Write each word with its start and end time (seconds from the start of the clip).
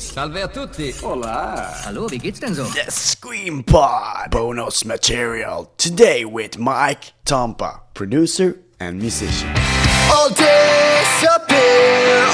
Servus. 0.00 0.12
Salve 0.12 0.42
a 0.42 0.48
tutti. 0.48 0.92
Hola. 1.02 1.72
Hallo, 1.84 2.08
wie 2.10 2.18
geht's 2.18 2.40
denn 2.40 2.54
so? 2.54 2.64
The 2.64 2.90
Scream 2.90 3.62
Pod 3.62 4.30
bonus 4.30 4.84
material 4.84 5.70
today 5.76 6.24
with 6.24 6.58
Mike 6.58 7.12
Tompa, 7.24 7.80
producer 7.94 8.58
and 8.80 8.98
musician. 8.98 9.52
I'll 10.10 10.30
disappear, 10.30 11.58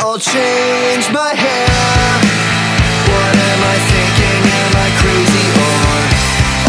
I'll 0.00 0.18
change 0.18 1.10
my 1.12 1.34
hair. 1.34 2.20
What 3.08 3.36
am 3.36 3.60
I 3.62 3.76
thinking? 3.90 4.42
Am 4.50 4.74
I 4.76 4.88
crazy 5.00 5.46
or 5.60 6.00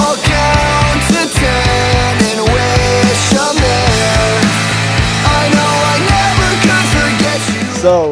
I'll 0.03 0.17
count 0.17 1.01
to 1.13 1.23
ten 1.39 2.13
and 2.31 2.41
wish 2.51 3.33
I'm 3.37 3.55
there. 3.55 4.41
I 5.23 5.49
know 5.55 5.73
I 5.91 5.97
never 6.11 6.49
could 6.65 6.87
forget 6.95 7.39
you. 7.53 7.63
So, 7.81 8.10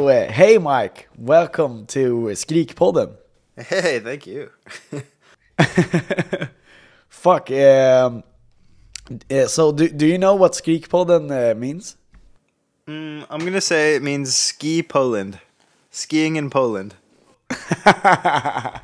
hey 0.49 0.58
Mike, 0.58 1.08
welcome 1.16 1.85
to 1.85 2.21
Skrikpodden. 2.34 3.17
Hey, 3.55 3.99
thank 3.99 4.26
you. 4.26 4.49
Fuck, 7.07 7.52
um, 7.52 8.23
uh, 9.30 9.45
so 9.45 9.71
do, 9.71 9.88
do 9.90 10.07
you 10.07 10.17
know 10.17 10.34
what 10.34 10.54
Skrikpodden 10.54 11.30
uh, 11.30 11.54
means? 11.54 11.98
Mm, 12.88 13.27
I'm 13.30 13.41
gonna 13.41 13.62
say 13.62 13.93
it 13.93 14.02
means 14.02 14.34
ski 14.35 14.81
Poland. 14.81 15.40
Skiing 15.91 16.35
in 16.35 16.49
Poland. 16.49 16.95
Not 17.85 18.81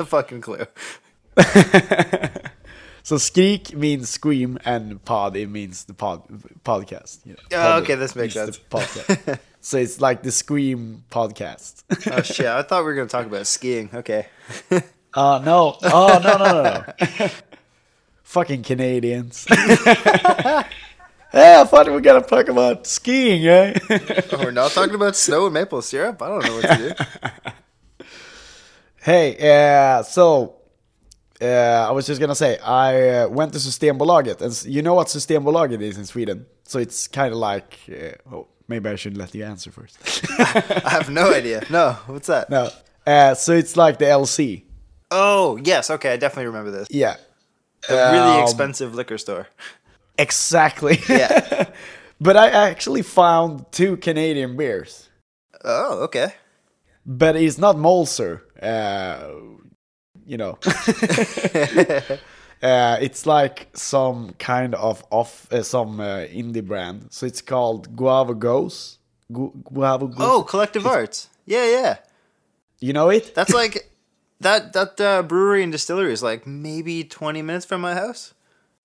a 0.00 0.04
fucking 0.04 0.40
clue. 0.40 0.66
So 3.08 3.16
skrik 3.16 3.72
means 3.72 4.10
scream 4.10 4.58
and 4.66 5.02
pod 5.02 5.34
it 5.34 5.48
means 5.48 5.84
the 5.84 5.94
pod 5.94 6.24
podcast. 6.62 7.24
you 7.24 7.32
know. 7.32 7.38
Oh, 7.52 7.56
Podden 7.56 7.82
okay, 7.82 7.94
this 7.94 8.14
makes 8.14 8.34
sense. 8.34 8.58
podcast. 8.58 9.38
So 9.68 9.76
it's 9.76 10.00
like 10.00 10.22
the 10.22 10.32
scream 10.32 11.04
podcast. 11.10 11.84
Oh 12.10 12.22
shit! 12.22 12.46
I 12.46 12.62
thought 12.62 12.80
we 12.80 12.84
were 12.86 12.94
gonna 12.94 13.08
talk 13.08 13.26
about 13.26 13.46
skiing. 13.46 13.90
Okay. 13.92 14.26
Oh 15.12 15.42
no! 15.44 15.76
Oh 15.82 16.20
no 16.24 16.38
no 16.38 16.62
no 16.62 16.62
no! 16.62 17.28
Fucking 18.22 18.62
Canadians. 18.62 19.46
yeah, 19.50 20.64
I 21.34 21.64
thought 21.64 21.86
we 21.86 21.92
were 21.92 22.00
gonna 22.00 22.22
talk 22.22 22.48
about 22.48 22.86
skiing, 22.86 23.46
eh? 23.46 23.78
Oh, 24.32 24.38
we're 24.38 24.52
not 24.52 24.70
talking 24.70 24.94
about 24.94 25.16
snow 25.16 25.46
and 25.46 25.54
maple 25.54 25.82
syrup. 25.82 26.22
I 26.22 26.28
don't 26.28 26.44
know 26.44 26.54
what 26.54 26.62
to 26.62 26.96
do. 27.98 28.04
hey, 29.02 29.36
uh, 29.36 30.02
so 30.02 30.56
uh, 31.42 31.88
I 31.88 31.90
was 31.90 32.06
just 32.06 32.20
gonna 32.20 32.34
say 32.34 32.58
I 32.58 33.22
uh, 33.22 33.28
went 33.28 33.52
to 33.52 33.58
Systembolaget, 33.58 34.40
and 34.40 34.74
you 34.74 34.80
know 34.80 34.94
what 34.94 35.08
Systembolaget 35.08 35.82
is 35.82 35.98
in 35.98 36.06
Sweden. 36.06 36.46
So 36.64 36.78
it's 36.78 37.08
kind 37.08 37.32
of 37.32 37.38
like, 37.38 37.78
uh, 37.90 38.34
oh, 38.34 38.46
maybe 38.68 38.88
I 38.90 38.96
should 38.96 39.16
let 39.16 39.34
you 39.34 39.44
answer 39.44 39.70
first. 39.70 39.98
I 40.86 40.90
have 40.90 41.10
no 41.10 41.32
idea. 41.34 41.64
No, 41.70 41.96
what's 42.06 42.26
that? 42.28 42.48
no, 42.50 42.70
uh, 43.06 43.34
so 43.34 43.52
it's 43.52 43.76
like 43.76 43.98
the 43.98 44.04
LC. 44.06 44.64
Oh 45.10 45.58
yes, 45.64 45.90
okay. 45.90 46.12
I 46.12 46.16
definitely 46.16 46.46
remember 46.46 46.70
this. 46.70 46.88
Yeah, 46.90 47.16
A 47.88 47.94
really 48.12 48.38
Um, 48.38 48.42
expensive 48.44 48.94
liquor 48.94 49.18
store. 49.18 49.48
exactly. 50.18 50.98
Yeah. 51.08 51.64
but 52.20 52.36
I 52.36 52.48
actually 52.68 53.02
found 53.02 53.64
two 53.72 53.96
Canadian 53.96 54.56
beers. 54.56 55.08
Oh, 55.64 56.02
okay. 56.04 56.34
but 57.06 57.36
it's 57.36 57.58
not 57.58 57.76
Molson. 57.76 58.40
Uh, 58.60 59.28
you 60.26 60.36
know, 60.36 60.58
uh, 62.62 62.96
it's 63.00 63.26
like 63.26 63.68
some 63.74 64.34
kind 64.38 64.74
of 64.74 65.04
off 65.10 65.50
uh, 65.52 65.62
some 65.62 66.00
uh, 66.00 66.26
indie 66.26 66.64
brand. 66.64 67.06
So 67.10 67.26
it's 67.26 67.42
called 67.42 67.94
Guava 67.96 68.34
Gose. 68.34 68.98
Gu- 69.32 69.52
Guava 69.64 70.08
Gose. 70.08 70.16
Oh, 70.18 70.42
Collective 70.42 70.86
Arts. 70.86 71.28
Yeah, 71.46 71.64
yeah. 71.70 71.96
you 72.80 72.92
know 72.92 73.10
it? 73.10 73.34
That's 73.34 73.52
like 73.62 73.90
that. 74.40 74.72
That 74.72 75.00
uh, 75.00 75.22
brewery 75.22 75.62
and 75.62 75.72
distillery 75.72 76.12
is 76.12 76.22
like 76.22 76.46
maybe 76.46 77.04
20 77.04 77.42
minutes 77.42 77.64
from 77.64 77.80
my 77.80 77.94
house. 77.94 78.34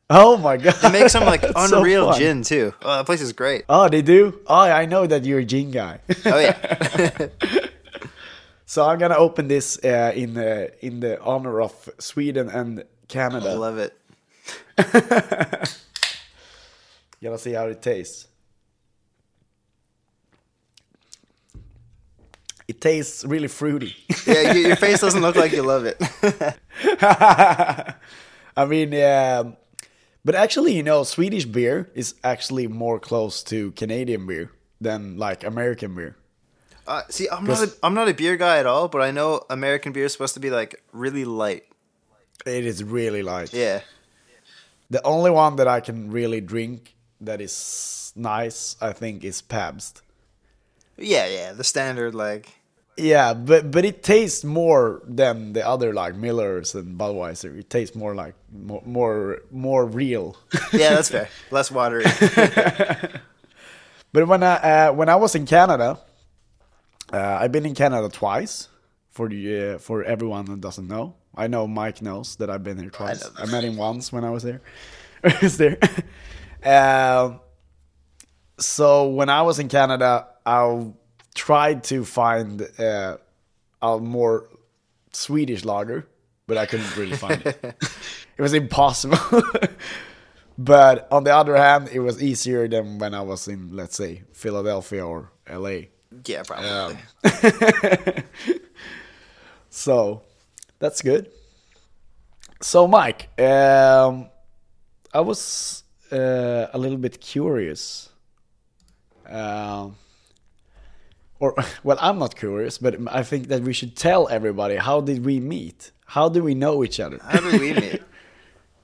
Oh 0.09 0.37
my 0.37 0.57
god! 0.57 0.75
They 0.81 0.91
make 0.91 1.09
some 1.09 1.23
like 1.25 1.41
That's 1.41 1.69
so 1.69 1.77
unreal 1.77 2.13
gin 2.13 2.43
too. 2.43 2.73
Oh, 2.81 2.97
that 2.97 3.05
place 3.05 3.21
is 3.21 3.33
great. 3.33 3.63
Oh, 3.69 3.87
they 3.87 4.01
do. 4.01 4.39
Oh, 4.47 4.59
I 4.59 4.85
know 4.85 5.07
that 5.07 5.23
you're 5.25 5.39
a 5.39 5.45
gin 5.45 5.71
guy. 5.71 5.99
Oh 6.25 6.39
yeah. 6.39 7.27
so 8.65 8.85
I'm 8.87 8.99
gonna 8.99 9.15
open 9.17 9.47
this 9.47 9.79
uh, 9.83 10.11
in 10.13 10.37
uh, 10.37 10.67
in 10.81 10.99
the 10.99 11.19
honor 11.21 11.61
of 11.61 11.89
Sweden 11.99 12.49
and 12.49 12.83
Canada. 13.13 13.49
I 13.49 13.53
love 13.53 13.77
it. 13.77 13.95
Gonna 17.23 17.37
see 17.37 17.53
how 17.53 17.67
it 17.67 17.81
tastes. 17.81 18.27
It 22.67 22.81
tastes 22.81 23.23
really 23.23 23.47
fruity. 23.47 23.95
Yeah, 24.25 24.53
your, 24.53 24.67
your 24.67 24.75
face 24.75 25.01
doesn't 25.01 25.21
look 25.21 25.35
like 25.35 25.51
you 25.51 25.61
love 25.63 25.85
it. 25.85 25.97
I 28.57 28.65
mean, 28.65 28.93
um, 29.03 29.57
but 30.25 30.35
actually, 30.35 30.73
you 30.73 30.83
know, 30.83 31.03
Swedish 31.03 31.45
beer 31.45 31.91
is 31.93 32.15
actually 32.23 32.67
more 32.67 32.99
close 32.99 33.43
to 33.43 33.71
Canadian 33.73 34.25
beer 34.25 34.51
than 34.81 35.17
like 35.17 35.43
American 35.43 35.93
beer. 35.95 36.15
Uh, 36.87 37.03
see, 37.09 37.27
I'm 37.29 37.45
not 37.45 37.63
a, 37.63 37.73
I'm 37.83 37.93
not 37.93 38.09
a 38.09 38.13
beer 38.13 38.37
guy 38.37 38.57
at 38.57 38.65
all, 38.65 38.87
but 38.87 39.01
I 39.01 39.11
know 39.11 39.41
American 39.49 39.93
beer 39.93 40.05
is 40.05 40.13
supposed 40.13 40.33
to 40.33 40.39
be 40.39 40.49
like 40.49 40.81
really 40.91 41.25
light. 41.25 41.63
It 42.45 42.65
is 42.65 42.83
really 42.83 43.23
light. 43.23 43.53
Yeah. 43.53 43.81
The 44.89 45.01
only 45.05 45.31
one 45.31 45.55
that 45.55 45.67
I 45.67 45.79
can 45.79 46.11
really 46.11 46.41
drink 46.41 46.95
that 47.21 47.41
is 47.41 48.11
nice, 48.15 48.75
I 48.81 48.93
think, 48.93 49.23
is 49.23 49.41
Pabst. 49.41 50.01
Yeah, 50.97 51.27
yeah, 51.27 51.53
the 51.53 51.63
standard 51.63 52.13
like 52.13 52.49
Yeah, 52.97 53.33
but 53.33 53.71
but 53.71 53.85
it 53.85 54.03
tastes 54.03 54.43
more 54.43 55.01
than 55.07 55.53
the 55.53 55.65
other 55.67 55.93
like 55.93 56.15
Millers 56.15 56.75
and 56.75 56.99
Budweiser. 56.99 57.57
It 57.57 57.69
tastes 57.69 57.95
more 57.95 58.13
like 58.13 58.35
more 58.51 58.83
more, 58.85 59.41
more 59.51 59.85
real. 59.85 60.35
Yeah, 60.73 60.93
that's 60.95 61.09
fair. 61.09 61.29
Less 61.51 61.71
watery. 61.71 62.05
But 64.11 64.27
when 64.27 64.43
I 64.43 64.55
uh, 64.55 64.93
when 64.93 65.09
I 65.09 65.15
was 65.15 65.33
in 65.35 65.45
Canada, 65.45 65.97
uh, 67.11 67.37
I've 67.41 67.51
been 67.51 67.65
in 67.65 67.73
Canada 67.75 68.09
twice. 68.09 68.67
For 69.09 69.27
the 69.29 69.73
uh, 69.75 69.77
for 69.79 70.03
everyone 70.03 70.45
that 70.45 70.61
doesn't 70.61 70.87
know, 70.87 71.15
I 71.35 71.47
know 71.47 71.67
Mike 71.67 72.01
knows 72.01 72.35
that 72.37 72.49
I've 72.49 72.63
been 72.63 72.77
here 72.77 72.89
twice. 72.89 73.23
know 73.23 73.31
I, 73.37 73.45
met 73.47 73.63
him 73.63 73.75
once 73.75 74.11
when 74.11 74.23
I 74.23 74.29
was 74.29 74.43
there. 74.43 74.61
I 75.23 75.37
was 75.41 75.57
there. 75.57 75.77
um, 76.63 77.39
so 78.59 79.09
when 79.09 79.29
I 79.29 79.41
was 79.41 79.59
in 79.59 79.67
Canada, 79.67 80.27
I 80.45 80.91
tried 81.33 81.83
to 81.85 82.05
find 82.05 82.61
uh, 82.79 83.17
a 83.81 83.99
more 83.99 84.47
Swedish 85.11 85.65
lager, 85.65 86.07
but 86.45 86.57
I 86.57 86.65
couldn't 86.65 86.95
really 86.97 87.15
find 87.15 87.43
it. 87.45 87.63
it 88.37 88.41
was 88.41 88.53
impossible. 88.53 89.17
but 90.57 91.07
on 91.11 91.23
the 91.23 91.35
other 91.35 91.55
hand, 91.55 91.89
it 91.91 91.99
was 91.99 92.21
easier 92.21 92.67
than 92.67 92.99
when 92.99 93.13
I 93.13 93.21
was 93.21 93.47
in, 93.47 93.75
let's 93.75 93.95
say, 93.95 94.23
Philadelphia 94.33 95.05
or 95.05 95.31
LA. 95.49 95.87
yeah, 96.25 96.43
probably. 96.43 96.69
Um, 96.69 98.23
so 99.69 100.21
that's 100.83 101.01
good. 101.01 101.31
So, 102.59 102.87
Mike, 102.89 103.29
um, 103.39 104.27
I 105.13 105.21
was 105.21 105.83
uh, 106.11 106.67
a 106.73 106.77
little 106.77 106.97
bit 106.97 107.21
curious. 107.21 108.09
Um, 109.25 109.95
or, 111.39 111.55
well, 111.85 111.97
I'm 112.01 112.19
not 112.19 112.35
curious, 112.35 112.77
but 112.77 112.95
I 113.07 113.23
think 113.23 113.47
that 113.47 113.61
we 113.61 113.71
should 113.71 113.95
tell 113.95 114.27
everybody 114.27 114.75
how 114.75 114.99
did 114.99 115.23
we 115.25 115.39
meet? 115.39 115.91
How 116.05 116.27
do 116.27 116.43
we 116.43 116.53
know 116.53 116.83
each 116.83 116.99
other? 116.99 117.17
How 117.23 117.39
did 117.39 117.61
we 117.61 117.71
meet? 117.73 118.01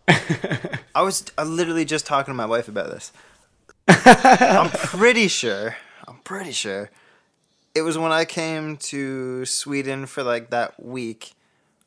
I 0.95 1.01
was 1.01 1.25
uh, 1.37 1.43
literally 1.43 1.83
just 1.83 2.05
talking 2.05 2.33
to 2.33 2.37
my 2.37 2.45
wife 2.45 2.69
about 2.69 2.91
this. 2.91 3.11
I'm 3.89 4.69
pretty 4.69 5.27
sure. 5.27 5.75
I'm 6.07 6.19
pretty 6.19 6.53
sure. 6.53 6.91
It 7.75 7.81
was 7.81 7.97
when 7.97 8.13
I 8.13 8.23
came 8.23 8.77
to 8.77 9.45
Sweden 9.45 10.05
for 10.05 10.23
like 10.23 10.49
that 10.51 10.81
week. 10.81 11.33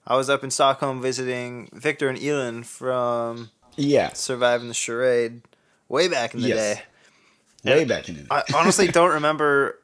I 0.07 0.17
was 0.17 0.29
up 0.29 0.43
in 0.45 0.51
Stockholm 0.51 1.01
visiting 1.01 1.69
Victor 1.73 2.09
and 2.09 2.21
Elin 2.23 2.63
from 2.65 3.51
yeah, 3.77 4.13
Surviving 4.15 4.69
the 4.69 4.75
Charade 4.75 5.43
way 5.89 6.09
back 6.09 6.35
in 6.35 6.41
the 6.43 6.49
Yes. 6.49 6.79
day. 7.65 7.73
way 7.77 7.85
back 7.85 8.09
in 8.09 8.17
the 8.17 8.21
day. 8.23 8.27
I 8.31 8.43
honestly 8.55 8.89
don't 8.89 9.13
remember 9.13 9.79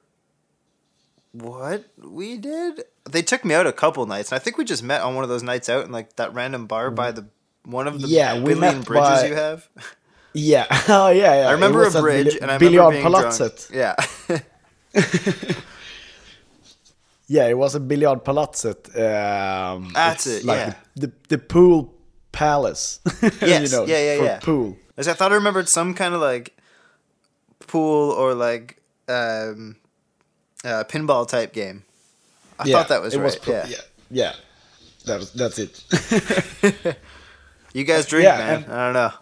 what 1.33 1.85
we 2.03 2.37
did. 2.37 2.83
They 3.09 3.23
took 3.23 3.45
me 3.45 3.55
out 3.55 3.67
a 3.67 3.73
couple 3.73 4.05
nights, 4.07 4.33
and 4.33 4.37
I 4.37 4.43
think 4.43 4.59
we 4.59 4.65
just 4.65 4.83
met 4.83 5.03
on 5.03 5.15
one 5.15 5.23
of 5.25 5.31
those 5.31 5.43
nights 5.43 5.69
out 5.69 5.85
in 5.85 5.93
like 5.93 6.17
that 6.17 6.35
random 6.35 6.67
bar 6.67 6.91
by 6.91 7.13
the 7.13 7.27
one 7.65 7.87
of 7.87 8.01
the 8.01 8.09
Yeah, 8.09 8.35
we 8.35 8.55
billion 8.55 8.79
met 8.79 8.85
bridges 8.87 9.09
by- 9.09 9.27
you 9.29 9.35
have. 9.35 9.69
Yeah, 10.35 10.67
oh 10.89 11.09
yeah, 11.11 11.43
yeah. 11.43 11.49
I 11.49 11.53
remember 11.53 11.85
a 11.85 11.91
bridge, 11.91 12.35
Bil- 12.35 12.43
and 12.43 12.51
I 12.51 12.57
remember 12.57 12.91
being 12.91 13.03
drunk. 13.11 13.71
Yeah, 13.73 13.95
Yeah, 17.31 17.47
it 17.47 17.59
was 17.59 17.75
a 17.75 17.81
Biljardpalatset. 17.81 18.89
Um, 18.97 19.91
That's 19.95 20.27
it's 20.27 20.37
it, 20.43 20.47
Like 20.47 20.59
yeah. 20.59 20.75
the, 20.97 21.07
the 21.09 21.13
the 21.29 21.39
pool 21.39 21.95
palace. 22.33 23.01
Yes, 23.43 23.73
yeah, 23.73 23.85
yeah, 23.87 24.17
for 24.19 24.25
yeah. 24.25 24.39
Pool. 24.41 24.77
As 24.97 25.07
I 25.09 25.13
thought 25.13 25.31
I 25.33 25.35
remembered 25.37 25.69
some 25.69 25.93
kind 25.95 26.15
of 26.15 26.21
like 26.23 26.57
pool 27.67 28.11
or 28.13 28.35
like 28.35 28.81
um, 29.09 29.77
uh, 30.65 30.85
pinball 30.89 31.29
type 31.29 31.53
game. 31.53 31.85
I 32.59 32.65
thought 32.71 32.89
that 32.89 33.03
was 33.03 33.15
it 33.15 33.21
right. 33.21 33.39
pro- 33.43 33.55
yeah. 33.55 33.67
yeah, 33.69 33.77
yeah. 34.11 34.33
That 35.07 35.19
was 35.21 35.33
that's 35.33 35.59
it. 35.59 36.97
You 37.75 37.85
guys 37.85 38.07
drink, 38.07 38.25
Yeah, 38.25 38.39
man. 38.39 38.63
and- 38.65 38.73
I 38.73 38.85
don't 38.87 38.95
know. 38.95 39.13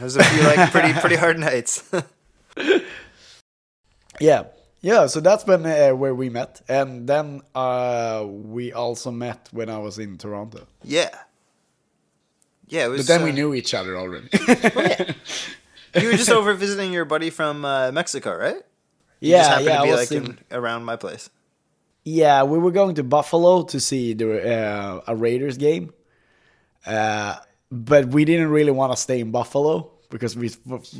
There's 0.00 0.16
a 0.16 0.24
few 0.24 0.42
like 0.42 0.70
pretty 0.72 0.92
pretty 0.94 1.16
hard 1.22 1.38
nights. 1.38 1.84
yeah, 4.20 4.44
yeah. 4.82 5.06
So 5.06 5.20
that's 5.20 5.44
been 5.44 5.64
uh, 5.64 5.90
where 5.96 6.14
we 6.14 6.28
met, 6.28 6.60
and 6.68 7.06
then 7.08 7.40
uh, 7.54 8.24
we 8.28 8.72
also 8.72 9.10
met 9.10 9.48
when 9.52 9.70
I 9.70 9.78
was 9.78 9.98
in 9.98 10.18
Toronto. 10.18 10.66
yeah. 10.84 11.10
Yeah, 12.68 12.86
it 12.86 12.88
was. 12.88 13.06
But 13.06 13.06
then 13.08 13.24
we 13.24 13.30
uh, 13.32 13.34
knew 13.34 13.52
each 13.54 13.74
other 13.74 13.98
already. 13.98 14.28
You 16.00 16.06
were 16.06 16.14
just 16.14 16.30
over 16.30 16.54
visiting 16.54 16.92
your 16.92 17.04
buddy 17.04 17.30
from 17.30 17.64
uh, 17.64 17.92
Mexico, 17.92 18.34
right? 18.34 18.56
You 19.20 19.32
yeah, 19.32 19.38
just 19.38 19.50
happened 19.50 19.66
yeah. 19.66 19.72
to 19.74 19.80
I 19.80 19.84
be 19.84 19.90
was 19.90 20.10
like 20.10 20.12
in- 20.12 20.24
in, 20.24 20.38
around 20.58 20.84
my 20.84 20.96
place. 20.96 21.28
Yeah, 22.04 22.42
we 22.44 22.58
were 22.58 22.72
going 22.72 22.96
to 22.96 23.04
Buffalo 23.04 23.62
to 23.64 23.78
see 23.78 24.14
the 24.14 24.56
uh, 24.56 25.02
a 25.06 25.14
Raiders 25.14 25.56
game, 25.56 25.92
uh, 26.86 27.36
but 27.70 28.08
we 28.08 28.24
didn't 28.24 28.48
really 28.48 28.72
want 28.72 28.92
to 28.92 28.96
stay 28.96 29.20
in 29.20 29.30
Buffalo 29.30 29.91
because 30.12 30.36
we 30.36 30.50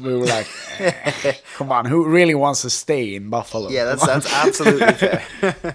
we 0.00 0.14
were 0.18 0.26
like, 0.26 0.48
eh, 0.80 1.34
come 1.56 1.70
on, 1.70 1.84
who 1.84 2.08
really 2.08 2.34
wants 2.34 2.62
to 2.62 2.70
stay 2.70 3.14
in 3.14 3.30
Buffalo? 3.30 3.68
Yeah, 3.70 3.84
that's 3.84 4.04
that's 4.04 4.32
absolutely 4.44 4.92
fair. 4.94 5.74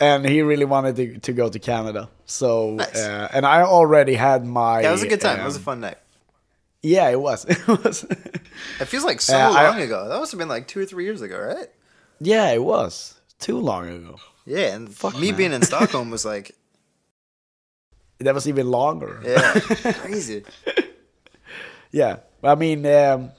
and 0.00 0.24
he 0.24 0.40
really 0.40 0.64
wanted 0.64 0.96
to, 0.96 1.18
to 1.18 1.32
go 1.32 1.48
to 1.50 1.58
Canada. 1.58 2.08
So 2.24 2.76
Nice. 2.76 2.96
uh, 2.96 3.28
and 3.34 3.44
I 3.44 3.62
already 3.62 4.14
had 4.14 4.46
my. 4.46 4.82
That 4.82 4.92
was 4.92 5.02
a 5.02 5.08
good 5.08 5.20
time. 5.20 5.40
it 5.40 5.44
was 5.44 5.56
a 5.56 5.58
um, 5.58 5.64
fun 5.64 5.80
night. 5.80 5.98
Yeah, 6.82 7.08
it 7.10 7.20
was. 7.20 7.44
It 7.48 7.66
was. 7.66 8.04
It 8.80 8.84
feels 8.86 9.04
like 9.04 9.20
so 9.20 9.36
uh, 9.36 9.50
I- 9.52 9.68
long 9.68 9.80
ago. 9.80 10.08
That 10.08 10.18
must 10.20 10.32
have 10.32 10.38
been 10.38 10.48
like 10.48 10.68
two 10.68 10.80
or 10.80 10.86
three 10.86 11.04
years 11.04 11.20
ago, 11.22 11.38
right? 11.38 11.68
yeah, 12.20 12.50
it 12.52 12.62
was 12.62 13.20
too 13.38 13.58
long 13.58 13.88
ago. 13.88 14.16
Yeah, 14.46 14.74
and 14.76 14.88
Fuck, 14.94 15.18
me 15.18 15.30
man. 15.30 15.36
being 15.38 15.52
in 15.52 15.62
Stockholm 15.62 16.10
was 16.10 16.24
like, 16.24 16.54
That 18.20 18.34
was 18.34 18.46
even 18.46 18.70
longer. 18.70 19.20
yeah, 19.24 19.60
crazy. 20.04 20.44
Yeah, 21.90 22.16
I 22.44 22.54
mean, 22.54 22.84
um, 22.86 23.32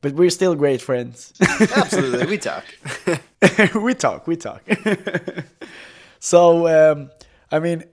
but 0.00 0.12
we're 0.14 0.30
still 0.30 0.54
great 0.54 0.80
friends. 0.80 1.32
Absolutely, 1.40 2.26
we 2.34 2.38
talk. 2.38 2.64
we 3.74 3.94
talk, 3.94 4.26
we 4.26 4.36
talk. 4.46 4.62
so, 6.18 6.66
um, 6.92 7.10
I 7.52 7.58
mean, 7.58 7.84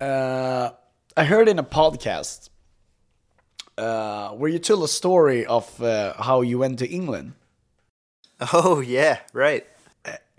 uh, 0.00 0.70
I 1.16 1.24
heard 1.24 1.48
in 1.48 1.58
a 1.58 1.64
podcast 1.64 2.48
uh, 3.78 4.30
where 4.30 4.50
you 4.50 4.58
told 4.58 4.82
a 4.84 4.88
story 4.88 5.44
of 5.46 5.82
uh, 5.82 6.14
how 6.22 6.40
you 6.40 6.58
went 6.58 6.78
to 6.78 6.88
England. 6.88 7.34
Oh 8.52 8.80
yeah, 8.80 9.18
right. 9.32 9.66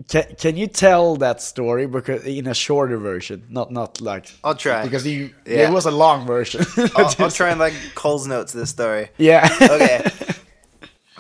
Can, 0.10 0.24
can 0.38 0.56
you 0.58 0.68
tell 0.68 1.16
that 1.18 1.42
story 1.42 1.88
because 1.88 2.24
in 2.24 2.48
a 2.48 2.54
shorter 2.54 2.98
version, 2.98 3.44
not 3.50 3.72
not 3.72 4.00
like 4.00 4.28
I'll 4.44 4.56
try. 4.56 4.84
because 4.84 5.06
you 5.08 5.34
Yeah. 5.46 5.68
it 5.70 5.74
was 5.74 5.86
a 5.86 5.92
long 5.92 6.26
version. 6.28 6.64
I'll, 6.96 7.14
I'll 7.20 7.32
try 7.42 7.50
and 7.50 7.60
like 7.60 7.74
Cole's 7.96 8.28
notes 8.28 8.54
this 8.54 8.70
story. 8.70 9.10
Yeah. 9.18 9.50
Okay. 9.62 10.12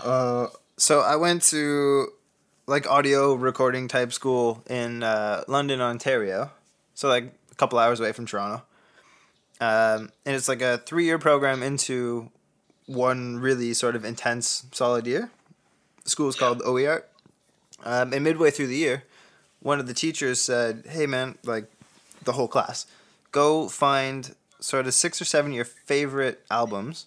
Uh, 0.03 0.47
so 0.77 1.01
I 1.01 1.15
went 1.17 1.41
to 1.49 2.07
like 2.65 2.87
audio 2.87 3.33
recording 3.33 3.87
type 3.89 4.13
school 4.13 4.63
in 4.69 5.03
uh, 5.03 5.43
London, 5.47 5.81
Ontario. 5.81 6.51
So 6.93 7.09
like 7.09 7.33
a 7.51 7.55
couple 7.55 7.77
hours 7.79 7.99
away 7.99 8.13
from 8.13 8.25
Toronto. 8.25 8.63
Um, 9.59 10.11
and 10.25 10.35
it's 10.35 10.47
like 10.47 10.61
a 10.61 10.77
three 10.77 11.05
year 11.05 11.17
program 11.17 11.61
into 11.63 12.29
one 12.85 13.37
really 13.39 13.73
sort 13.73 13.95
of 13.97 14.05
intense 14.05 14.65
solid 14.71 15.07
year. 15.07 15.29
The 16.03 16.09
school 16.11 16.29
is 16.29 16.35
called 16.37 16.61
OER. 16.63 17.03
Um, 17.87 18.11
and 18.11 18.21
midway 18.21 18.51
through 18.51 18.67
the 18.67 18.75
year, 18.75 19.03
one 19.61 19.79
of 19.79 19.87
the 19.87 19.93
teachers 19.93 20.41
said, 20.41 20.83
"Hey 20.89 21.05
man, 21.05 21.37
like 21.45 21.71
the 22.21 22.33
whole 22.33 22.49
class, 22.49 22.85
go 23.31 23.69
find 23.69 24.35
sort 24.59 24.87
of 24.87 24.93
six 24.93 25.21
or 25.21 25.25
seven 25.25 25.51
of 25.51 25.55
your 25.55 25.65
favorite 25.65 26.43
albums, 26.51 27.05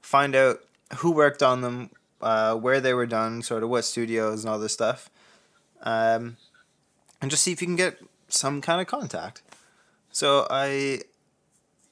find 0.00 0.36
out 0.36 0.60
who 0.98 1.10
worked 1.10 1.42
on 1.42 1.62
them, 1.62 1.90
uh, 2.20 2.54
where 2.54 2.80
they 2.80 2.94
were 2.94 3.06
done, 3.06 3.42
sort 3.42 3.64
of 3.64 3.70
what 3.70 3.84
studios 3.84 4.44
and 4.44 4.52
all 4.52 4.58
this 4.60 4.72
stuff, 4.72 5.10
um, 5.82 6.36
and 7.20 7.28
just 7.28 7.42
see 7.42 7.50
if 7.50 7.60
you 7.60 7.66
can 7.66 7.74
get 7.74 7.98
some 8.28 8.60
kind 8.60 8.80
of 8.80 8.86
contact." 8.86 9.42
So 10.12 10.46
I, 10.48 11.00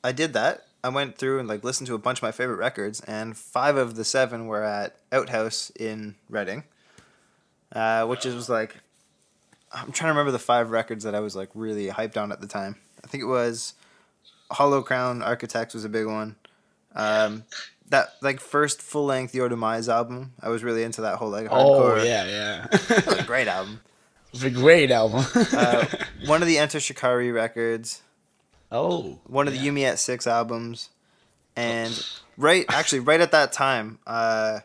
I 0.05 0.12
did 0.12 0.32
that. 0.34 0.67
I 0.84 0.91
went 0.91 1.19
through 1.19 1.41
and 1.41 1.49
like 1.49 1.64
listened 1.64 1.88
to 1.88 1.94
a 1.96 1.99
bunch 1.99 2.20
of 2.20 2.23
my 2.23 2.31
favorite 2.31 2.58
records, 2.58 3.00
and 3.00 3.37
five 3.37 3.76
of 3.76 3.96
the 3.96 4.05
seven 4.05 4.46
were 4.46 4.62
at 4.62 4.94
Outhouse 5.11 5.70
in 5.70 6.14
Reading, 6.31 6.62
uh, 7.73 8.06
which 8.06 8.26
is 8.26 8.49
like 8.49 8.76
I'm 9.73 9.93
trying 9.93 10.09
to 10.09 10.12
remember 10.12 10.32
the 10.32 10.38
five 10.38 10.70
records 10.70 11.05
that 11.05 11.15
I 11.15 11.20
was 11.20 11.37
like 11.37 11.50
really 11.55 11.88
hyped 11.88 12.17
on 12.17 12.32
at 12.32 12.41
the 12.41 12.47
time. 12.47 12.76
I 13.05 13.06
think 13.06 13.23
it 13.23 13.26
was 13.26 13.75
Hollow 14.50 14.82
Crown 14.82 15.23
Architects 15.23 15.75
was 15.75 15.85
a 15.85 15.88
big 15.88 16.06
one. 16.06 16.37
Um, 16.94 17.44
that 17.91 18.15
like 18.23 18.41
first 18.41 18.82
full 18.82 19.06
length 19.06 19.35
Your 19.35 19.49
Demise 19.49 19.88
album, 19.88 20.32
I 20.41 20.49
was 20.49 20.65
really 20.65 20.82
into 20.82 21.03
that 21.03 21.17
whole 21.17 21.31
like 21.31 21.47
hardcore. 21.47 21.99
oh 21.99 22.03
yeah, 22.03 22.26
yeah. 22.26 22.67
It 22.73 23.06
was 23.06 23.19
a 23.19 23.25
great 23.25 23.49
album. 23.49 23.81
it's 24.32 24.43
a 24.43 24.50
great 24.50 24.91
album. 24.91 25.25
Uh, 25.35 25.87
one 26.26 26.43
of 26.43 26.49
the 26.49 26.59
Enter 26.59 26.81
Shikari 26.81 27.31
records, 27.31 28.03
oh, 28.73 29.19
one 29.26 29.47
of 29.49 29.55
the 29.55 29.61
You 29.61 29.73
Me 29.73 29.85
at 29.85 29.99
Six 29.99 30.26
albums, 30.26 30.91
and 31.56 32.06
right 32.37 32.65
actually 32.69 33.00
right 33.00 33.20
at 33.20 33.32
that 33.32 33.53
time, 33.53 33.99
uh, 34.06 34.61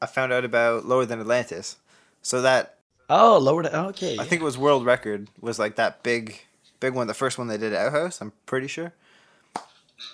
I 0.00 0.06
found 0.06 0.32
out 0.32 0.44
about 0.44 0.84
Lower 0.84 1.06
Than 1.06 1.20
Atlantis. 1.20 1.76
So 2.22 2.42
that 2.42 2.76
oh, 3.10 3.38
lower 3.38 3.62
the 3.62 3.76
okay. 3.88 4.16
I 4.18 4.24
think 4.24 4.40
it 4.40 4.44
was 4.44 4.56
World 4.56 4.84
Record 4.86 5.28
was 5.40 5.58
like 5.58 5.76
that 5.76 6.02
big, 6.02 6.38
big 6.80 6.94
one, 6.94 7.06
the 7.06 7.14
first 7.14 7.38
one 7.38 7.48
they 7.48 7.58
did 7.58 7.72
at 7.72 7.86
Outhouse. 7.86 8.20
I'm 8.20 8.32
pretty 8.46 8.68
sure. 8.68 8.92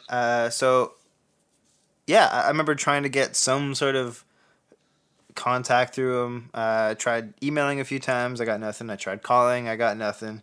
Uh, 0.08 0.48
so, 0.50 0.92
yeah, 2.06 2.26
I 2.32 2.48
remember 2.48 2.74
trying 2.74 3.02
to 3.02 3.08
get 3.08 3.36
some 3.36 3.74
sort 3.74 3.94
of 3.96 4.24
contact 5.34 5.94
through 5.94 6.22
them. 6.22 6.50
Uh, 6.54 6.88
I 6.90 6.94
tried 6.94 7.34
emailing 7.42 7.80
a 7.80 7.84
few 7.84 7.98
times. 7.98 8.40
I 8.40 8.44
got 8.44 8.60
nothing. 8.60 8.90
I 8.90 8.96
tried 8.96 9.22
calling. 9.22 9.68
I 9.68 9.76
got 9.76 9.96
nothing. 9.96 10.42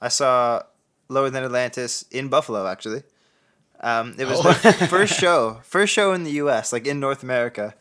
I 0.00 0.08
saw 0.08 0.62
Lower 1.08 1.30
Than 1.30 1.44
Atlantis 1.44 2.04
in 2.10 2.28
Buffalo, 2.28 2.66
actually. 2.66 3.02
Um, 3.80 4.14
it 4.18 4.26
was 4.26 4.40
Oh. 4.44 4.52
first 4.88 5.18
show, 5.18 5.60
first 5.64 5.92
show 5.92 6.12
in 6.12 6.24
the 6.24 6.30
U.S., 6.32 6.72
like 6.72 6.86
in 6.86 7.00
North 7.00 7.22
America, 7.22 7.74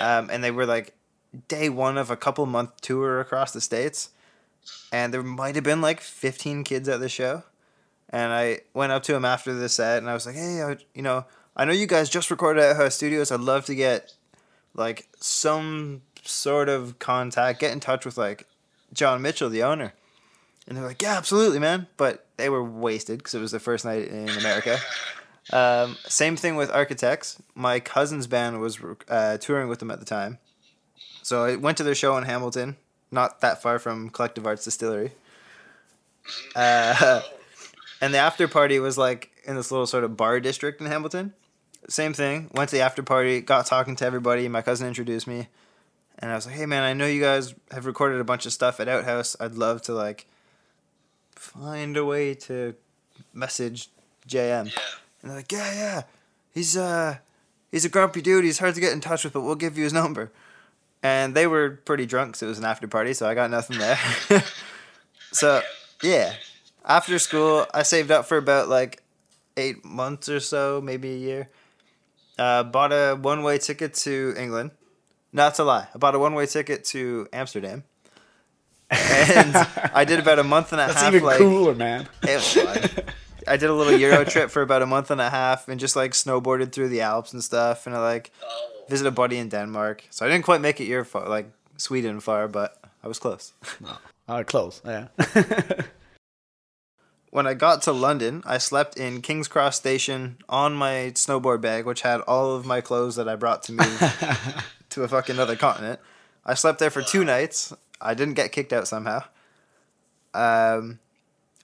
um, 0.00 0.28
and 0.30 0.44
they 0.44 0.50
were 0.50 0.66
like 0.66 0.94
day 1.48 1.68
one 1.68 1.98
of 1.98 2.10
a 2.10 2.16
couple 2.16 2.46
month 2.46 2.80
tour 2.80 3.20
across 3.20 3.52
the 3.52 3.60
states, 3.60 4.10
and 4.92 5.12
there 5.12 5.22
might 5.22 5.54
have 5.54 5.64
been 5.64 5.80
like 5.80 6.00
fifteen 6.00 6.64
kids 6.64 6.88
at 6.88 7.00
the 7.00 7.08
show, 7.08 7.42
and 8.10 8.32
I 8.32 8.60
went 8.74 8.92
up 8.92 9.02
to 9.04 9.14
him 9.14 9.24
after 9.24 9.52
the 9.54 9.68
set, 9.68 9.98
and 9.98 10.10
I 10.10 10.14
was 10.14 10.26
like, 10.26 10.36
hey, 10.36 10.62
I, 10.62 10.76
you 10.94 11.02
know, 11.02 11.26
I 11.56 11.64
know 11.64 11.72
you 11.72 11.86
guys 11.86 12.08
just 12.08 12.30
recorded 12.30 12.62
Outhouse 12.62 12.94
Studios. 12.94 13.30
I'd 13.30 13.40
love 13.40 13.64
to 13.66 13.74
get 13.74 14.14
like 14.74 15.08
some 15.18 16.02
sort 16.22 16.68
of 16.68 16.98
contact, 16.98 17.60
get 17.60 17.72
in 17.72 17.80
touch 17.80 18.04
with 18.04 18.18
like 18.18 18.46
John 18.92 19.22
Mitchell, 19.22 19.48
the 19.48 19.62
owner. 19.62 19.94
And 20.68 20.76
they're 20.76 20.84
like, 20.84 21.00
yeah, 21.00 21.16
absolutely, 21.16 21.60
man. 21.60 21.86
But 21.96 22.26
they 22.36 22.48
were 22.48 22.64
wasted 22.64 23.18
because 23.18 23.34
it 23.34 23.40
was 23.40 23.52
the 23.52 23.60
first 23.60 23.84
night 23.84 24.08
in 24.08 24.28
America. 24.30 24.78
Um, 25.52 25.96
same 26.06 26.34
thing 26.34 26.56
with 26.56 26.72
Architects. 26.72 27.40
My 27.54 27.78
cousin's 27.78 28.26
band 28.26 28.60
was 28.60 28.78
uh, 29.08 29.38
touring 29.38 29.68
with 29.68 29.78
them 29.78 29.92
at 29.92 30.00
the 30.00 30.04
time. 30.04 30.38
So 31.26 31.42
I 31.42 31.56
went 31.56 31.76
to 31.78 31.82
their 31.82 31.96
show 31.96 32.16
in 32.18 32.22
Hamilton, 32.22 32.76
not 33.10 33.40
that 33.40 33.60
far 33.60 33.80
from 33.80 34.10
Collective 34.10 34.46
Arts 34.46 34.62
Distillery. 34.62 35.10
Uh, 36.54 37.20
and 38.00 38.14
the 38.14 38.18
after 38.18 38.46
party 38.46 38.78
was 38.78 38.96
like 38.96 39.32
in 39.44 39.56
this 39.56 39.72
little 39.72 39.88
sort 39.88 40.04
of 40.04 40.16
bar 40.16 40.38
district 40.38 40.80
in 40.80 40.86
Hamilton. 40.86 41.32
Same 41.88 42.12
thing. 42.12 42.48
Went 42.54 42.70
to 42.70 42.76
the 42.76 42.82
after 42.82 43.02
party, 43.02 43.40
got 43.40 43.66
talking 43.66 43.96
to 43.96 44.06
everybody. 44.06 44.46
My 44.46 44.62
cousin 44.62 44.86
introduced 44.86 45.26
me. 45.26 45.48
And 46.20 46.30
I 46.30 46.36
was 46.36 46.46
like, 46.46 46.54
hey 46.54 46.64
man, 46.64 46.84
I 46.84 46.92
know 46.92 47.06
you 47.08 47.20
guys 47.20 47.56
have 47.72 47.86
recorded 47.86 48.20
a 48.20 48.24
bunch 48.24 48.46
of 48.46 48.52
stuff 48.52 48.78
at 48.78 48.86
Outhouse. 48.86 49.34
I'd 49.40 49.54
love 49.54 49.82
to 49.82 49.94
like 49.94 50.26
find 51.34 51.96
a 51.96 52.04
way 52.04 52.34
to 52.34 52.76
message 53.34 53.88
JM. 54.28 54.60
And 54.60 54.72
they're 55.24 55.38
like, 55.38 55.50
yeah, 55.50 55.74
yeah, 55.74 56.02
he's 56.54 56.76
uh, 56.76 57.16
he's 57.72 57.84
a 57.84 57.88
grumpy 57.88 58.22
dude. 58.22 58.44
He's 58.44 58.60
hard 58.60 58.76
to 58.76 58.80
get 58.80 58.92
in 58.92 59.00
touch 59.00 59.24
with, 59.24 59.32
but 59.32 59.40
we'll 59.40 59.56
give 59.56 59.76
you 59.76 59.82
his 59.82 59.92
number. 59.92 60.30
And 61.06 61.36
they 61.36 61.46
were 61.46 61.70
pretty 61.84 62.04
drunk, 62.04 62.34
so 62.34 62.46
it 62.46 62.48
was 62.48 62.58
an 62.58 62.64
after 62.64 62.88
party, 62.88 63.14
so 63.14 63.28
I 63.28 63.34
got 63.34 63.48
nothing 63.48 63.78
there. 63.78 63.96
so 65.32 65.62
yeah, 66.02 66.32
after 66.84 67.16
school, 67.20 67.64
I 67.72 67.84
saved 67.84 68.10
up 68.10 68.26
for 68.26 68.36
about 68.36 68.68
like 68.68 69.04
eight 69.56 69.84
months 69.84 70.28
or 70.28 70.40
so, 70.40 70.80
maybe 70.82 71.12
a 71.12 71.16
year. 71.16 71.48
Uh, 72.36 72.64
bought 72.64 72.92
a 72.92 73.14
one 73.14 73.44
way 73.44 73.56
ticket 73.58 73.94
to 73.94 74.34
England. 74.36 74.72
Not 75.32 75.54
to 75.54 75.62
lie, 75.62 75.86
I 75.94 75.98
bought 75.98 76.16
a 76.16 76.18
one 76.18 76.34
way 76.34 76.46
ticket 76.46 76.84
to 76.86 77.28
Amsterdam. 77.32 77.84
And 78.90 79.54
I 79.94 80.04
did 80.04 80.18
about 80.18 80.40
a 80.40 80.44
month 80.44 80.72
and 80.72 80.80
a 80.80 80.86
That's 80.88 81.02
half. 81.02 81.14
even 81.14 81.24
like, 81.24 81.38
cooler, 81.38 81.76
man. 81.76 82.08
it. 82.24 83.08
I 83.46 83.56
did 83.56 83.70
a 83.70 83.74
little 83.74 83.96
Euro 83.96 84.24
trip 84.24 84.50
for 84.50 84.60
about 84.60 84.82
a 84.82 84.86
month 84.86 85.12
and 85.12 85.20
a 85.20 85.30
half 85.30 85.68
and 85.68 85.78
just 85.78 85.94
like 85.94 86.12
snowboarded 86.12 86.72
through 86.72 86.88
the 86.88 87.02
Alps 87.02 87.32
and 87.32 87.44
stuff. 87.44 87.86
And 87.86 87.94
I 87.94 88.00
like 88.00 88.32
visited 88.88 89.08
a 89.08 89.12
buddy 89.12 89.36
in 89.38 89.48
Denmark. 89.48 90.04
So 90.10 90.26
I 90.26 90.28
didn't 90.28 90.44
quite 90.44 90.60
make 90.60 90.80
it 90.80 90.84
Euro 90.88 91.04
far, 91.04 91.28
like 91.28 91.46
Sweden 91.76 92.20
far, 92.20 92.48
but 92.48 92.76
I 93.04 93.08
was 93.08 93.18
close. 93.18 93.52
uh, 94.28 94.42
close. 94.44 94.80
Yeah. 94.84 95.08
When 97.30 97.46
I 97.46 97.52
got 97.54 97.82
to 97.82 97.92
London, 97.92 98.42
I 98.46 98.56
slept 98.58 98.96
in 98.96 99.20
King's 99.20 99.48
Cross 99.48 99.76
Station 99.76 100.38
on 100.48 100.72
my 100.74 101.12
snowboard 101.14 101.60
bag, 101.60 101.84
which 101.84 102.00
had 102.02 102.20
all 102.22 102.54
of 102.56 102.64
my 102.64 102.80
clothes 102.80 103.16
that 103.16 103.28
I 103.28 103.36
brought 103.36 103.62
to 103.64 103.72
me 103.72 103.84
to 104.90 105.02
a 105.02 105.08
fucking 105.08 105.38
other 105.38 105.56
continent. 105.56 106.00
I 106.46 106.54
slept 106.54 106.78
there 106.78 106.88
for 106.90 107.02
two 107.02 107.24
nights. 107.24 107.74
I 108.00 108.14
didn't 108.14 108.34
get 108.34 108.52
kicked 108.52 108.72
out 108.72 108.88
somehow. 108.88 109.24
Um, 110.32 110.98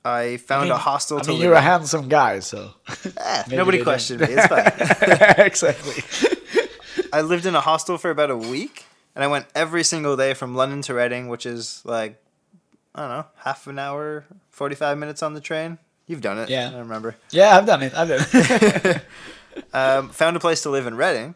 I 0.04 0.36
found 0.38 0.68
a 0.70 0.76
hostel 0.76 1.20
I 1.22 1.26
mean, 1.26 1.40
you're 1.40 1.54
a 1.54 1.60
handsome 1.60 2.08
guy, 2.08 2.40
so 2.40 2.74
Eh, 3.16 3.42
nobody 3.50 3.82
questioned 3.82 4.20
me. 4.20 4.26
It's 4.30 4.46
fine. 4.48 5.46
exactly. 5.46 6.28
I 7.12 7.20
lived 7.20 7.46
in 7.46 7.54
a 7.54 7.60
hostel 7.60 7.98
for 7.98 8.10
about 8.10 8.30
a 8.30 8.36
week, 8.36 8.86
and 9.14 9.22
I 9.22 9.26
went 9.26 9.46
every 9.54 9.84
single 9.84 10.16
day 10.16 10.34
from 10.34 10.54
London 10.54 10.82
to 10.82 10.94
Reading, 10.94 11.28
which 11.28 11.44
is 11.46 11.82
like 11.84 12.22
I 12.94 13.00
don't 13.02 13.10
know, 13.10 13.26
half 13.44 13.66
an 13.66 13.78
hour, 13.78 14.24
forty 14.50 14.74
five 14.74 14.98
minutes 14.98 15.22
on 15.22 15.34
the 15.34 15.40
train. 15.40 15.78
You've 16.06 16.20
done 16.20 16.38
it, 16.38 16.48
Yeah. 16.50 16.70
I 16.74 16.78
remember. 16.78 17.16
Yeah, 17.30 17.56
I've 17.56 17.64
done 17.66 17.82
it. 17.82 17.94
I've 17.94 18.08
done 18.08 18.26
it. 18.32 19.02
Um, 19.74 20.08
found 20.08 20.34
a 20.34 20.40
place 20.40 20.62
to 20.62 20.70
live 20.70 20.86
in 20.86 20.96
Reading. 20.96 21.34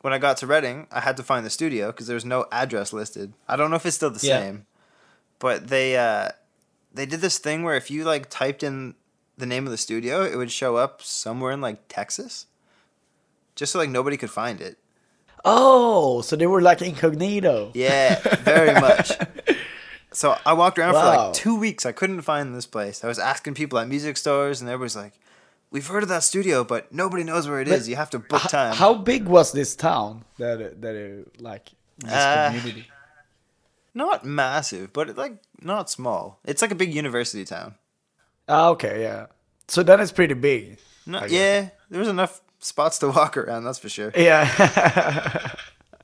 When 0.00 0.12
I 0.14 0.18
got 0.18 0.38
to 0.38 0.46
Reading, 0.46 0.86
I 0.90 1.00
had 1.00 1.18
to 1.18 1.22
find 1.22 1.44
the 1.44 1.50
studio 1.50 1.88
because 1.88 2.06
there 2.06 2.14
was 2.14 2.24
no 2.24 2.46
address 2.50 2.92
listed. 2.94 3.34
I 3.46 3.56
don't 3.56 3.68
know 3.70 3.76
if 3.76 3.84
it's 3.86 3.94
still 3.96 4.10
the 4.10 4.26
Yeah. 4.26 4.38
same, 4.40 4.66
but 5.38 5.68
they 5.68 5.96
uh, 5.98 6.30
they 6.94 7.04
did 7.06 7.20
this 7.20 7.36
thing 7.38 7.62
where 7.62 7.76
if 7.76 7.90
you 7.90 8.04
like 8.04 8.30
typed 8.30 8.62
in 8.62 8.94
the 9.36 9.44
name 9.46 9.66
of 9.66 9.70
the 9.70 9.76
studio, 9.76 10.22
it 10.24 10.36
would 10.36 10.50
show 10.50 10.76
up 10.76 11.02
somewhere 11.02 11.52
in 11.52 11.60
like 11.60 11.88
Texas, 11.88 12.46
just 13.54 13.72
so 13.72 13.78
like 13.78 13.90
nobody 13.90 14.16
could 14.16 14.30
find 14.30 14.60
it. 14.60 14.78
Oh, 15.44 16.20
so 16.22 16.36
they 16.36 16.46
were 16.46 16.60
like 16.62 16.82
incognito. 16.82 17.70
Yeah, 17.74 18.18
very 18.38 18.78
much. 18.80 19.12
So 20.14 20.36
I 20.44 20.52
walked 20.52 20.78
around 20.78 20.92
for 20.92 20.98
like 20.98 21.32
two 21.32 21.56
weeks. 21.58 21.86
I 21.86 21.92
couldn't 21.92 22.20
find 22.20 22.54
this 22.54 22.66
place. 22.66 23.02
I 23.02 23.08
was 23.08 23.18
asking 23.18 23.54
people 23.54 23.78
at 23.78 23.88
music 23.88 24.18
stores, 24.18 24.60
and 24.60 24.68
everybody's 24.68 24.94
like, 24.94 25.14
"We've 25.70 25.86
heard 25.86 26.02
of 26.02 26.10
that 26.10 26.22
studio, 26.22 26.64
but 26.64 26.92
nobody 26.92 27.24
knows 27.24 27.48
where 27.48 27.62
it 27.62 27.68
is. 27.68 27.88
You 27.88 27.96
have 27.96 28.10
to 28.10 28.18
book 28.18 28.42
time." 28.42 28.74
How 28.74 28.92
big 28.92 29.24
was 29.24 29.52
this 29.52 29.74
town 29.74 30.26
that 30.36 30.82
that 30.82 30.94
it, 30.94 31.40
like 31.40 31.70
this 31.96 32.12
Uh, 32.12 32.50
community? 32.52 32.88
Not 33.94 34.22
massive, 34.22 34.92
but 34.92 35.16
like 35.16 35.38
not 35.62 35.88
small. 35.88 36.40
It's 36.44 36.60
like 36.60 36.72
a 36.72 36.74
big 36.76 36.92
university 36.94 37.46
town. 37.46 37.76
Ah, 38.46 38.68
okay, 38.68 39.00
yeah. 39.00 39.28
So 39.68 39.82
that 39.82 39.98
is 39.98 40.12
pretty 40.12 40.34
big. 40.34 40.76
No, 41.06 41.24
yeah, 41.24 41.70
there 41.88 42.00
was 42.00 42.08
enough 42.08 42.41
spots 42.62 42.98
to 43.00 43.08
walk 43.10 43.36
around. 43.36 43.64
That's 43.64 43.78
for 43.78 43.88
sure. 43.88 44.12
Yeah. 44.16 45.54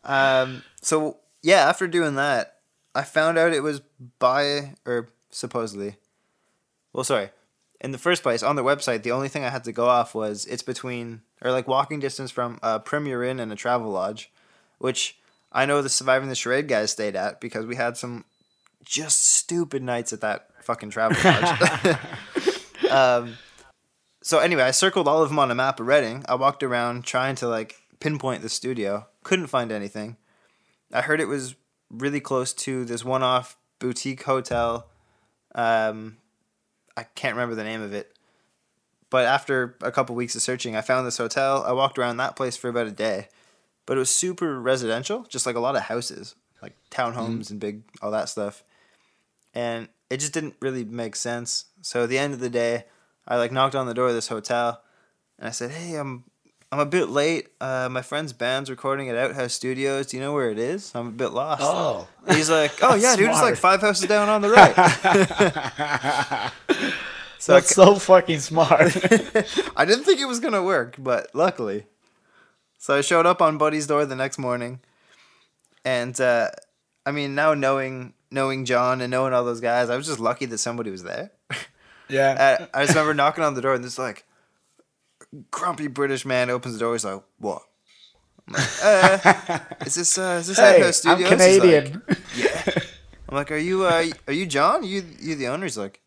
Um, 0.09 0.63
so 0.81 1.19
yeah, 1.43 1.69
after 1.69 1.87
doing 1.87 2.17
that, 2.17 2.57
I 2.95 3.03
found 3.03 3.39
out 3.39 3.53
it 3.53 3.63
was 3.63 3.83
by 4.19 4.75
or 4.87 5.09
supposedly. 5.31 5.97
Well, 6.93 7.05
sorry. 7.05 7.31
In 7.81 7.93
the 7.93 7.99
first 7.99 8.25
place, 8.25 8.43
on 8.43 8.57
their 8.57 8.65
website, 8.65 9.03
the 9.03 9.13
only 9.13 9.29
thing 9.29 9.45
I 9.45 9.51
had 9.51 9.65
to 9.65 9.73
go 9.73 9.87
off 9.87 10.15
was 10.15 10.47
it's 10.47 10.63
between 10.63 11.21
or 11.43 11.53
like 11.53 11.69
walking 11.69 12.01
distance 12.01 12.31
from 12.31 12.59
a 12.63 12.81
Premier 12.81 13.23
Inn 13.23 13.39
and 13.39 13.53
a 13.53 13.55
Travelodge, 13.55 14.27
which 14.79 15.17
I 15.53 15.67
know 15.67 15.83
the 15.83 15.89
Surviving 15.89 16.29
the 16.29 16.35
Charade 16.35 16.67
guys 16.67 16.91
stayed 16.91 17.15
at 17.15 17.41
because 17.41 17.67
we 17.67 17.77
had 17.77 17.97
some 17.97 18.25
just 18.85 19.25
stupid 19.25 19.83
nights 19.83 20.13
at 20.13 20.23
that 20.23 20.49
fucking 20.63 20.91
Travelodge. 20.91 21.99
um, 22.91 23.37
so 24.29 24.41
anyway, 24.41 24.65
I 24.65 24.73
circled 24.73 25.09
all 25.09 25.23
of 25.23 25.31
them 25.31 25.39
on 25.39 25.51
a 25.51 25.55
map 25.55 25.81
of 25.81 25.87
Reading. 25.87 26.23
I 26.29 26.35
walked 26.35 26.63
around 26.63 27.07
trying 27.07 27.35
to 27.37 27.49
like 27.49 27.77
pinpoint 27.99 28.43
the 28.43 28.51
studio. 28.51 29.07
Couldn't 29.25 29.47
find 29.47 29.73
anything. 29.73 30.19
I 30.93 31.01
heard 31.01 31.23
it 31.23 31.29
was 31.29 31.55
really 31.89 32.21
close 32.21 32.53
to 32.53 32.85
this 32.85 33.03
one-off 33.03 33.57
boutique 33.79 34.25
hotel. 34.25 34.87
Um, 35.55 36.19
I 36.95 37.05
can't 37.05 37.37
remember 37.37 37.55
the 37.55 37.65
name 37.65 37.81
of 37.81 37.95
it. 37.95 38.19
But 39.09 39.25
after 39.25 39.79
a 39.81 39.91
couple 39.91 40.15
weeks 40.15 40.37
of 40.37 40.43
searching, 40.43 40.77
I 40.77 40.83
found 40.83 41.07
this 41.07 41.17
hotel. 41.17 41.65
I 41.67 41.73
walked 41.73 41.99
around 41.99 42.19
that 42.19 42.37
place 42.37 42.55
for 42.55 42.69
about 42.69 42.87
a 42.87 42.93
day. 42.93 43.29
But 43.87 43.97
it 43.97 44.01
was 44.01 44.11
super 44.11 44.61
residential, 44.61 45.23
just 45.31 45.47
like 45.47 45.57
a 45.57 45.61
lot 45.61 45.75
of 45.75 45.85
houses, 45.85 46.35
like 46.61 46.77
townhomes 46.91 47.51
and 47.51 47.59
big 47.59 47.81
all 48.03 48.11
that 48.11 48.29
stuff. 48.29 48.63
And 49.55 49.89
it 50.11 50.19
just 50.19 50.35
didn't 50.35 50.57
really 50.61 50.85
make 50.85 51.17
sense. 51.17 51.65
So 51.81 52.03
at 52.03 52.11
the 52.11 52.19
end 52.19 52.35
of 52.35 52.41
the 52.41 52.51
day, 52.51 52.85
I 53.29 53.37
like 53.37 53.53
knocked 53.53 53.75
on 53.75 53.87
the 53.87 53.95
door 53.95 54.09
of 54.09 54.15
this 54.15 54.29
hotel 54.29 54.83
and 55.39 55.49
I 55.49 55.53
said, 55.53 55.71
"Hey, 55.71 55.97
I'm 55.97 56.25
I'm 56.73 56.81
a 56.81 56.87
bit 56.87 57.11
late. 57.11 57.49
Uh, 57.61 57.89
my 57.91 58.03
friend's 58.03 58.33
band's 58.33 58.71
recording 58.71 59.11
at 59.11 59.17
Outhouse 59.17 59.53
Studios. 59.53 60.07
Do 60.07 60.17
you 60.17 60.23
know 60.23 60.33
where 60.33 60.51
it 60.51 60.59
is? 60.59 60.91
I'm 60.95 61.09
a 61.09 61.13
bit 61.13 61.29
lost." 61.29 61.63
oh. 61.63 62.09
And 62.27 62.37
He's 62.37 62.51
like, 62.51 62.73
"Oh 62.83 62.95
yeah, 62.95 63.17
dude, 63.17 63.31
it's 63.31 63.43
like 63.43 63.57
five 63.57 63.83
houses 63.83 64.09
down 64.09 64.31
on 64.31 64.41
the 64.41 64.51
right." 64.51 64.75
so 67.39 67.57
I, 67.57 67.61
so 67.61 67.97
fucking 67.97 68.41
smart. 68.41 68.97
I 69.77 69.85
didn't 69.85 70.05
think 70.05 70.21
it 70.21 70.27
was 70.27 70.41
gonna 70.41 70.63
work, 70.63 70.97
but 70.99 71.31
luckily. 71.35 71.85
So 72.79 72.97
I 72.97 73.03
showed 73.03 73.27
up 73.27 73.43
on 73.43 73.59
Buddy's 73.59 73.87
door 73.87 74.07
the 74.07 74.17
next 74.17 74.39
morning, 74.39 74.81
and 75.85 76.19
uh, 76.19 76.49
I 77.05 77.13
mean, 77.13 77.35
now 77.35 77.53
knowing 77.53 78.15
knowing 78.31 78.65
John 78.65 79.03
and 79.03 79.11
knowing 79.11 79.35
all 79.35 79.45
those 79.45 79.61
guys, 79.61 79.91
I 79.91 79.97
was 79.97 80.07
just 80.07 80.21
lucky 80.21 80.47
that 80.47 80.59
somebody 80.59 80.91
was 80.91 81.03
there. 81.03 81.33
Yeah. 82.09 82.67
I 82.75 82.83
just 82.85 82.95
remember 82.95 83.15
knocking 83.15 83.45
on 83.45 83.55
the 83.55 83.61
door 83.61 83.75
and 83.75 83.85
this 83.85 83.99
like 83.99 84.25
grumpy 85.51 85.87
British 85.87 86.25
man 86.25 86.51
opens 86.51 86.75
the 86.75 86.81
door. 86.81 86.95
He's 86.95 87.05
like, 87.05 87.23
"What?" 87.39 87.63
I'm 88.49 88.55
like, 88.55 88.85
uh, 88.85 89.59
is 89.87 89.95
this 89.95 90.17
uh, 90.19 90.39
is 90.41 90.47
this 90.49 90.59
hey, 90.59 90.83
I'm 90.85 90.93
Studios? 90.93 91.31
Like, 91.31 91.39
Canadian. 91.39 92.03
yeah. 92.37 92.63
I'm 93.29 93.35
like, 93.37 93.51
are 93.53 93.57
you 93.59 93.85
uh, 93.85 94.07
are 94.27 94.33
you 94.33 94.47
John? 94.47 94.85
You 94.85 95.05
you 95.21 95.35
the 95.35 95.49
owner? 95.49 95.65
He's 95.67 95.77
like, 95.79 96.01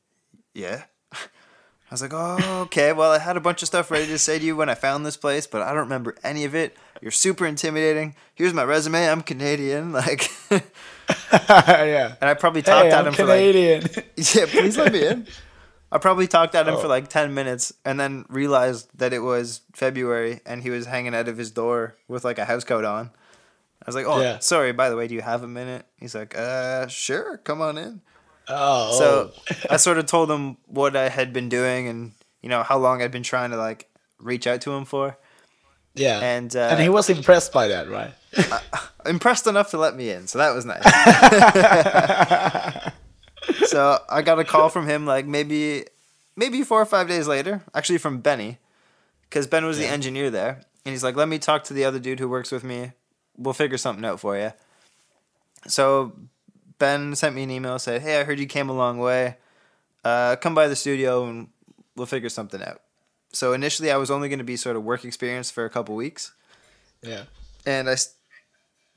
yeah. 0.53 0.84
I 1.13 1.93
was 1.93 2.01
like, 2.01 2.13
oh, 2.13 2.62
okay. 2.63 2.93
Well, 2.93 3.12
I 3.12 3.20
had 3.20 3.36
a 3.38 3.41
bunch 3.41 3.62
of 3.62 3.67
stuff 3.67 3.91
ready 3.91 4.08
to 4.08 4.17
say 4.17 4.39
to 4.39 4.46
you 4.46 4.55
when 4.55 4.70
I 4.70 4.75
found 4.75 5.05
this 5.05 5.17
place, 5.17 5.46
but 5.46 5.62
I 5.62 5.70
don't 5.70 5.79
remember 5.84 6.15
any 6.24 6.46
of 6.46 6.55
it. 6.55 6.75
You're 7.01 7.12
super 7.12 7.46
intimidating. 7.46 8.15
Here's 8.34 8.53
my 8.53 8.63
resume. 8.63 9.08
I'm 9.10 9.22
Canadian. 9.22 9.91
Like, 10.01 10.29
yeah. 11.50 12.15
and. 12.22 12.29
I 12.29 12.34
probably 12.36 12.62
talked 12.62 12.86
Hey, 12.86 12.91
at 12.91 13.00
I'm 13.00 13.08
him 13.08 13.13
for 13.13 13.25
like 13.25 13.39
Canadian. 13.39 13.84
yeah, 14.15 14.46
please 14.48 14.77
let 14.77 14.93
me 14.93 15.05
in. 15.05 15.27
I 15.91 15.98
probably 15.98 16.27
talked 16.27 16.55
at 16.55 16.67
him 16.67 16.75
Oh. 16.75 16.79
for 16.79 16.88
like 16.88 17.10
10 17.10 17.33
minutes 17.33 17.74
and 17.83 18.00
then 18.00 18.25
realized 18.29 18.89
that 18.98 19.13
it 19.13 19.19
was 19.19 19.62
February 19.74 20.39
and 20.45 20.63
he 20.63 20.69
was 20.69 20.86
hanging 20.86 21.13
out 21.13 21.27
of 21.27 21.38
his 21.38 21.51
door 21.51 21.95
with 22.07 22.24
like 22.24 22.38
a 22.39 22.45
house 22.45 22.63
coat 22.63 22.86
on. 22.86 23.12
I 23.81 23.86
was 23.88 23.95
like, 23.95 24.05
oh, 24.05 24.21
Yeah. 24.21 24.39
sorry, 24.39 24.71
by 24.71 24.89
the 24.89 24.95
way, 24.95 25.07
do 25.07 25.15
you 25.15 25.21
have 25.21 25.43
a 25.43 25.48
minute? 25.48 25.86
He's 25.98 26.15
like, 26.15 26.38
uh, 26.38 26.88
sure, 26.88 27.38
come 27.38 27.62
on 27.62 27.77
in. 27.77 28.01
oh. 28.48 28.98
So 28.98 29.31
I 29.69 29.77
sort 29.77 29.98
of 29.98 30.05
told 30.05 30.31
him 30.31 30.57
what 30.67 30.95
I 30.95 31.10
had 31.10 31.33
been 31.33 31.50
doing 31.50 31.88
and, 31.88 32.12
you 32.41 32.50
know, 32.50 32.63
how 32.63 32.77
long 32.77 33.01
I'd 33.01 33.12
been 33.12 33.24
trying 33.24 33.51
to 33.51 33.57
like 33.57 33.89
reach 34.19 34.48
out 34.48 34.62
to 34.62 34.71
him 34.71 34.86
for. 34.86 35.17
yeah. 35.93 36.19
And, 36.19 36.55
uh, 36.55 36.69
and 36.71 36.79
he 36.79 36.89
was 36.89 37.10
impressed 37.10 37.51
by 37.51 37.67
that, 37.67 37.89
right? 37.89 38.13
impressed 39.05 39.48
enough 39.48 39.71
to 39.71 39.77
let 39.77 39.95
me 39.95 40.10
in, 40.12 40.27
so 40.27 40.38
that 40.38 40.53
was 40.55 40.65
nice. 40.65 40.83
so 43.65 44.00
I 44.10 44.21
got 44.21 44.39
a 44.39 44.43
call 44.43 44.69
from 44.69 44.88
him 44.88 45.05
like 45.05 45.25
maybe 45.25 45.86
maybe 46.36 46.63
four 46.63 46.81
or 46.81 46.86
five 46.86 47.07
days 47.07 47.27
later, 47.27 47.62
actually 47.74 47.98
from 47.98 48.19
Benny, 48.19 48.57
because 49.29 49.48
Ben 49.48 49.65
was 49.65 49.77
the 49.77 49.88
engineer 49.88 50.29
there, 50.29 50.62
and 50.86 50.91
he's 50.93 51.03
like, 51.03 51.15
"Let 51.15 51.27
me 51.27 51.39
talk 51.39 51.63
to 51.65 51.74
the 51.74 51.83
other 51.86 52.00
dude 52.00 52.19
who 52.19 52.29
works 52.29 52.51
with 52.51 52.63
me. 52.63 52.91
We'll 53.38 53.53
figure 53.53 53.77
something 53.77 54.05
out 54.05 54.19
for 54.19 54.38
you." 54.38 54.51
So 55.67 56.13
Ben 56.79 57.15
sent 57.15 57.36
me 57.36 57.43
an 57.43 57.51
email 57.51 57.77
said, 57.79 58.01
"Hey, 58.01 58.19
I 58.19 58.24
heard 58.24 58.39
you 58.39 58.45
came 58.48 58.69
a 58.69 58.74
long 58.74 58.98
way. 59.00 59.38
Uh, 60.03 60.36
come 60.38 60.55
by 60.55 60.67
the 60.67 60.75
studio 60.75 61.25
and 61.25 61.50
we'll 61.95 62.07
figure 62.07 62.29
something 62.29 62.62
out." 62.63 62.81
So 63.33 63.53
initially, 63.53 63.91
I 63.91 63.98
was 63.98 64.12
only 64.12 64.27
going 64.29 64.39
to 64.39 64.45
be 64.45 64.57
sort 64.57 64.75
of 64.75 64.83
work 64.83 65.05
experience 65.05 65.50
for 65.51 65.63
a 65.63 65.69
couple 65.69 65.95
weeks 65.95 66.33
Yeah. 67.01 67.24
and 67.65 67.89
I, 67.89 67.95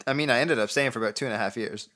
I 0.08 0.12
mean, 0.12 0.28
I 0.28 0.40
ended 0.40 0.58
up 0.58 0.70
staying 0.70 0.90
for 0.90 0.98
about 0.98 1.14
two 1.14 1.24
and 1.24 1.32
a 1.34 1.38
half 1.38 1.56
years, 1.56 1.88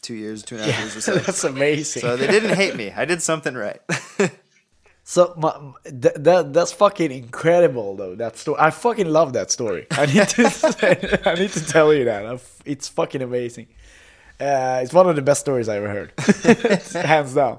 two 0.00 0.14
years, 0.14 0.42
two 0.42 0.56
and 0.56 0.64
a 0.64 0.66
half 0.66 0.74
Yeah. 0.74 0.80
years 0.84 0.96
or 0.96 1.00
so. 1.00 1.14
That's 1.26 1.44
amazing. 1.44 2.00
so 2.02 2.16
they 2.16 2.26
didn't 2.26 2.56
hate 2.56 2.76
me. 2.76 2.90
I 2.90 3.04
did 3.04 3.22
something 3.22 3.54
right. 3.54 3.80
So 5.02 5.34
my, 5.36 5.50
th- 5.84 6.14
that 6.18 6.52
that's 6.52 6.70
fucking 6.72 7.10
incredible 7.10 7.96
though. 7.96 8.14
That 8.14 8.36
story, 8.36 8.58
I 8.60 8.70
fucking 8.70 9.08
love 9.08 9.32
that 9.32 9.50
story. 9.50 9.86
I 9.90 10.06
need 10.06 10.28
to 10.28 11.20
I 11.26 11.34
need 11.34 11.50
to 11.50 11.66
tell 11.66 11.92
you 11.92 12.04
that 12.04 12.40
it's 12.64 12.86
fucking 12.88 13.20
amazing. 13.20 13.66
Uh, 14.38 14.80
it's 14.84 14.92
one 14.92 15.08
of 15.08 15.16
the 15.16 15.22
best 15.22 15.40
stories 15.40 15.68
I 15.68 15.78
ever 15.78 15.88
heard, 15.88 16.12
hands 16.94 17.34
down. 17.34 17.58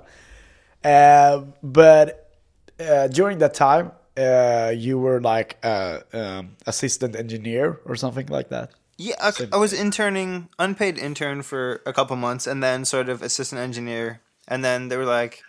Uh, 0.84 1.42
but 1.62 2.32
uh, 2.80 3.08
during 3.08 3.40
that 3.40 3.54
time, 3.54 3.92
uh, 4.16 4.72
you 4.74 4.98
were 4.98 5.20
like 5.20 5.58
uh, 5.62 6.00
um, 6.14 6.56
assistant 6.66 7.18
engineer 7.18 7.82
or 7.86 7.96
something 7.98 8.28
like 8.28 8.48
that. 8.50 8.72
Yeah, 8.98 9.16
I, 9.20 9.32
I 9.54 9.58
was 9.58 9.74
interning, 9.74 10.50
unpaid 10.60 10.98
intern 10.98 11.42
for 11.42 11.82
a 11.86 11.94
couple 11.94 12.16
months, 12.16 12.48
and 12.48 12.62
then 12.62 12.86
sort 12.86 13.10
of 13.10 13.22
assistant 13.22 13.60
engineer. 13.62 14.22
And 14.48 14.64
then 14.64 14.90
they 14.90 14.98
were 14.98 15.06
like, 15.06 15.44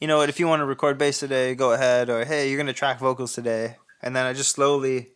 you 0.00 0.08
know 0.08 0.18
what? 0.18 0.28
If 0.28 0.40
you 0.40 0.46
want 0.46 0.60
to 0.60 0.66
record 0.66 0.98
bass 0.98 1.18
today, 1.18 1.54
go 1.54 1.72
ahead. 1.72 2.10
Or 2.10 2.24
hey, 2.24 2.48
you're 2.48 2.58
gonna 2.58 2.72
track 2.72 2.98
vocals 2.98 3.32
today. 3.32 3.76
And 4.02 4.14
then 4.14 4.26
I 4.26 4.32
just 4.32 4.50
slowly, 4.50 5.08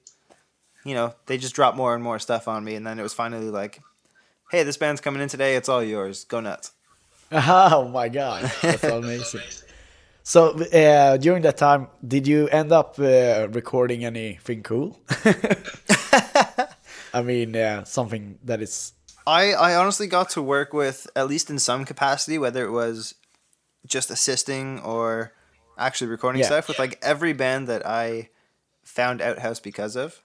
you 0.84 0.94
know, 0.94 1.14
they 1.26 1.36
just 1.36 1.54
dropped 1.54 1.76
more 1.76 1.94
and 1.94 2.02
more 2.02 2.18
stuff 2.18 2.48
on 2.48 2.64
me. 2.64 2.74
And 2.74 2.86
then 2.86 2.98
it 2.98 3.02
was 3.02 3.12
finally 3.12 3.50
like, 3.50 3.82
hey, 4.50 4.62
this 4.62 4.76
band's 4.76 5.00
coming 5.00 5.20
in 5.20 5.28
today. 5.28 5.56
It's 5.56 5.68
all 5.68 5.82
yours. 5.82 6.24
Go 6.24 6.40
nuts. 6.40 6.72
Oh 7.30 7.88
my 7.88 8.08
god, 8.08 8.50
that's 8.62 8.84
amazing. 8.84 9.42
So 10.22 10.58
uh, 10.60 11.18
during 11.18 11.42
that 11.42 11.58
time, 11.58 11.88
did 12.06 12.26
you 12.26 12.48
end 12.48 12.72
up 12.72 12.98
uh, 12.98 13.48
recording 13.50 14.04
anything 14.04 14.62
cool? 14.62 14.98
I 17.18 17.22
mean, 17.22 17.56
uh, 17.56 17.84
something 17.84 18.38
that 18.44 18.60
is 18.62 18.92
I, 19.26 19.52
I 19.52 19.74
honestly 19.74 20.06
got 20.06 20.30
to 20.30 20.42
work 20.42 20.72
with, 20.72 21.06
at 21.14 21.26
least 21.28 21.50
in 21.50 21.58
some 21.58 21.84
capacity, 21.84 22.38
whether 22.38 22.64
it 22.64 22.70
was 22.70 23.14
just 23.86 24.10
assisting 24.10 24.78
or 24.80 25.32
actually 25.76 26.08
recording 26.10 26.40
Yeah. 26.40 26.46
stuff, 26.46 26.68
with 26.68 26.78
like 26.78 26.98
every 27.02 27.32
band 27.32 27.68
that 27.68 27.86
I 27.86 28.28
found 28.84 29.20
Outhouse 29.20 29.60
because 29.60 29.96
of. 29.96 30.22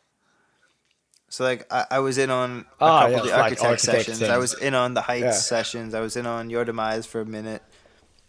So 1.29 1.43
like 1.43 1.65
I, 1.73 1.85
I 1.91 2.00
was 2.00 2.17
in 2.17 2.29
on 2.29 2.65
a 2.79 2.85
Ah, 2.85 3.00
couple 3.00 3.12
yeah, 3.12 3.17
of 3.17 3.23
the 3.25 3.31
like 3.31 3.39
architect, 3.43 3.65
Architect 3.65 4.05
sessions. 4.05 4.21
I 4.29 4.38
was 4.38 4.53
in 4.53 4.73
on 4.75 4.93
the 4.93 5.01
Heights 5.01 5.23
Yeah. 5.23 5.31
sessions. 5.31 5.93
I 5.93 6.00
was 6.00 6.15
in 6.15 6.25
on 6.25 6.50
Your 6.50 6.63
Demise 6.63 7.05
for 7.07 7.21
a 7.21 7.25
minute. 7.25 7.63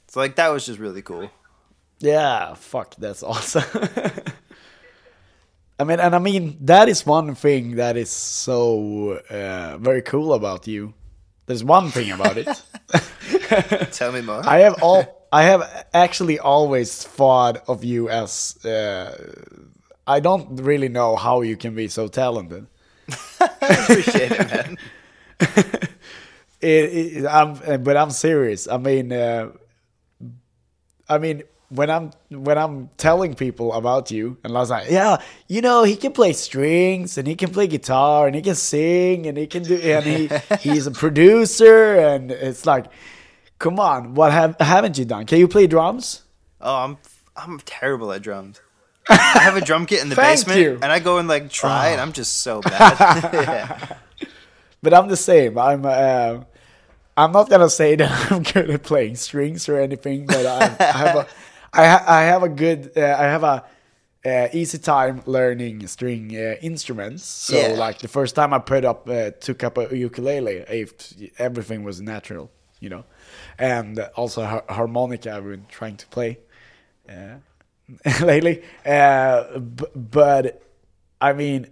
So 0.09 0.21
like 0.21 0.37
that 0.37 0.49
was 0.49 0.64
just 0.66 0.78
really 0.80 1.02
cool. 1.02 1.30
Yeah, 2.00 2.54
fuck, 2.54 2.97
that's 2.97 3.23
awesome. 3.23 3.62
I 5.78 5.85
mean, 5.85 6.00
and 6.00 6.14
I 6.14 6.19
mean 6.19 6.57
that 6.62 6.88
is 6.88 7.04
one 7.04 7.35
thing 7.35 7.76
that 7.76 7.97
is 7.97 8.11
so 8.11 9.21
uh, 9.31 9.78
very 9.78 10.02
cool 10.02 10.35
about 10.35 10.66
you. 10.66 10.95
There's 11.47 11.64
one 11.64 11.90
thing 11.90 12.11
about 12.12 12.37
it. 12.38 12.49
Tell 13.93 14.12
me 14.12 14.23
more. 14.23 14.43
I 14.47 14.61
have 14.61 14.83
all. 14.83 15.26
I 15.33 15.43
have 15.43 15.87
actually 15.93 16.38
always 16.38 17.02
thought 17.02 17.69
of 17.69 17.85
you 17.85 18.09
as. 18.09 18.64
Uh, 18.64 19.33
I 20.07 20.21
don't 20.21 20.61
really 20.61 20.88
know 20.88 21.16
how 21.16 21.40
you 21.40 21.57
can 21.57 21.75
be 21.75 21.88
so 21.88 22.09
talented. 22.09 22.66
I 23.40 23.50
appreciate 23.61 24.33
it, 24.33 24.50
man. 24.50 24.78
It, 26.64 27.19
it, 27.19 27.26
I'm, 27.26 27.83
but 27.83 27.95
I'm 27.95 28.11
serious. 28.11 28.66
I 28.66 28.78
mean, 28.78 29.12
uh, 29.12 29.50
I 31.11 31.19
mean, 31.19 31.43
when 31.68 31.90
I'm 31.90 32.11
when 32.30 32.59
I'm 32.59 32.90
telling 32.97 33.35
people 33.35 33.73
about 33.73 34.11
you, 34.11 34.37
and 34.44 34.52
last 34.52 34.71
night, 34.71 34.90
yeah, 34.90 35.18
you 35.49 35.61
know, 35.61 35.85
he 35.85 35.97
can 35.97 36.12
play 36.12 36.33
strings 36.33 37.18
and 37.18 37.26
he 37.26 37.35
can 37.35 37.50
play 37.50 37.66
guitar 37.66 38.26
and 38.26 38.37
he 38.37 38.42
can 38.42 38.54
sing 38.54 39.26
and 39.26 39.37
he 39.37 39.47
can 39.47 39.62
do 39.62 39.76
and 39.76 40.04
he 40.04 40.30
he's 40.61 40.87
a 40.87 40.90
producer 40.90 41.97
and 41.97 42.30
it's 42.30 42.66
like, 42.66 42.87
come 43.59 43.80
on, 43.80 44.14
what 44.14 44.33
have 44.33 44.56
haven't 44.61 44.99
you 44.99 45.04
done? 45.04 45.26
Can 45.26 45.38
you 45.38 45.49
play 45.49 45.66
drums? 45.66 46.23
Oh, 46.61 46.76
I'm 46.76 46.99
I'm 47.37 47.59
terrible 47.61 48.12
at 48.12 48.23
drums. 48.23 48.61
I 49.09 49.40
have 49.40 49.56
a 49.56 49.61
drum 49.61 49.85
kit 49.87 50.02
in 50.02 50.09
the 50.09 50.16
basement, 50.16 50.61
you. 50.61 50.78
and 50.80 50.87
I 50.87 50.99
go 50.99 51.18
and 51.18 51.28
like 51.28 51.50
try, 51.50 51.88
and 51.88 52.00
I'm 52.00 52.12
just 52.12 52.40
so 52.40 52.61
bad. 52.62 52.99
yeah. 53.35 53.97
But 54.83 54.94
I'm 54.94 55.09
the 55.09 55.16
same. 55.16 55.59
I'm. 55.59 55.85
Uh, 55.85 56.44
I'm 57.16 57.30
not 57.30 57.49
gonna 57.49 57.71
say 57.71 57.94
that 57.97 58.33
I'm 58.33 58.42
good 58.42 58.71
at 58.71 58.83
playing 58.83 59.16
strings 59.16 59.68
or 59.68 59.78
anything, 59.78 60.26
but 60.26 60.47
I, 60.47 60.76
I 60.80 60.99
have 60.99 61.16
a, 61.16 61.26
I, 61.75 61.87
ha- 61.87 62.04
I 62.07 62.23
have 62.23 62.43
a 62.43 62.49
good, 62.49 62.93
uh, 62.97 63.00
I 63.19 63.25
have 63.25 63.43
a 63.45 63.64
uh, 64.26 64.49
easy 64.52 64.78
time 64.78 65.23
learning 65.26 65.87
string 65.87 66.35
uh, 66.35 66.54
instruments. 66.62 67.25
So 67.25 67.57
Yeah. 67.57 67.75
like 67.87 67.99
the 67.99 68.09
first 68.09 68.35
time 68.35 68.54
I 68.54 68.59
put 68.59 68.85
up, 68.85 69.09
uh, 69.09 69.31
took 69.40 69.62
up 69.64 69.76
a 69.78 69.95
ukulele, 69.97 70.64
if 70.69 70.95
everything 71.38 71.85
was 71.85 72.00
natural, 72.00 72.50
you 72.81 72.88
know, 72.88 73.04
and 73.59 73.99
also 74.16 74.43
har- 74.45 74.64
harmonica 74.69 75.35
I've 75.37 75.45
been 75.45 75.66
trying 75.69 75.97
to 75.99 76.07
play 76.07 76.38
uh, 77.09 77.37
lately. 78.25 78.62
Uh, 78.87 79.59
b- 79.59 79.85
but 79.95 80.62
I 81.21 81.33
mean, 81.35 81.66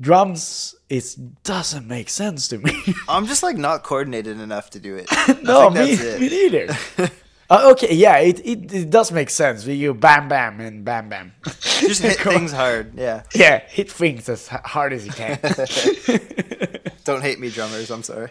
drums 0.00 0.74
it 0.88 1.16
doesn't 1.42 1.88
make 1.88 2.08
sense 2.10 2.48
to 2.48 2.58
me. 2.58 2.72
I'm 3.08 3.26
just 3.26 3.42
like 3.42 3.56
not 3.56 3.82
coordinated 3.82 4.38
enough 4.40 4.70
to 4.70 4.78
do 4.78 4.94
it. 4.96 5.08
no, 5.42 5.70
me, 5.70 5.96
me 5.96 6.28
neither. 6.28 6.76
Uh, 7.48 7.70
okay, 7.72 7.94
yeah, 7.94 8.18
it, 8.18 8.40
it, 8.44 8.72
it 8.72 8.90
does 8.90 9.12
make 9.12 9.30
sense. 9.30 9.66
You 9.66 9.94
bam 9.94 10.28
bam 10.28 10.60
and 10.60 10.84
bam 10.84 11.08
bam. 11.08 11.32
Just 11.60 12.02
hit 12.02 12.16
things 12.20 12.52
hard. 12.52 12.94
Yeah. 12.96 13.22
Yeah, 13.34 13.60
hit 13.68 13.90
things 13.90 14.28
as 14.28 14.48
hard 14.48 14.92
as 14.92 15.06
you 15.06 15.12
can. 15.12 15.38
Don't 17.04 17.22
hate 17.22 17.38
me, 17.38 17.50
drummers. 17.50 17.90
I'm 17.90 18.02
sorry. 18.02 18.30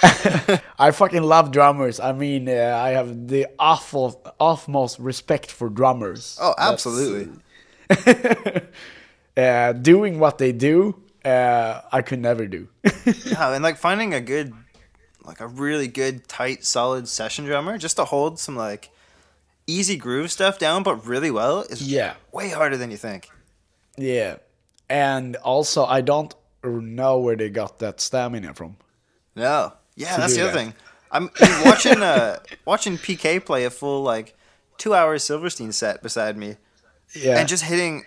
I 0.00 0.92
fucking 0.92 1.24
love 1.24 1.50
drummers. 1.50 1.98
I 1.98 2.12
mean, 2.12 2.48
uh, 2.48 2.80
I 2.80 2.90
have 2.90 3.26
the 3.26 3.48
awful, 3.58 4.22
utmost 4.38 5.00
respect 5.00 5.50
for 5.50 5.68
drummers. 5.68 6.38
Oh, 6.40 6.54
absolutely. 6.56 7.32
uh, 9.36 9.72
doing 9.72 10.20
what 10.20 10.38
they 10.38 10.52
do, 10.52 10.94
uh, 11.24 11.80
I 11.90 12.02
could 12.02 12.20
never 12.20 12.46
do. 12.46 12.68
No, 13.32 13.52
and 13.52 13.64
like 13.64 13.76
finding 13.76 14.14
a 14.14 14.20
good, 14.20 14.54
like 15.28 15.40
a 15.40 15.46
really 15.46 15.86
good, 15.88 16.26
tight, 16.26 16.64
solid 16.64 17.06
session 17.08 17.44
drummer 17.44 17.78
just 17.78 17.96
to 17.96 18.04
hold 18.04 18.38
some 18.40 18.56
like 18.56 18.90
easy 19.66 19.96
groove 19.96 20.30
stuff 20.32 20.58
down, 20.58 20.82
but 20.82 21.06
really 21.06 21.30
well 21.30 21.60
is 21.62 21.82
Yeah. 21.82 22.14
way 22.32 22.48
harder 22.50 22.76
than 22.76 22.90
you 22.90 22.96
think. 22.96 23.28
yeah, 23.96 24.36
and 24.88 25.36
also 25.36 25.84
I 25.84 26.00
don't 26.00 26.34
know 26.64 27.18
where 27.18 27.36
they 27.36 27.50
got 27.50 27.78
that 27.80 28.00
stamina 28.00 28.54
from. 28.54 28.76
No. 29.36 29.74
Yeah, 29.94 30.16
that's 30.16 30.34
the 30.34 30.42
other 30.42 30.52
that. 30.52 30.58
thing. 30.58 30.74
I'm 31.12 31.30
watching 31.64 32.02
uh 32.02 32.38
watching 32.64 32.96
PK 32.98 33.44
play 33.44 33.64
a 33.64 33.70
full 33.70 34.02
like 34.02 34.34
two 34.78 34.94
hour 34.94 35.18
Silverstein 35.18 35.72
set 35.72 36.02
beside 36.02 36.36
me 36.36 36.56
Yeah, 37.14 37.38
and 37.38 37.48
just 37.48 37.64
hitting 37.64 38.04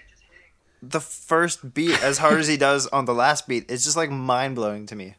the 0.81 0.99
first 1.01 1.73
beat 1.75 2.01
as 2.03 2.17
hard 2.19 2.39
as 2.39 2.47
he 2.47 2.57
does 2.57 2.87
on 2.87 3.05
the 3.05 3.13
last 3.13 3.47
beat 3.47 3.69
is 3.69 3.83
just 3.83 3.95
like 3.97 4.09
mind 4.09 4.55
blowing 4.55 4.85
to 4.87 4.95
me. 4.95 5.15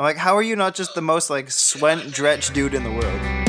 I'm 0.00 0.04
like, 0.04 0.16
how 0.16 0.34
are 0.34 0.42
you 0.42 0.56
not 0.56 0.74
just 0.74 0.94
the 0.94 1.02
most 1.02 1.28
like 1.28 1.50
sweat 1.50 2.10
dretch 2.10 2.54
dude 2.54 2.72
in 2.72 2.84
the 2.84 2.90
world? 2.90 3.39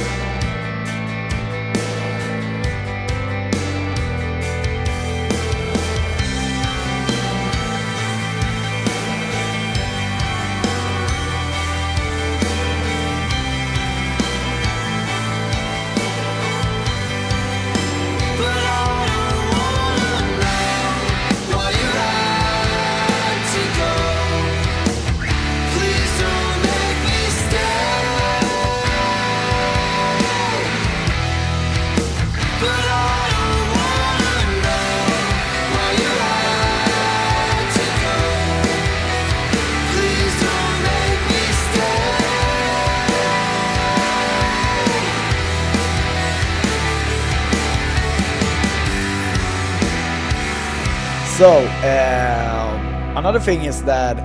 So 51.42 51.58
um, 51.58 53.18
another 53.18 53.40
thing 53.40 53.64
is 53.66 53.82
that 53.86 54.16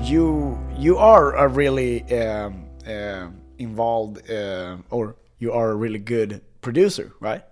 you 0.00 0.56
you 0.78 0.96
are 0.96 1.34
a 1.34 1.48
really 1.48 2.04
um, 2.22 2.70
um 2.86 3.40
involved 3.58 4.30
uh, 4.30 4.76
or 4.90 5.16
you 5.40 5.50
are 5.52 5.72
a 5.72 5.74
really 5.74 5.98
good 5.98 6.40
producer, 6.62 7.10
right? 7.18 7.42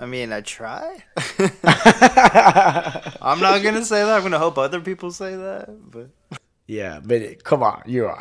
I 0.00 0.06
mean, 0.06 0.32
I 0.32 0.40
try. 0.40 1.04
I'm 3.22 3.38
not 3.38 3.62
gonna 3.62 3.84
say 3.84 4.02
that. 4.02 4.10
I'm 4.16 4.22
gonna 4.22 4.40
hope 4.40 4.58
other 4.58 4.80
people 4.80 5.12
say 5.12 5.36
that, 5.36 5.68
but 5.88 6.10
Yeah, 6.66 6.98
but 6.98 7.44
come 7.44 7.62
on, 7.62 7.82
you 7.86 8.06
are. 8.06 8.18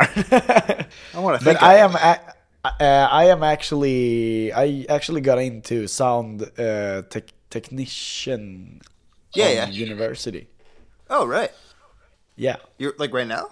I 1.15 1.19
want 1.19 1.39
to. 1.39 1.45
but 1.45 1.63
I 1.63 1.77
am 1.77 1.95
a- 1.95 2.33
uh, 2.63 3.07
I 3.09 3.25
am 3.33 3.41
actually 3.41 4.53
I 4.53 4.85
actually 4.87 5.21
got 5.21 5.39
into 5.39 5.87
sound 5.87 6.43
uh, 6.59 7.01
tech 7.09 7.33
technician 7.49 8.81
Yeah, 9.33 9.49
yeah. 9.49 9.67
university. 9.69 10.47
Oh 11.09 11.25
right, 11.25 11.51
Yeah. 12.35 12.57
you're 12.77 12.93
like 12.97 13.13
right 13.13 13.27
now. 13.27 13.47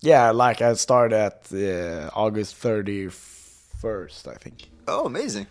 Yeah, 0.00 0.30
like 0.30 0.62
I 0.62 0.74
started 0.74 1.16
at 1.16 1.52
uh, 1.52 2.10
August 2.14 2.54
31st, 2.62 4.28
I 4.28 4.34
think. 4.34 4.70
Oh, 4.86 5.06
amazing. 5.06 5.46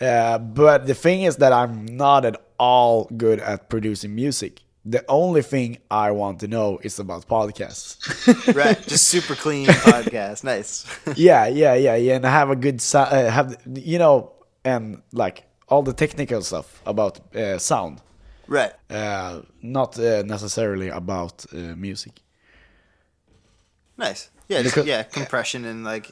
Uh, 0.00 0.38
but 0.38 0.86
the 0.86 0.94
thing 0.94 1.22
is 1.22 1.36
that 1.36 1.52
I'm 1.52 1.86
not 1.86 2.24
at 2.24 2.36
all 2.58 3.04
good 3.16 3.40
at 3.40 3.68
producing 3.68 4.14
music. 4.14 4.60
The 4.84 5.04
only 5.08 5.42
thing 5.42 5.78
I 5.90 6.10
want 6.12 6.40
to 6.40 6.48
know 6.48 6.78
is 6.82 6.98
about 6.98 7.26
podcasts. 7.28 7.96
Right, 8.54 8.80
just 8.86 9.08
super 9.08 9.34
clean 9.34 9.66
podcast. 9.90 10.44
Nice. 10.44 10.84
yeah, 11.16 11.46
yeah, 11.46 11.74
yeah, 11.74 11.96
yeah, 11.96 12.16
and 12.16 12.26
I 12.26 12.30
have 12.30 12.50
a 12.50 12.56
good 12.56 12.82
uh, 12.94 13.30
have 13.30 13.56
you 13.74 13.98
know, 13.98 14.32
and 14.64 15.02
like 15.12 15.44
all 15.68 15.82
the 15.82 15.92
technical 15.92 16.42
stuff 16.42 16.80
about 16.86 17.20
uh, 17.34 17.58
sound, 17.58 18.00
right. 18.46 18.72
uh, 18.90 19.40
not 19.62 19.98
uh, 19.98 20.22
necessarily 20.22 20.88
about 20.88 21.44
uh, 21.52 21.56
music. 21.76 22.12
Nice. 23.98 24.30
Yeah, 24.48 24.62
just, 24.62 24.74
Because- 24.74 24.86
yeah, 24.88 25.02
compression 25.02 25.64
and 25.64 25.82
like 25.84 26.10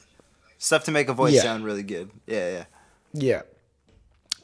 stuff 0.57 0.83
to 0.85 0.91
make 0.91 1.07
a 1.09 1.13
voice 1.13 1.33
Yeah. 1.33 1.43
sound 1.43 1.63
really 1.65 1.83
good. 1.83 2.09
Yeah, 2.27 2.49
yeah. 2.51 2.65
Yeah. 3.13 3.41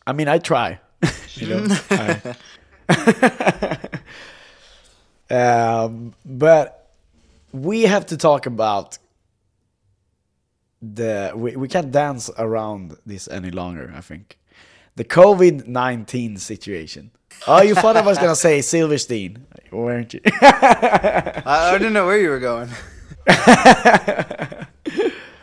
I 0.07 0.13
mean, 0.13 0.27
I 0.27 0.37
try. 0.39 0.79
you 1.35 1.47
know. 1.47 1.77
I- 1.89 2.35
um, 5.29 6.13
but 6.25 6.89
we 7.51 7.83
have 7.83 8.05
to 8.07 8.17
talk 8.17 8.45
about 8.45 8.97
the. 10.81 11.31
We, 11.35 11.55
we 11.55 11.67
can't 11.67 11.91
dance 11.91 12.29
around 12.37 12.97
this 13.05 13.27
any 13.27 13.51
longer, 13.51 13.93
I 13.95 14.01
think. 14.01 14.37
The 15.01 15.07
COVID 15.07 15.65
19 15.65 16.37
situation. 16.37 17.09
Oh, 17.47 17.63
you 17.63 17.73
thought 17.73 17.97
I 17.97 18.01
was 18.01 18.19
going 18.19 18.29
to 18.29 18.35
say 18.35 18.61
Silverstein, 18.61 19.47
weren't 19.71 20.13
you? 20.13 20.19
I, 20.25 21.41
I 21.43 21.77
didn't 21.79 21.93
know 21.93 22.05
where 22.05 22.19
you 22.19 22.29
were 22.29 22.37
going. 22.37 22.69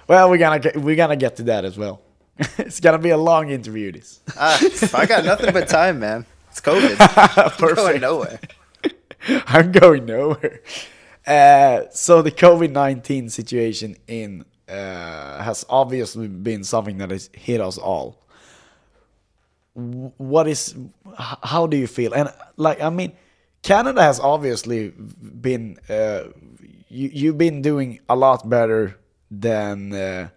well, 0.06 0.30
we're 0.30 0.38
gonna 0.38 0.60
get, 0.60 0.76
we're 0.76 0.94
gonna 0.94 1.16
get 1.16 1.34
to 1.38 1.42
that 1.42 1.64
as 1.64 1.76
well. 1.76 2.02
it's 2.58 2.78
gonna 2.78 3.00
be 3.00 3.10
a 3.10 3.16
long 3.16 3.50
interview. 3.50 3.90
This 3.90 4.20
Uh, 4.36 4.60
I 4.94 5.06
got 5.06 5.24
nothing 5.24 5.52
but 5.52 5.66
time, 5.66 5.98
man. 5.98 6.24
It's 6.52 6.60
COVID. 6.60 6.96
I'm 7.58 7.74
going 7.74 8.00
nowhere. 8.00 8.38
I'm 9.48 9.72
going 9.72 10.06
nowhere. 10.06 10.60
Uh, 11.26 11.90
so 11.90 12.22
the 12.22 12.30
COVID 12.30 12.70
nineteen 12.70 13.28
situation 13.28 13.96
in 14.06 14.44
uh, 14.68 15.42
has 15.42 15.64
obviously 15.68 16.28
been 16.28 16.62
something 16.62 16.98
that 16.98 17.10
has 17.10 17.28
hit 17.32 17.60
us 17.60 17.76
all. 17.76 18.22
What 19.78 20.48
is? 20.48 20.74
How 21.16 21.66
do 21.68 21.76
you 21.76 21.86
feel? 21.86 22.12
And 22.12 22.32
like, 22.56 22.80
I 22.82 22.90
mean, 22.90 23.12
Canada 23.62 24.02
has 24.02 24.18
obviously 24.18 24.90
been. 24.90 25.78
Uh, 25.88 26.24
you 26.88 27.10
you've 27.12 27.38
been 27.38 27.62
doing 27.62 28.00
a 28.08 28.16
lot 28.16 28.48
better 28.48 28.98
than. 29.30 29.92
Uh, 29.92 30.28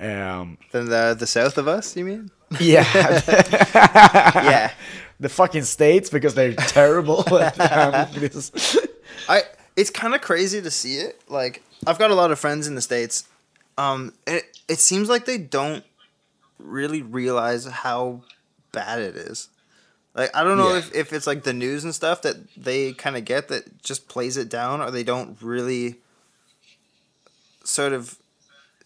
um, 0.00 0.58
Then 0.72 0.86
the 0.86 1.14
the 1.18 1.26
south 1.26 1.56
of 1.58 1.68
us, 1.68 1.96
you 1.96 2.04
mean? 2.04 2.30
yeah, 2.60 2.82
Yeah. 3.74 4.70
the 5.20 5.28
fucking 5.28 5.64
states 5.64 6.08
because 6.10 6.34
they're 6.34 6.54
terrible 6.54 7.22
at 7.38 7.56
handling 7.56 8.20
this. 8.32 8.50
I 9.28 9.42
it's 9.76 9.90
kind 9.90 10.14
of 10.14 10.20
crazy 10.20 10.60
to 10.62 10.70
see 10.70 10.94
it. 10.96 11.20
Like 11.28 11.62
I've 11.86 11.98
got 11.98 12.10
a 12.10 12.14
lot 12.14 12.30
of 12.32 12.38
friends 12.40 12.66
in 12.66 12.74
the 12.74 12.80
states. 12.82 13.28
Um, 13.76 14.14
it 14.26 14.44
it 14.68 14.78
seems 14.80 15.08
like 15.08 15.26
they 15.26 15.38
don't 15.38 15.84
really 16.58 17.02
realize 17.02 17.66
how 17.66 18.22
bad 18.72 19.00
it 19.00 19.16
is. 19.16 19.48
Like 20.14 20.34
I 20.34 20.42
don't 20.42 20.56
know 20.58 20.72
Yeah. 20.72 20.78
if, 20.78 20.94
if 20.94 21.12
it's 21.12 21.26
like 21.26 21.44
the 21.44 21.52
news 21.52 21.84
and 21.84 21.94
stuff 21.94 22.22
that 22.22 22.36
they 22.56 22.92
kind 22.92 23.16
of 23.16 23.24
get 23.24 23.48
that 23.48 23.82
just 23.82 24.08
plays 24.08 24.36
it 24.36 24.48
down, 24.48 24.80
or 24.80 24.90
they 24.90 25.04
don't 25.04 25.36
really 25.40 25.96
sort 27.64 27.92
of 27.92 28.16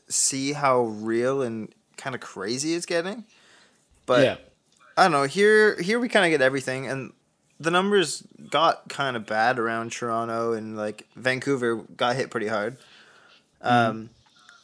see 0.08 0.52
how 0.52 0.82
real 0.82 1.42
and 1.42 1.72
kind 1.96 2.14
of 2.14 2.20
crazy 2.20 2.74
it's 2.74 2.86
getting. 2.86 3.24
But 4.06 4.22
yeah. 4.24 4.36
I 4.96 5.04
don't 5.04 5.12
know. 5.12 5.22
Here, 5.24 5.80
here 5.80 5.98
we 5.98 6.08
kind 6.08 6.26
of 6.26 6.30
get 6.30 6.44
everything, 6.44 6.86
and 6.86 7.12
the 7.58 7.70
numbers 7.70 8.24
got 8.50 8.88
kind 8.88 9.16
of 9.16 9.24
bad 9.24 9.58
around 9.58 9.92
Toronto 9.92 10.52
and 10.52 10.76
like 10.76 11.06
Vancouver 11.16 11.76
got 11.76 12.16
hit 12.16 12.30
pretty 12.30 12.48
hard. 12.48 12.76
Um, 13.62 14.10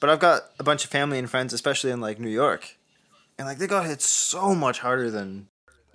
but 0.00 0.10
I've 0.10 0.18
got 0.18 0.42
a 0.58 0.64
bunch 0.64 0.84
of 0.84 0.90
family 0.90 1.18
and 1.18 1.30
friends, 1.30 1.52
especially 1.52 1.92
in 1.92 2.00
like 2.00 2.18
New 2.18 2.28
York, 2.28 2.76
and 3.38 3.46
like 3.46 3.58
they 3.58 3.66
got 3.66 3.86
hit 3.86 4.02
so 4.02 4.54
much 4.54 4.80
harder 4.80 5.10
than 5.10 5.48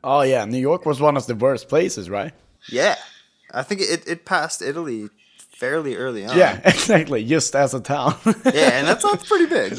Oh 0.04 0.22
yeah, 0.22 0.44
New 0.46 0.60
York 0.60 0.86
was 0.86 1.00
one 1.00 1.16
of 1.18 1.28
the 1.28 1.36
worst 1.36 1.70
places, 1.70 2.10
right? 2.10 2.34
yeah. 2.70 2.96
I 3.54 3.62
think 3.64 3.82
it 3.82 4.08
it 4.08 4.26
passed 4.26 4.62
Italy 4.62 5.10
fairly 5.38 5.96
early 5.96 6.26
on. 6.26 6.36
Yeah, 6.38 6.60
exactly. 6.66 7.24
Just 7.24 7.56
as 7.56 7.74
a 7.76 7.80
town. 7.80 8.16
yeah, 8.26 8.80
and 8.80 8.88
that's 8.88 9.04
that's 9.10 9.28
pretty 9.28 9.46
big. 9.46 9.74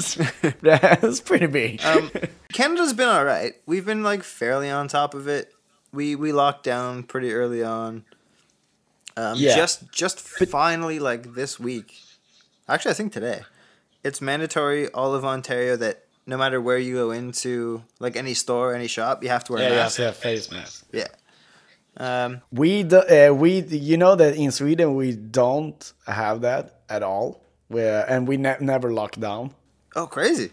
yeah, 0.63 0.99
it's 1.03 1.21
pretty 1.21 1.47
big. 1.47 1.85
um, 1.85 2.11
Canada's 2.53 2.93
been 2.93 3.09
all 3.09 3.25
right. 3.25 3.55
We've 3.67 3.85
been 3.85 4.03
like 4.05 4.23
fairly 4.23 4.71
on 4.71 4.87
top 4.89 5.15
of 5.15 5.27
it. 5.27 5.53
We 5.93 6.15
we 6.15 6.31
locked 6.33 6.63
down 6.65 7.03
pretty 7.03 7.33
early 7.33 7.63
on. 7.65 8.05
Um, 9.17 9.35
Yeah. 9.39 9.57
Just 9.57 9.91
just 9.93 10.21
finally 10.21 10.99
like 11.01 11.35
this 11.35 11.59
week. 11.61 11.95
Actually, 12.69 12.93
I 12.93 12.95
think 12.95 13.13
today. 13.13 13.43
It's 14.05 14.21
mandatory 14.21 14.89
all 14.91 15.15
of 15.15 15.25
Ontario 15.25 15.77
that 15.77 16.04
no 16.27 16.37
matter 16.37 16.61
where 16.61 16.79
you 16.79 16.95
go 16.95 17.11
into, 17.11 17.83
like 18.01 18.17
any 18.17 18.35
store, 18.35 18.75
any 18.75 18.87
shop, 18.89 19.23
you 19.23 19.29
have 19.31 19.45
to 19.45 19.53
wear 19.53 19.63
yeah, 19.63 19.69
a 19.69 19.71
you 19.71 19.77
have 19.77 19.85
mask. 19.87 19.97
to 19.97 20.03
have 20.05 20.17
face 20.17 20.51
mask. 20.51 20.87
Yeah. 20.93 21.09
Um, 21.97 22.41
We 22.51 22.83
do, 22.83 22.99
uh, 22.99 23.33
we 23.33 23.61
you 23.63 23.97
know 23.97 24.17
that 24.17 24.35
in 24.37 24.51
Sweden 24.51 24.95
we 24.97 25.13
don't 25.15 25.93
have 26.07 26.41
that 26.43 26.81
at 26.89 27.03
all. 27.03 27.41
Where 27.69 28.05
and 28.11 28.27
we 28.29 28.37
ne- 28.37 28.57
never 28.61 28.93
lock 28.93 29.13
down. 29.17 29.53
oh, 29.97 30.07
crazy. 30.07 30.51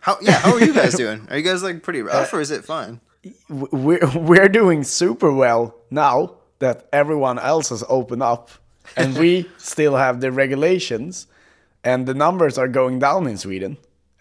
How 0.00 0.16
yeah? 0.22 0.38
How 0.38 0.52
are 0.54 0.60
you 0.64 0.72
guys 0.72 0.94
doing? 1.04 1.26
Are 1.30 1.36
you 1.36 1.42
guys 1.42 1.62
like 1.62 1.82
pretty 1.82 2.02
rough, 2.02 2.32
or 2.32 2.40
is 2.40 2.50
it 2.50 2.64
fine? 2.64 3.00
We're 3.48 4.06
we're 4.14 4.48
doing 4.48 4.84
super 4.84 5.32
well 5.32 5.74
now 5.90 6.36
that 6.60 6.88
everyone 6.92 7.38
else 7.38 7.68
has 7.70 7.82
opened 7.88 8.22
up, 8.22 8.50
and 8.96 9.18
we 9.18 9.50
still 9.58 9.96
have 9.96 10.20
the 10.20 10.30
regulations, 10.32 11.26
and 11.84 12.06
the 12.06 12.14
numbers 12.14 12.56
are 12.58 12.68
going 12.68 12.98
down 13.00 13.26
in 13.26 13.36
Sweden, 13.36 13.76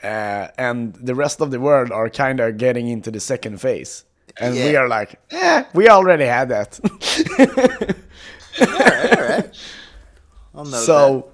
uh, 0.05 0.51
and 0.57 0.93
the 0.95 1.15
rest 1.15 1.41
of 1.41 1.51
the 1.51 1.59
world 1.59 1.91
are 1.91 2.09
kind 2.09 2.39
of 2.39 2.57
getting 2.57 2.87
into 2.87 3.11
the 3.11 3.19
second 3.19 3.59
phase, 3.59 4.05
and 4.37 4.53
we 4.55 4.75
are 4.75 4.87
like, 4.87 5.19
eh, 5.31 5.63
we 5.73 5.89
already 5.89 6.25
had 6.25 6.49
that. 6.49 6.79
all 8.61 8.67
right, 8.67 9.17
all 9.17 9.27
right. 9.27 9.57
I'll 10.53 10.65
note 10.65 10.71
that. 10.71 10.85
so 10.85 11.31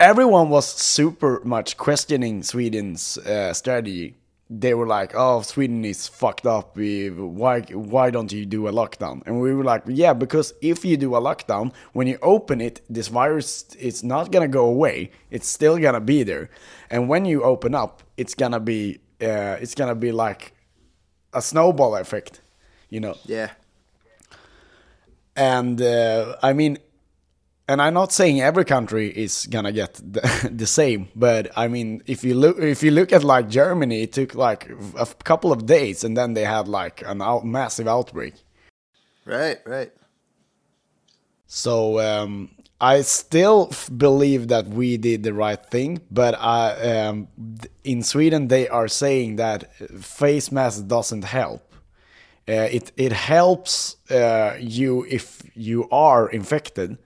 everyone 0.00 0.48
was 0.50 0.66
super 0.66 1.40
much 1.44 1.76
questioning 1.76 2.42
Sweden's 2.42 3.18
uh, 3.18 3.52
strategy. 3.52 4.16
They 4.54 4.74
were 4.74 4.86
like, 4.86 5.12
"Oh, 5.14 5.40
Sweden 5.42 5.84
is 5.84 6.08
fucked 6.08 6.46
up. 6.46 6.76
We, 6.76 7.08
why 7.10 7.60
why 7.94 8.10
don't 8.10 8.30
you 8.32 8.44
do 8.44 8.68
a 8.68 8.72
lockdown?" 8.72 9.22
And 9.26 9.40
we 9.40 9.54
were 9.54 9.64
like, 9.64 9.82
"Yeah, 9.86 10.12
because 10.12 10.52
if 10.60 10.84
you 10.84 10.96
do 10.96 11.16
a 11.16 11.20
lockdown, 11.20 11.72
when 11.94 12.06
you 12.06 12.18
open 12.20 12.60
it, 12.60 12.82
this 12.90 13.08
virus 13.08 13.64
it's 13.78 14.02
not 14.02 14.30
gonna 14.32 14.48
go 14.48 14.66
away. 14.66 15.10
It's 15.30 15.48
still 15.48 15.78
gonna 15.78 16.00
be 16.00 16.22
there. 16.22 16.50
And 16.90 17.08
when 17.08 17.24
you 17.24 17.42
open 17.42 17.74
up, 17.74 18.02
it's 18.16 18.34
gonna 18.34 18.60
be 18.60 18.98
uh, 19.22 19.56
it's 19.62 19.74
gonna 19.74 19.94
be 19.94 20.12
like 20.12 20.52
a 21.32 21.40
snowball 21.40 21.96
effect, 21.96 22.40
you 22.90 23.00
know." 23.00 23.16
yeah. 23.24 23.50
and 25.36 25.80
uh, 25.80 26.36
I 26.42 26.52
mean, 26.52 26.78
and 27.68 27.80
I'm 27.80 27.94
not 27.94 28.12
saying 28.12 28.40
every 28.40 28.64
country 28.64 29.08
is 29.08 29.46
gonna 29.46 29.72
get 29.72 29.94
the, 29.94 30.50
the 30.52 30.66
same, 30.66 31.08
but 31.14 31.50
I 31.56 31.68
mean, 31.68 32.02
if 32.06 32.24
you 32.24 32.34
look 32.34 32.58
if 32.58 32.82
you 32.82 32.90
look 32.90 33.12
at 33.12 33.24
like 33.24 33.48
Germany, 33.48 34.02
it 34.02 34.12
took 34.12 34.34
like 34.34 34.70
a 34.98 35.06
couple 35.24 35.52
of 35.52 35.66
days, 35.66 36.04
and 36.04 36.16
then 36.16 36.34
they 36.34 36.44
had 36.44 36.68
like 36.68 37.02
an 37.06 37.22
out, 37.22 37.44
massive 37.44 37.86
outbreak. 37.86 38.34
Right, 39.24 39.58
right. 39.64 39.92
So 41.46 42.00
um, 42.00 42.50
I 42.80 43.02
still 43.02 43.68
f- 43.70 43.90
believe 43.96 44.48
that 44.48 44.66
we 44.66 44.96
did 44.96 45.22
the 45.22 45.32
right 45.32 45.64
thing, 45.64 46.00
but 46.10 46.34
I, 46.34 47.04
um, 47.06 47.28
in 47.84 48.02
Sweden 48.02 48.48
they 48.48 48.68
are 48.68 48.88
saying 48.88 49.36
that 49.36 49.72
face 50.02 50.50
mask 50.50 50.88
doesn't 50.88 51.24
help. 51.24 51.62
Uh, 52.48 52.66
it 52.72 52.90
it 52.96 53.12
helps 53.12 53.96
uh, 54.10 54.56
you 54.58 55.06
if 55.08 55.42
you 55.54 55.88
are 55.90 56.28
infected 56.28 56.98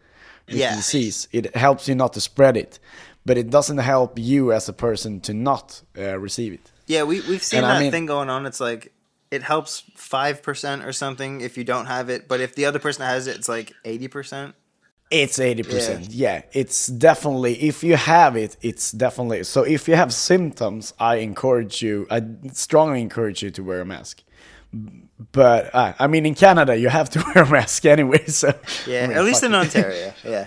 Yeah. 0.49 0.77
disease. 0.77 1.29
It 1.33 1.55
helps 1.57 1.89
you 1.89 1.95
not 1.95 2.13
to 2.15 2.21
spread 2.21 2.57
it, 2.57 2.79
but 3.25 3.37
it 3.37 3.51
doesn't 3.51 3.79
help 3.79 4.19
you 4.19 4.53
as 4.53 4.69
a 4.69 4.73
person 4.73 5.21
to 5.23 5.35
not 5.35 5.83
uh, 5.99 6.19
receive 6.19 6.53
it. 6.55 6.71
Yeah, 6.87 7.03
we 7.03 7.21
we've 7.23 7.43
seen 7.43 7.59
And 7.59 7.67
I 7.67 7.75
that 7.75 7.81
mean- 7.81 7.91
thing 7.91 8.07
going 8.07 8.31
on. 8.31 8.47
It's 8.47 8.61
like 8.61 8.93
it 9.31 9.43
helps 9.43 9.83
five 9.97 10.43
percent 10.43 10.85
or 10.85 10.93
something 10.93 11.41
if 11.41 11.57
you 11.59 11.65
don't 11.65 11.87
have 11.87 12.09
it, 12.09 12.29
but 12.29 12.41
if 12.41 12.55
the 12.55 12.65
other 12.67 12.79
person 12.79 13.05
has 13.05 13.27
it, 13.27 13.37
it's 13.37 13.49
like 13.49 13.73
eighty 13.85 14.09
percent. 14.09 14.55
It's 15.09 15.39
80%. 15.39 16.09
Yeah. 16.11 16.43
it's 16.53 16.89
definitely, 16.89 17.55
if 17.63 17.85
you 17.85 17.95
have 17.95 18.35
it, 18.37 18.57
it's 18.61 18.91
definitely. 18.91 19.45
So 19.45 19.63
if 19.63 19.87
you 19.87 19.95
have 19.95 20.13
symptoms, 20.13 20.93
I 20.99 21.19
encourage 21.19 21.81
you, 21.81 22.09
I 22.11 22.23
strongly 22.53 23.03
encourage 23.03 23.41
you 23.41 23.53
to 23.53 23.63
wear 23.63 23.81
a 23.83 23.85
mask. 23.85 24.25
But 25.33 25.75
uh, 25.75 25.95
I 25.99 26.07
mean, 26.09 26.27
in 26.27 26.35
Canada, 26.35 26.77
you 26.77 26.89
have 26.89 27.09
to 27.11 27.25
wear 27.35 27.45
a 27.45 27.51
mask 27.51 27.85
anyway. 27.87 28.27
So 28.27 28.53
Yeah, 28.87 29.05
I 29.05 29.07
mean, 29.09 29.17
at 29.17 29.25
least 29.25 29.43
in 29.43 29.55
it. 29.55 29.57
Ontario. 29.57 30.13
Yeah, 30.25 30.47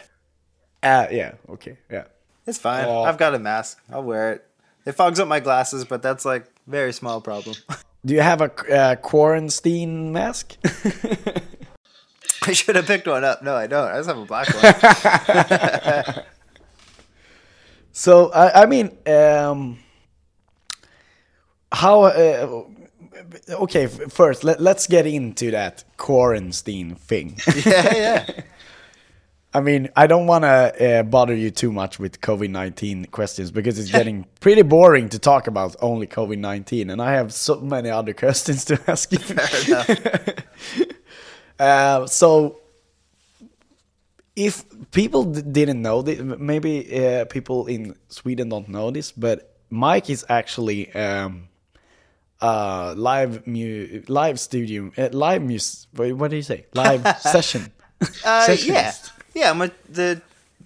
Uh, 0.84 1.08
yeah, 1.12 1.32
okay, 1.50 1.78
yeah. 1.90 2.04
it's 2.46 2.58
fine. 2.60 2.86
Oh. 2.86 3.04
I've 3.04 3.18
got 3.18 3.34
a 3.34 3.40
mask. 3.40 3.80
I'll 3.92 4.04
wear 4.04 4.34
it. 4.34 4.46
It 4.86 4.94
fogs 4.94 5.20
up 5.20 5.28
my 5.28 5.40
glasses, 5.40 5.86
but 5.86 6.02
that's 6.02 6.24
like 6.26 6.46
very 6.68 6.94
small 6.94 7.20
problem. 7.22 7.56
Do 8.06 8.14
you 8.14 8.22
have 8.22 8.42
a 8.42 8.52
uh, 8.74 8.96
quarantine 8.96 10.12
mask? 10.14 10.56
I 12.44 12.54
should 12.54 12.76
have 12.78 12.86
picked 12.88 13.08
one 13.08 13.24
up. 13.26 13.44
No, 13.44 13.56
I 13.56 13.68
don't. 13.68 13.88
I 13.92 13.98
just 13.98 14.08
have 14.08 14.18
a 14.18 14.26
black 14.26 14.48
one. 16.16 16.24
so 17.92 18.32
I, 18.32 18.64
I 18.64 18.66
mean, 18.68 18.98
um, 19.08 19.80
how? 21.72 22.06
Okay, 23.50 23.88
first 23.88 24.44
let, 24.44 24.62
let's 24.62 24.88
get 24.88 25.06
into 25.06 25.52
that 25.52 25.84
quarantine 25.98 26.96
thing. 26.96 27.38
yeah, 27.66 27.96
yeah. 27.96 28.42
I 29.54 29.62
mean, 29.62 29.90
I 29.96 30.06
don't 30.06 30.28
want 30.28 30.44
to 30.44 31.00
uh, 31.00 31.04
bother 31.04 31.34
you 31.34 31.50
too 31.50 31.72
much 31.72 31.98
with 31.98 32.22
COVID 32.22 32.52
19 32.52 33.06
questions 33.06 33.50
because 33.50 33.80
it's 33.80 33.92
getting 33.92 34.28
pretty 34.40 34.62
boring 34.62 35.10
to 35.10 35.18
talk 35.18 35.48
about 35.48 35.76
only 35.82 36.06
COVID 36.06 36.38
19. 36.38 36.92
And 36.92 37.02
I 37.02 37.14
have 37.14 37.34
so 37.34 37.60
many 37.60 37.90
other 37.90 38.14
questions 38.14 38.64
to 38.66 38.80
ask 38.88 39.12
you. 39.12 39.20
uh, 41.60 42.06
so, 42.06 42.60
if 44.36 44.64
people 44.92 45.26
didn't 45.26 45.82
know 45.82 46.04
this, 46.04 46.20
maybe 46.22 47.06
uh, 47.06 47.26
people 47.26 47.66
in 47.66 47.96
Sweden 48.08 48.50
don't 48.50 48.70
know 48.70 48.92
this, 48.92 49.12
but 49.12 49.58
Mike 49.72 50.12
is 50.12 50.26
actually 50.30 50.94
um, 50.94 51.49
uh, 52.42 52.94
live 52.98 53.46
mu- 53.48 54.02
live 54.08 54.40
studio, 54.40 54.92
uh, 54.98 55.10
live 55.12 55.42
mus. 55.44 55.88
What 55.96 56.14
what 56.14 56.30
do 56.32 56.38
you 56.38 56.44
say? 56.44 56.66
Live 56.74 57.06
session. 57.22 57.72
Uh, 58.26 58.56
yeah, 58.64 58.94
yeah. 59.34 59.50
I'm 59.52 59.62
a 59.62 59.72
the 59.90 60.22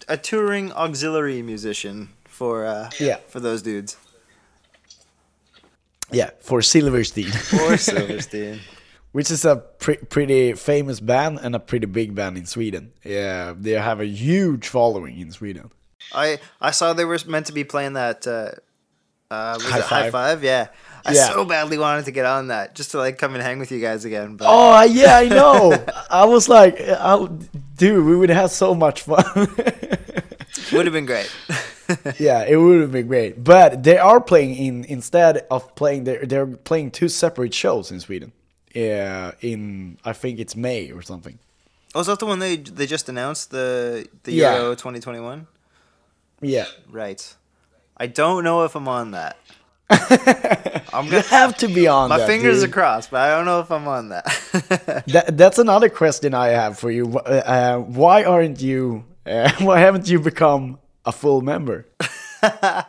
a 0.08 0.18
touring 0.18 0.72
auxiliary 0.74 1.42
musician 1.42 2.10
for 2.26 2.66
uh, 2.66 2.90
Yeah. 3.00 3.18
for 3.28 3.40
those 3.40 3.62
dudes. 3.62 3.98
Yeah, 6.12 6.30
for 6.42 6.62
Silverstein, 6.62 7.32
Or 7.62 7.78
Silverstein. 7.90 8.60
which 9.14 9.32
is 9.32 9.46
a 9.46 9.56
pre- 9.56 9.98
pretty 9.98 10.54
famous 10.54 11.00
band 11.00 11.40
and 11.42 11.56
a 11.56 11.60
pretty 11.60 11.88
big 11.88 12.14
band 12.14 12.38
in 12.38 12.46
Sweden. 12.46 12.92
Yeah, 13.04 13.54
they 13.58 13.72
have 13.72 14.00
a 14.00 14.06
huge 14.06 14.68
following 14.68 15.20
in 15.20 15.32
Sweden. 15.32 15.72
I 16.14 16.40
I 16.62 16.72
saw 16.72 16.94
they 16.94 17.06
were 17.06 17.18
meant 17.26 17.48
to 17.48 17.54
be 17.54 17.64
playing 17.64 17.94
that. 17.94 18.28
Uh, 18.28 18.52
uh, 19.32 19.58
High 19.60 19.80
it 19.80 19.84
High 19.86 20.02
Five? 20.04 20.12
Five? 20.12 20.44
Yeah. 20.44 20.68
I 21.06 21.14
Yeah. 21.14 21.30
so 21.32 21.44
badly 21.46 21.78
wanted 21.78 22.06
to 22.06 22.12
get 22.12 22.26
on 22.26 22.48
that 22.48 22.76
just 22.76 22.92
to 22.92 22.98
like 22.98 23.18
come 23.18 23.34
and 23.36 23.44
hang 23.44 23.60
with 23.60 23.72
you 23.72 23.80
guys 23.82 24.06
again. 24.06 24.36
But 24.38 24.48
Oh 24.50 24.82
yeah, 24.84 25.18
I 25.18 25.28
know. 25.28 25.74
I 26.10 26.26
was 26.26 26.48
like, 26.48 26.80
I, 26.80 27.28
dude, 27.78 28.06
we 28.06 28.16
would 28.16 28.30
have 28.30 28.52
so 28.52 28.74
much 28.74 29.02
fun. 29.02 29.26
would 30.72 30.86
have 30.86 30.94
been 30.94 31.06
great. 31.06 31.30
yeah, 32.20 32.44
it 32.46 32.56
would 32.56 32.82
have 32.82 32.92
been 32.92 33.08
great. 33.08 33.44
But 33.44 33.84
they 33.84 33.98
are 33.98 34.22
playing 34.22 34.56
in 34.56 34.86
instead 34.86 35.46
of 35.52 35.76
playing, 35.76 36.06
they're 36.06 36.26
they're 36.26 36.48
playing 36.48 36.92
two 36.92 37.10
separate 37.10 37.54
shows 37.54 37.92
in 37.92 38.00
Sweden. 38.00 38.32
Yeah, 38.74 39.32
in 39.42 39.98
I 40.06 40.14
think 40.14 40.40
it's 40.40 40.56
May 40.56 40.92
or 40.92 41.02
something. 41.02 41.38
Oh, 41.94 42.00
was 42.00 42.08
that 42.08 42.20
the 42.20 42.26
one 42.26 42.40
they 42.40 42.56
they 42.58 42.88
just 42.88 43.10
announced 43.10 43.52
the 43.52 44.08
the 44.24 44.32
Yeah. 44.32 44.56
Euro 44.56 44.70
2021? 44.76 45.48
Yeah, 46.42 46.66
Right. 46.90 47.36
I 47.96 48.08
don't 48.08 48.44
know 48.44 48.64
if 48.66 48.76
I'm 48.76 48.88
on 48.88 49.12
that. 49.12 49.38
I'm 50.94 51.10
gonna. 51.10 51.22
have 51.22 51.58
to 51.58 51.68
be 51.68 51.88
on. 51.88 52.10
My 52.10 52.20
that, 52.20 52.28
fingers 52.28 52.62
dude. 52.62 52.70
are 52.70 52.74
crossed, 52.74 53.12
but 53.12 53.22
I 53.22 53.36
don't 53.36 53.46
know 53.46 53.60
if 53.60 53.72
I'm 53.72 53.88
on 53.88 54.10
that. 54.10 55.04
That, 55.08 55.38
that's 55.38 55.60
another 55.60 55.90
question 55.90 56.34
I 56.34 56.50
have 56.50 56.80
for 56.80 56.90
you. 56.90 57.18
Uh, 57.18 57.80
why 57.80 58.24
aren't 58.24 58.62
you? 58.62 59.06
Uh, 59.26 59.52
why 59.60 59.80
haven't 59.80 60.08
you 60.08 60.20
become 60.20 60.80
a 61.06 61.12
full 61.12 61.42
member? 61.42 61.86
Man, 62.42 62.86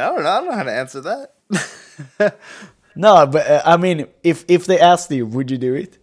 I 0.00 0.06
don't 0.06 0.22
know. 0.22 0.30
I 0.30 0.40
don't 0.40 0.46
know 0.46 0.56
how 0.56 0.62
to 0.62 0.72
answer 0.72 1.00
that. 1.00 2.38
No, 2.94 3.26
but 3.26 3.46
uh, 3.46 3.62
I 3.64 3.76
mean, 3.76 4.06
if 4.22 4.44
if 4.48 4.66
they 4.66 4.78
asked 4.78 5.10
you, 5.10 5.26
would 5.26 5.50
you 5.50 5.58
do 5.58 5.74
it? 5.74 5.98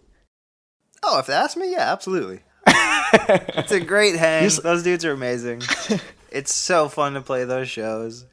Oh, 1.02 1.18
if 1.18 1.26
they 1.26 1.34
ask 1.34 1.56
me, 1.56 1.72
yeah, 1.72 1.92
absolutely. 1.92 2.40
it's 2.66 3.72
a 3.72 3.80
great 3.80 4.16
hang. 4.16 4.50
Those 4.62 4.82
dudes 4.82 5.04
are 5.04 5.12
amazing. 5.12 5.62
it's 6.30 6.52
so 6.52 6.88
fun 6.88 7.14
to 7.14 7.20
play 7.20 7.44
those 7.44 7.68
shows. 7.68 8.26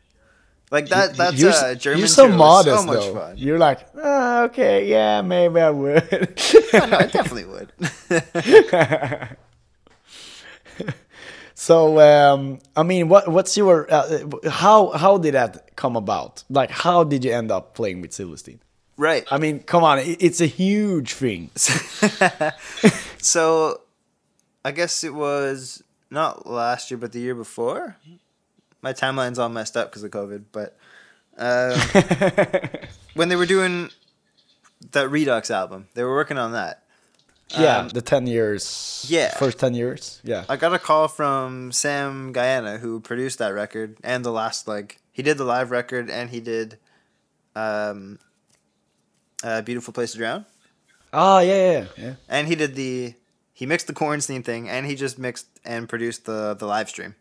Like 0.70 0.90
that. 0.90 1.16
That's 1.16 1.40
you're, 1.40 1.52
a 1.52 1.54
s- 1.54 1.82
German 1.82 2.00
you're 2.00 2.08
so 2.10 2.28
modest 2.28 2.82
so 2.82 2.86
much 2.86 3.00
though. 3.00 3.14
fun. 3.14 3.38
You're 3.38 3.58
like, 3.58 3.88
ah, 4.04 4.44
okay, 4.44 4.86
yeah, 4.88 5.22
maybe 5.22 5.60
I 5.62 5.70
would. 5.70 6.04
Oh, 6.74 6.86
no, 6.86 6.98
I 6.98 7.06
definitely 7.08 7.46
would. 7.46 7.72
so, 11.56 12.00
um, 12.00 12.60
I 12.76 12.84
mean, 12.84 13.08
what 13.08 13.30
what's 13.30 13.56
your 13.56 13.88
uh, 13.92 14.20
how 14.50 14.90
how 14.92 15.18
did 15.18 15.34
that 15.34 15.76
come 15.76 15.96
about? 15.96 16.44
Like, 16.50 16.70
how 16.70 17.04
did 17.06 17.24
you 17.24 17.32
end 17.34 17.50
up 17.52 17.74
playing 17.74 18.02
with 18.02 18.12
Silverstein? 18.14 18.60
right. 18.98 19.26
I 19.32 19.38
mean, 19.38 19.60
come 19.62 19.84
on, 19.84 20.00
it, 20.00 20.18
it's 20.20 20.42
a 20.42 20.46
huge 20.48 21.14
thing. 21.14 21.50
so, 23.22 23.82
I 24.66 24.72
guess 24.72 25.04
it 25.04 25.14
was 25.14 25.84
not 26.10 26.48
last 26.48 26.92
year, 26.92 26.98
but 26.98 27.12
the 27.12 27.20
year 27.20 27.36
before. 27.36 27.96
My 28.82 28.94
timeline's 28.94 29.40
all 29.40 29.50
messed 29.50 29.76
up 29.76 29.90
because 29.90 30.04
of 30.04 30.12
COVID, 30.12 30.46
but 30.52 30.78
um, 31.38 32.80
when 33.16 33.30
they 33.30 33.36
were 33.36 33.46
doing 33.46 33.90
that 34.92 35.10
Redux 35.10 35.50
album, 35.52 35.88
they 35.94 36.04
were 36.04 36.14
working 36.16 36.38
on 36.38 36.52
that. 36.54 36.84
yeah, 37.58 37.80
Um, 37.80 37.90
the 37.90 38.02
ten 38.02 38.28
years. 38.28 39.06
yeah. 39.10 39.36
first 39.38 39.60
ten 39.60 39.74
years. 39.74 40.22
Yeah. 40.24 40.46
I 40.50 40.58
got 40.58 40.74
a 40.74 40.80
call 40.80 41.08
from 41.08 41.72
Sam 41.72 42.34
Guaiana, 42.34 42.80
who 42.80 43.00
produced 43.00 43.40
that 43.40 43.50
record 43.54 43.98
and 44.04 44.24
the 44.24 44.32
last 44.32 44.68
like 44.68 45.00
he 45.12 45.24
did 45.24 45.38
the 45.38 45.44
live 45.46 45.72
record 45.72 46.10
and 46.10 46.30
he 46.30 46.40
did, 46.40 46.78
um, 47.56 48.20
a 49.44 49.62
beautiful 49.62 49.94
place 49.94 50.12
to 50.12 50.18
drown, 50.18 50.46
Oh 51.14 51.40
yeah, 51.40 51.72
yeah, 51.72 51.86
yeah. 51.98 52.14
and 52.30 52.48
he 52.48 52.56
did 52.56 52.76
the 52.76 53.14
he 53.54 53.66
mixed 53.66 53.88
the 53.88 53.94
Cornstein 53.94 54.44
thing 54.44 54.70
and 54.70 54.86
he 54.86 54.96
just 54.96 55.18
mixed 55.18 55.48
and 55.66 55.88
produced 55.90 56.26
the 56.26 56.54
the 56.54 56.66
live 56.68 56.90
stream. 56.90 57.16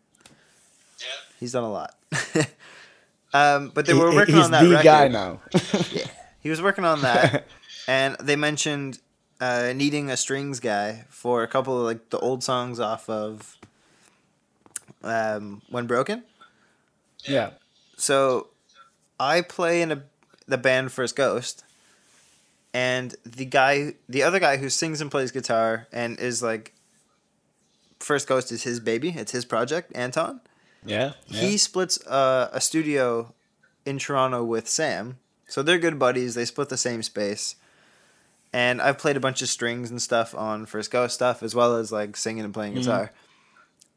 Yeah. 1.37 1.41
He's 1.41 1.53
done 1.53 1.65
a 1.65 1.71
lot. 1.71 1.95
um, 3.35 3.71
but 3.75 3.87
they 3.87 3.93
He- 3.93 3.99
were 3.99 4.15
working 4.15 4.35
he's 4.37 4.45
on 4.45 4.51
that 4.53 4.63
the 4.65 4.71
record. 4.71 4.85
guy 4.85 5.09
now. 5.09 5.41
He 6.41 6.51
was 6.51 6.63
working 6.63 6.85
on 6.85 7.03
that, 7.03 7.45
and 7.89 8.17
they 8.21 8.37
mentioned 8.37 9.01
uh, 9.41 9.73
needing 9.75 10.11
a 10.11 10.17
strings 10.17 10.61
guy 10.61 11.05
for 11.09 11.43
a 11.43 11.49
couple 11.49 11.77
of 11.81 11.85
like 11.85 12.11
the 12.11 12.19
old 12.21 12.45
songs 12.45 12.79
off 12.79 13.11
of 13.11 13.57
um, 15.03 15.63
When 15.69 15.87
Broken. 15.89 16.23
yeah. 17.25 17.51
So 17.97 18.49
I 19.19 19.41
play 19.41 19.83
in 19.83 19.91
a 19.91 20.03
the 20.47 20.57
band 20.59 20.93
First 20.93 21.17
Ghost, 21.17 21.65
and 22.73 23.17
the 23.25 23.45
guy, 23.45 23.95
the 24.09 24.23
other 24.23 24.39
guy 24.39 24.59
who 24.59 24.69
sings 24.69 25.01
and 25.01 25.11
plays 25.11 25.33
guitar 25.33 25.89
and 25.93 26.17
is 26.21 26.45
like 26.45 26.75
First 27.99 28.29
Ghost 28.29 28.53
is 28.53 28.63
his 28.63 28.79
baby. 28.79 29.11
It's 29.17 29.33
his 29.33 29.45
project, 29.45 29.91
Anton. 29.97 30.41
Yeah. 30.87 31.13
yeah. 31.29 31.41
He 31.41 31.57
splits 31.57 32.05
uh, 32.07 32.51
a 32.53 32.61
studio 32.61 33.35
in 33.85 33.99
Toronto 33.99 34.45
with 34.45 34.69
Sam, 34.69 35.19
so 35.49 35.63
they're 35.63 35.79
good 35.79 35.99
buddies. 35.99 36.35
They 36.35 36.45
split 36.45 36.69
the 36.69 36.77
same 36.77 37.03
space, 37.03 37.57
and 38.53 38.81
I've 38.81 38.99
played 38.99 39.17
a 39.17 39.21
bunch 39.21 39.43
of 39.43 39.49
strings 39.49 39.91
and 39.91 40.01
stuff 40.01 40.35
on 40.35 40.67
First 40.67 40.91
Ghost 40.91 41.15
stuff 41.15 41.43
as 41.43 41.55
well 41.55 41.77
as 41.77 41.93
like 41.93 42.17
singing 42.17 42.45
and 42.45 42.55
playing 42.55 42.75
guitar. 42.75 43.13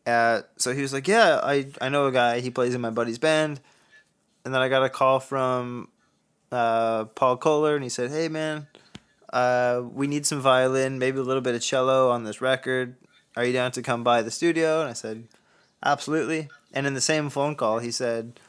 Uh, 0.06 0.41
so 0.58 0.73
he 0.73 0.82
was 0.82 0.93
like, 0.93 1.08
"Yeah, 1.08 1.39
I 1.43 1.67
I 1.82 1.89
know 1.89 2.08
a 2.08 2.12
guy. 2.12 2.39
He 2.39 2.49
plays 2.49 2.73
in 2.73 2.82
my 2.82 2.89
buddy's 2.89 3.19
band." 3.19 3.60
And 4.45 4.54
then 4.54 4.62
I 4.62 4.69
got 4.69 4.84
a 4.84 4.89
call 4.89 5.19
from 5.19 5.89
uh, 6.52 7.06
Paul 7.06 7.38
Koehler, 7.38 7.75
and 7.75 7.84
he 7.84 7.89
said, 7.89 8.10
"Hey 8.10 8.28
man, 8.28 8.67
uh, 9.32 9.84
we 9.91 10.08
need 10.08 10.25
some 10.25 10.39
violin, 10.41 10.97
maybe 10.97 11.19
a 11.19 11.23
little 11.23 11.41
bit 11.41 11.56
of 11.56 11.62
cello 11.62 12.10
on 12.10 12.23
this 12.23 12.41
record. 12.41 12.95
Are 13.36 13.45
you 13.45 13.54
down 13.54 13.71
to 13.73 13.82
come 13.82 14.04
by 14.04 14.21
the 14.21 14.32
studio?" 14.32 14.82
And 14.82 14.89
I 14.89 14.93
said, 14.93 15.28
"Absolutely." 15.84 16.50
And 16.74 16.86
in 16.86 16.94
the 16.94 17.02
same 17.02 17.30
phone 17.30 17.56
call, 17.56 17.80
he 17.80 17.92
said, 17.92 18.39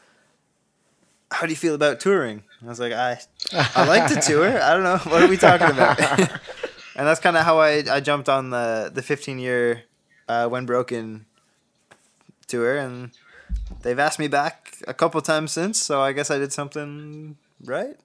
"How 1.31 1.47
do 1.47 1.51
you 1.51 1.57
feel 1.57 1.75
about 1.75 2.01
touring?" 2.01 2.45
I 2.63 2.67
was 2.67 2.81
like, 2.81 2.93
"I, 2.93 3.19
I 3.53 3.87
like 3.87 4.13
to 4.13 4.21
tour. 4.21 4.61
I 4.61 4.75
don't 4.75 4.83
know 4.83 4.99
what 5.11 5.23
are 5.23 5.29
we 5.29 5.37
talking 5.37 5.71
about." 5.71 5.99
and 6.97 7.07
that's 7.07 7.21
kind 7.21 7.37
of 7.37 7.45
how 7.45 7.59
I, 7.59 7.83
I 7.91 8.01
jumped 8.01 8.29
on 8.29 8.51
the 8.51 8.91
the 8.93 9.03
15 9.03 9.39
year 9.39 9.85
uh, 10.29 10.49
when 10.49 10.67
broken 10.67 11.27
tour, 12.47 12.77
and 12.77 13.11
they've 13.83 13.99
asked 13.99 14.19
me 14.19 14.29
back 14.29 14.77
a 14.87 14.95
couple 14.95 15.21
times 15.23 15.53
since. 15.53 15.81
So 15.81 16.03
I 16.03 16.13
guess 16.13 16.31
I 16.31 16.39
did 16.39 16.53
something 16.53 17.37
right. 17.65 17.97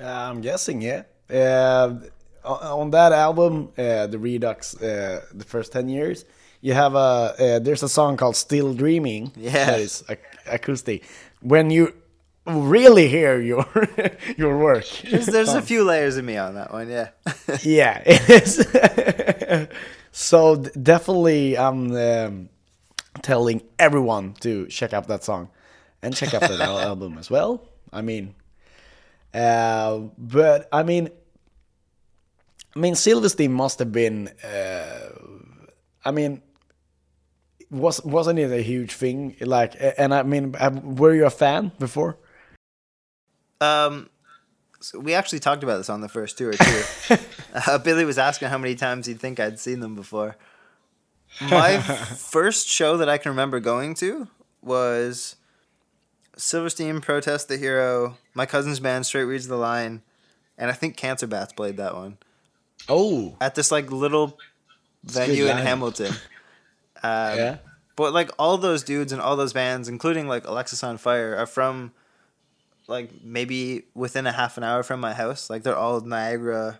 Uh, 0.00 0.06
I'm 0.06 0.40
guessing, 0.40 0.82
yeah. 0.82 1.02
Uh, 1.30 1.96
on 2.44 2.58
on 2.62 2.90
that 2.90 3.12
album, 3.12 3.70
uh, 3.76 4.06
the 4.06 4.18
Redux, 4.18 4.76
uh, 4.80 5.22
the 5.32 5.44
first 5.44 5.72
ten 5.72 5.88
years, 5.88 6.24
you 6.66 6.74
have 6.74 6.96
a 6.96 6.98
uh, 6.98 7.58
there's 7.60 7.84
a 7.84 7.88
song 7.88 8.16
called 8.16 8.34
"Still 8.34 8.74
Dreaming." 8.74 9.30
Yeah. 9.36 9.52
that 9.52 9.80
is 9.80 10.02
ac- 10.08 10.20
acoustic. 10.46 11.04
When 11.40 11.70
you 11.70 11.94
really 12.44 13.06
hear 13.06 13.40
your 13.40 13.64
your 14.36 14.58
work, 14.58 14.84
There's, 15.08 15.26
there's 15.26 15.54
a 15.54 15.62
few 15.70 15.84
layers 15.84 16.16
of 16.16 16.24
me 16.24 16.36
on 16.36 16.54
that 16.54 16.72
one, 16.72 16.88
yeah. 16.90 17.10
yeah, 17.62 18.02
it 18.04 18.28
is. 18.28 19.68
so 20.10 20.56
definitely, 20.56 21.56
I'm 21.56 21.94
um, 21.94 22.48
telling 23.22 23.62
everyone 23.78 24.34
to 24.40 24.66
check 24.66 24.92
out 24.92 25.06
that 25.06 25.22
song 25.22 25.50
and 26.02 26.16
check 26.16 26.34
out 26.34 26.40
that 26.40 26.60
al- 26.60 26.80
album 26.80 27.16
as 27.18 27.30
well. 27.30 27.62
I 27.92 28.02
mean, 28.02 28.34
uh, 29.32 29.98
but 30.18 30.68
I 30.72 30.82
mean, 30.82 31.10
I 32.74 32.78
mean, 32.80 32.96
Silverstein 32.96 33.52
must 33.52 33.78
have 33.78 33.92
been. 33.92 34.30
Uh, 34.42 35.10
I 36.04 36.10
mean, 36.10 36.42
was 37.70 38.04
wasn't 38.04 38.38
it 38.38 38.50
a 38.52 38.62
huge 38.62 38.92
thing? 38.92 39.36
Like, 39.40 39.74
and 39.98 40.14
I 40.14 40.22
mean, 40.22 40.54
uh, 40.58 40.70
were 40.82 41.14
you 41.14 41.26
a 41.26 41.30
fan 41.30 41.72
before? 41.78 42.16
um, 43.60 44.10
so 44.80 44.98
we 45.00 45.14
actually 45.14 45.40
talked 45.40 45.62
about 45.62 45.78
this 45.78 45.88
on 45.88 46.00
the 46.00 46.08
first 46.08 46.36
tour 46.38 46.52
too. 46.52 46.82
uh, 47.54 47.78
Billy 47.78 48.04
was 48.04 48.18
asking 48.18 48.48
how 48.48 48.58
many 48.58 48.74
times 48.74 49.06
he'd 49.06 49.18
think 49.18 49.40
I'd 49.40 49.58
seen 49.58 49.80
them 49.80 49.94
before. 49.94 50.36
My 51.50 51.78
first 51.80 52.68
show 52.68 52.96
that 52.98 53.08
I 53.08 53.18
can 53.18 53.30
remember 53.30 53.58
going 53.58 53.94
to 53.94 54.28
was 54.62 55.36
Silverstein 56.36 57.00
Protest 57.00 57.48
the 57.48 57.56
Hero, 57.56 58.18
my 58.34 58.46
cousin's 58.46 58.78
band 58.80 59.06
Straight 59.06 59.24
Reads 59.24 59.48
the 59.48 59.56
Line, 59.56 60.02
and 60.58 60.70
I 60.70 60.74
think 60.74 60.96
Cancer 60.96 61.26
Bats 61.26 61.52
played 61.52 61.78
that 61.78 61.94
one 61.94 62.18
Oh, 62.88 63.36
at 63.40 63.54
this 63.54 63.72
like 63.72 63.90
little 63.90 64.38
venue 65.02 65.46
in. 65.46 65.56
Hamilton. 65.56 66.12
Um, 67.02 67.38
yeah. 67.38 67.56
But 67.96 68.12
like 68.12 68.30
all 68.38 68.58
those 68.58 68.82
dudes 68.82 69.12
and 69.12 69.20
all 69.20 69.36
those 69.36 69.52
bands, 69.52 69.88
including 69.88 70.28
like 70.28 70.44
Alexisonfire, 70.44 71.38
are 71.38 71.46
from 71.46 71.92
like 72.88 73.10
maybe 73.22 73.84
within 73.94 74.26
a 74.26 74.32
half 74.32 74.56
an 74.56 74.64
hour 74.64 74.82
from 74.82 75.00
my 75.00 75.14
house. 75.14 75.48
Like 75.48 75.62
they're 75.62 75.76
all 75.76 76.00
Niagara, 76.00 76.78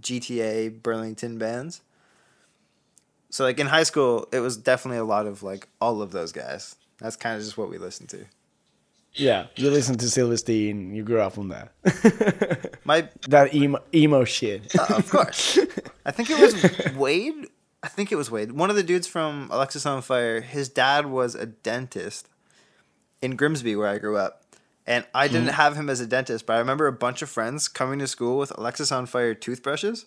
GTA, 0.00 0.82
Burlington 0.82 1.38
bands. 1.38 1.82
So 3.30 3.44
like 3.44 3.58
in 3.58 3.66
high 3.66 3.82
school, 3.82 4.28
it 4.32 4.40
was 4.40 4.56
definitely 4.56 4.98
a 4.98 5.04
lot 5.04 5.26
of 5.26 5.42
like 5.42 5.68
all 5.80 6.00
of 6.02 6.12
those 6.12 6.32
guys. 6.32 6.76
That's 6.98 7.16
kind 7.16 7.36
of 7.36 7.42
just 7.42 7.58
what 7.58 7.70
we 7.70 7.78
listened 7.78 8.08
to. 8.10 8.24
Yeah, 9.14 9.46
you 9.56 9.70
listen 9.70 9.96
to 9.98 10.08
Silverstein, 10.08 10.94
you 10.94 11.02
grew 11.02 11.20
up 11.20 11.38
on 11.38 11.48
that. 11.48 11.72
My 12.84 13.08
that 13.28 13.54
emo, 13.54 13.80
emo 13.92 14.24
shit. 14.24 14.74
Uh, 14.78 14.96
of 14.96 15.10
course. 15.10 15.58
I 16.06 16.10
think 16.12 16.30
it 16.30 16.38
was 16.38 16.94
Wade. 16.94 17.48
I 17.82 17.88
think 17.88 18.10
it 18.10 18.16
was 18.16 18.30
Wade. 18.30 18.52
One 18.52 18.70
of 18.70 18.76
the 18.76 18.82
dudes 18.82 19.06
from 19.06 19.48
Alexisonfire. 19.50 20.42
His 20.42 20.68
dad 20.68 21.06
was 21.06 21.34
a 21.34 21.46
dentist 21.46 22.28
in 23.22 23.36
Grimsby, 23.36 23.76
where 23.76 23.88
I 23.88 23.98
grew 23.98 24.16
up, 24.16 24.44
and 24.86 25.04
I 25.14 25.28
didn't 25.28 25.48
have 25.48 25.76
him 25.76 25.88
as 25.88 26.00
a 26.00 26.06
dentist. 26.06 26.46
But 26.46 26.56
I 26.56 26.58
remember 26.58 26.86
a 26.86 26.92
bunch 26.92 27.22
of 27.22 27.30
friends 27.30 27.68
coming 27.68 27.98
to 28.00 28.06
school 28.06 28.38
with 28.38 28.50
Alexisonfire 28.50 29.40
toothbrushes 29.40 30.06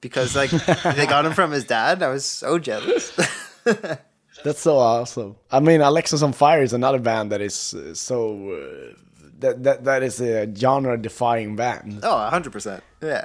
because 0.00 0.36
like 0.36 0.50
they 0.96 1.06
got 1.06 1.24
him 1.24 1.32
from 1.32 1.50
his 1.50 1.64
dad. 1.64 2.02
I 2.02 2.08
was 2.08 2.24
so 2.24 2.58
jealous. 2.58 3.18
That's 4.44 4.60
so 4.60 4.76
awesome. 4.76 5.36
I 5.50 5.60
mean, 5.60 5.80
Alexisonfire 5.80 6.62
is 6.62 6.72
another 6.72 6.98
band 6.98 7.32
that 7.32 7.40
is 7.40 7.74
uh, 7.74 7.94
so 7.94 8.52
uh, 8.52 8.94
that 9.38 9.62
that 9.62 9.84
that 9.84 10.02
is 10.02 10.20
a 10.20 10.52
genre-defying 10.54 11.56
band. 11.56 12.00
Oh, 12.02 12.30
100%. 12.32 12.80
Yeah, 13.00 13.24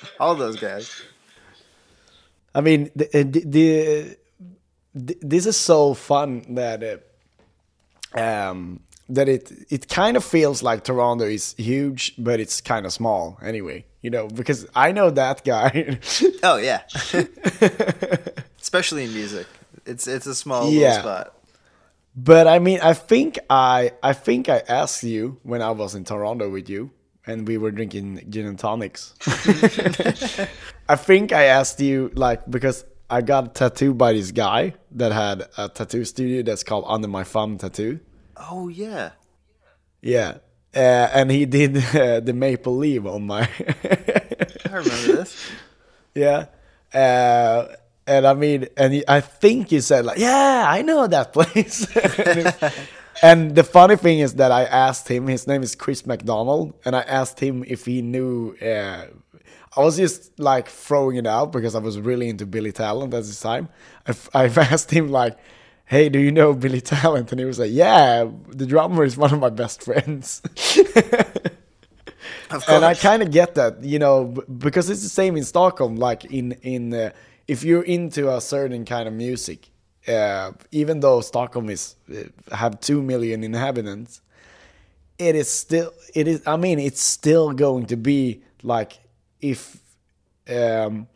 all 0.20 0.34
those 0.34 0.56
guys. 0.56 1.02
I 2.54 2.60
mean, 2.60 2.90
the, 2.94 3.06
uh, 3.08 3.24
the, 3.24 4.16
the, 4.94 5.16
this 5.22 5.46
is 5.46 5.56
so 5.56 5.94
fun 5.94 6.44
that 6.54 6.82
uh, 8.14 8.18
um 8.20 8.80
that 9.08 9.28
it 9.28 9.50
it 9.70 9.88
kind 9.88 10.16
of 10.16 10.24
feels 10.24 10.62
like 10.62 10.84
Toronto 10.84 11.24
is 11.24 11.54
huge, 11.58 12.14
but 12.18 12.40
it's 12.40 12.60
kind 12.60 12.86
of 12.86 12.92
small 12.92 13.38
anyway. 13.42 13.84
You 14.02 14.10
know, 14.10 14.26
because 14.28 14.66
I 14.74 14.92
know 14.92 15.10
that 15.10 15.44
guy. 15.44 15.98
Oh 16.42 16.56
yeah, 16.56 16.82
especially 18.60 19.04
in 19.04 19.12
music. 19.14 19.46
It's 19.86 20.06
it's 20.06 20.26
a 20.26 20.34
small 20.34 20.70
Yeah. 20.70 20.88
little 20.88 21.02
spot. 21.02 21.34
But 22.14 22.46
I 22.46 22.58
mean, 22.58 22.80
I 22.82 22.94
think 22.94 23.38
I 23.48 23.92
I 24.02 24.12
think 24.12 24.48
I 24.48 24.62
asked 24.68 25.02
you 25.04 25.38
when 25.42 25.62
I 25.62 25.70
was 25.70 25.94
in 25.94 26.04
Toronto 26.04 26.50
with 26.50 26.68
you, 26.68 26.90
and 27.26 27.46
we 27.46 27.58
were 27.58 27.70
drinking 27.70 28.24
gin 28.28 28.46
and 28.46 28.58
tonics. 28.58 29.14
I 30.88 30.96
think 30.96 31.32
I 31.32 31.44
asked 31.44 31.80
you 31.80 32.10
like 32.14 32.50
because 32.50 32.84
I 33.08 33.22
got 33.22 33.54
tattooed 33.54 33.98
by 33.98 34.12
this 34.12 34.30
guy 34.30 34.74
that 34.92 35.12
had 35.12 35.48
a 35.56 35.68
tattoo 35.68 36.04
studio 36.04 36.42
that's 36.42 36.62
called 36.62 36.84
Under 36.88 37.08
My 37.08 37.24
Thumb 37.24 37.58
Tattoo. 37.58 38.00
Oh 38.36 38.68
yeah. 38.68 39.10
Yeah, 40.00 40.38
uh, 40.74 40.78
and 41.12 41.30
he 41.30 41.46
did 41.46 41.76
uh, 41.94 42.20
the 42.20 42.32
maple 42.32 42.76
leaf 42.76 43.06
on 43.06 43.26
my. 43.26 43.42
I 43.84 44.76
remember 44.76 45.16
this. 45.16 45.50
yeah, 46.14 46.46
uh, 46.92 47.68
and 48.06 48.26
I 48.26 48.34
mean, 48.34 48.66
and 48.76 48.92
he, 48.94 49.04
I 49.06 49.20
think 49.20 49.70
he 49.70 49.80
said 49.80 50.04
like, 50.04 50.18
"Yeah, 50.18 50.64
I 50.66 50.82
know 50.82 51.06
that 51.06 51.32
place." 51.32 51.86
And, 53.20 53.54
the 53.54 53.64
funny 53.64 53.96
thing 53.96 54.20
is 54.20 54.34
that 54.34 54.50
I 54.50 54.64
asked 54.64 55.08
him. 55.08 55.26
His 55.26 55.46
name 55.46 55.62
is 55.62 55.74
Chris 55.74 56.06
McDonald, 56.06 56.74
and 56.84 56.96
I 56.96 57.02
asked 57.02 57.40
him 57.40 57.64
if 57.66 57.84
he 57.84 58.02
knew. 58.02 58.56
Uh, 58.62 59.06
I 59.76 59.80
was 59.80 59.96
just 59.96 60.38
like 60.38 60.68
throwing 60.68 61.16
it 61.16 61.26
out 61.26 61.50
because 61.50 61.74
I 61.74 61.78
was 61.78 61.98
really 61.98 62.28
into 62.28 62.46
Billy 62.46 62.72
Talent 62.72 63.14
at 63.14 63.24
this 63.24 63.40
time. 63.40 63.68
I've, 64.06 64.28
I've 64.34 64.58
asked 64.72 64.90
him 64.90 65.08
like, 65.08 65.36
"Hey, 65.84 66.08
do 66.08 66.18
you 66.18 66.30
know 66.30 66.54
Billy 66.54 66.80
Talent?" 66.80 67.32
And 67.32 67.38
he 67.38 67.44
was 67.44 67.58
like, 67.58 67.70
"Yeah, 67.72 68.28
the 68.48 68.66
drummer 68.66 69.04
is 69.04 69.16
one 69.16 69.32
of 69.32 69.40
my 69.40 69.50
best 69.50 69.82
friends." 69.82 70.42
Of 72.50 72.64
and 72.68 72.84
I 72.84 72.94
kind 72.94 73.22
of 73.22 73.30
get 73.30 73.54
that, 73.54 73.82
you 73.82 73.98
know, 73.98 74.24
because 74.26 74.90
it's 74.90 75.02
the 75.02 75.08
same 75.08 75.36
in 75.36 75.44
Stockholm. 75.44 75.96
Like 75.96 76.26
in 76.26 76.52
in 76.62 76.92
uh, 76.92 77.10
if 77.48 77.64
you're 77.64 77.82
into 77.82 78.32
a 78.32 78.40
certain 78.40 78.84
kind 78.84 79.08
of 79.08 79.14
music, 79.14 79.70
uh, 80.08 80.52
even 80.70 81.00
though 81.00 81.20
Stockholm 81.20 81.70
is 81.70 81.96
uh, 82.10 82.54
have 82.54 82.80
two 82.80 83.02
million 83.02 83.44
inhabitants, 83.44 84.20
it 85.18 85.34
is 85.34 85.48
still 85.48 85.92
it 86.14 86.26
is. 86.26 86.42
I 86.46 86.56
mean, 86.56 86.78
it's 86.78 87.02
still 87.02 87.52
going 87.52 87.86
to 87.86 87.96
be 87.96 88.42
like 88.62 88.98
if 89.40 89.78
um, 90.48 91.06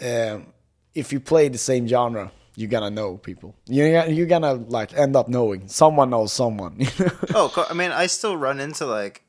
um, 0.00 0.46
if 0.94 1.12
you 1.12 1.20
play 1.20 1.48
the 1.48 1.58
same 1.58 1.86
genre. 1.86 2.32
You're 2.56 2.68
gonna 2.68 2.90
know 2.90 3.18
people. 3.18 3.54
You're 3.68 4.06
you're 4.06 4.26
gonna 4.26 4.54
like 4.54 4.92
end 4.92 5.14
up 5.14 5.28
knowing 5.28 5.68
someone 5.68 6.10
knows 6.10 6.32
someone. 6.32 6.84
Oh, 7.34 7.66
I 7.70 7.72
mean, 7.72 7.92
I 7.92 8.08
still 8.08 8.36
run 8.36 8.58
into 8.58 8.84
like 8.84 9.22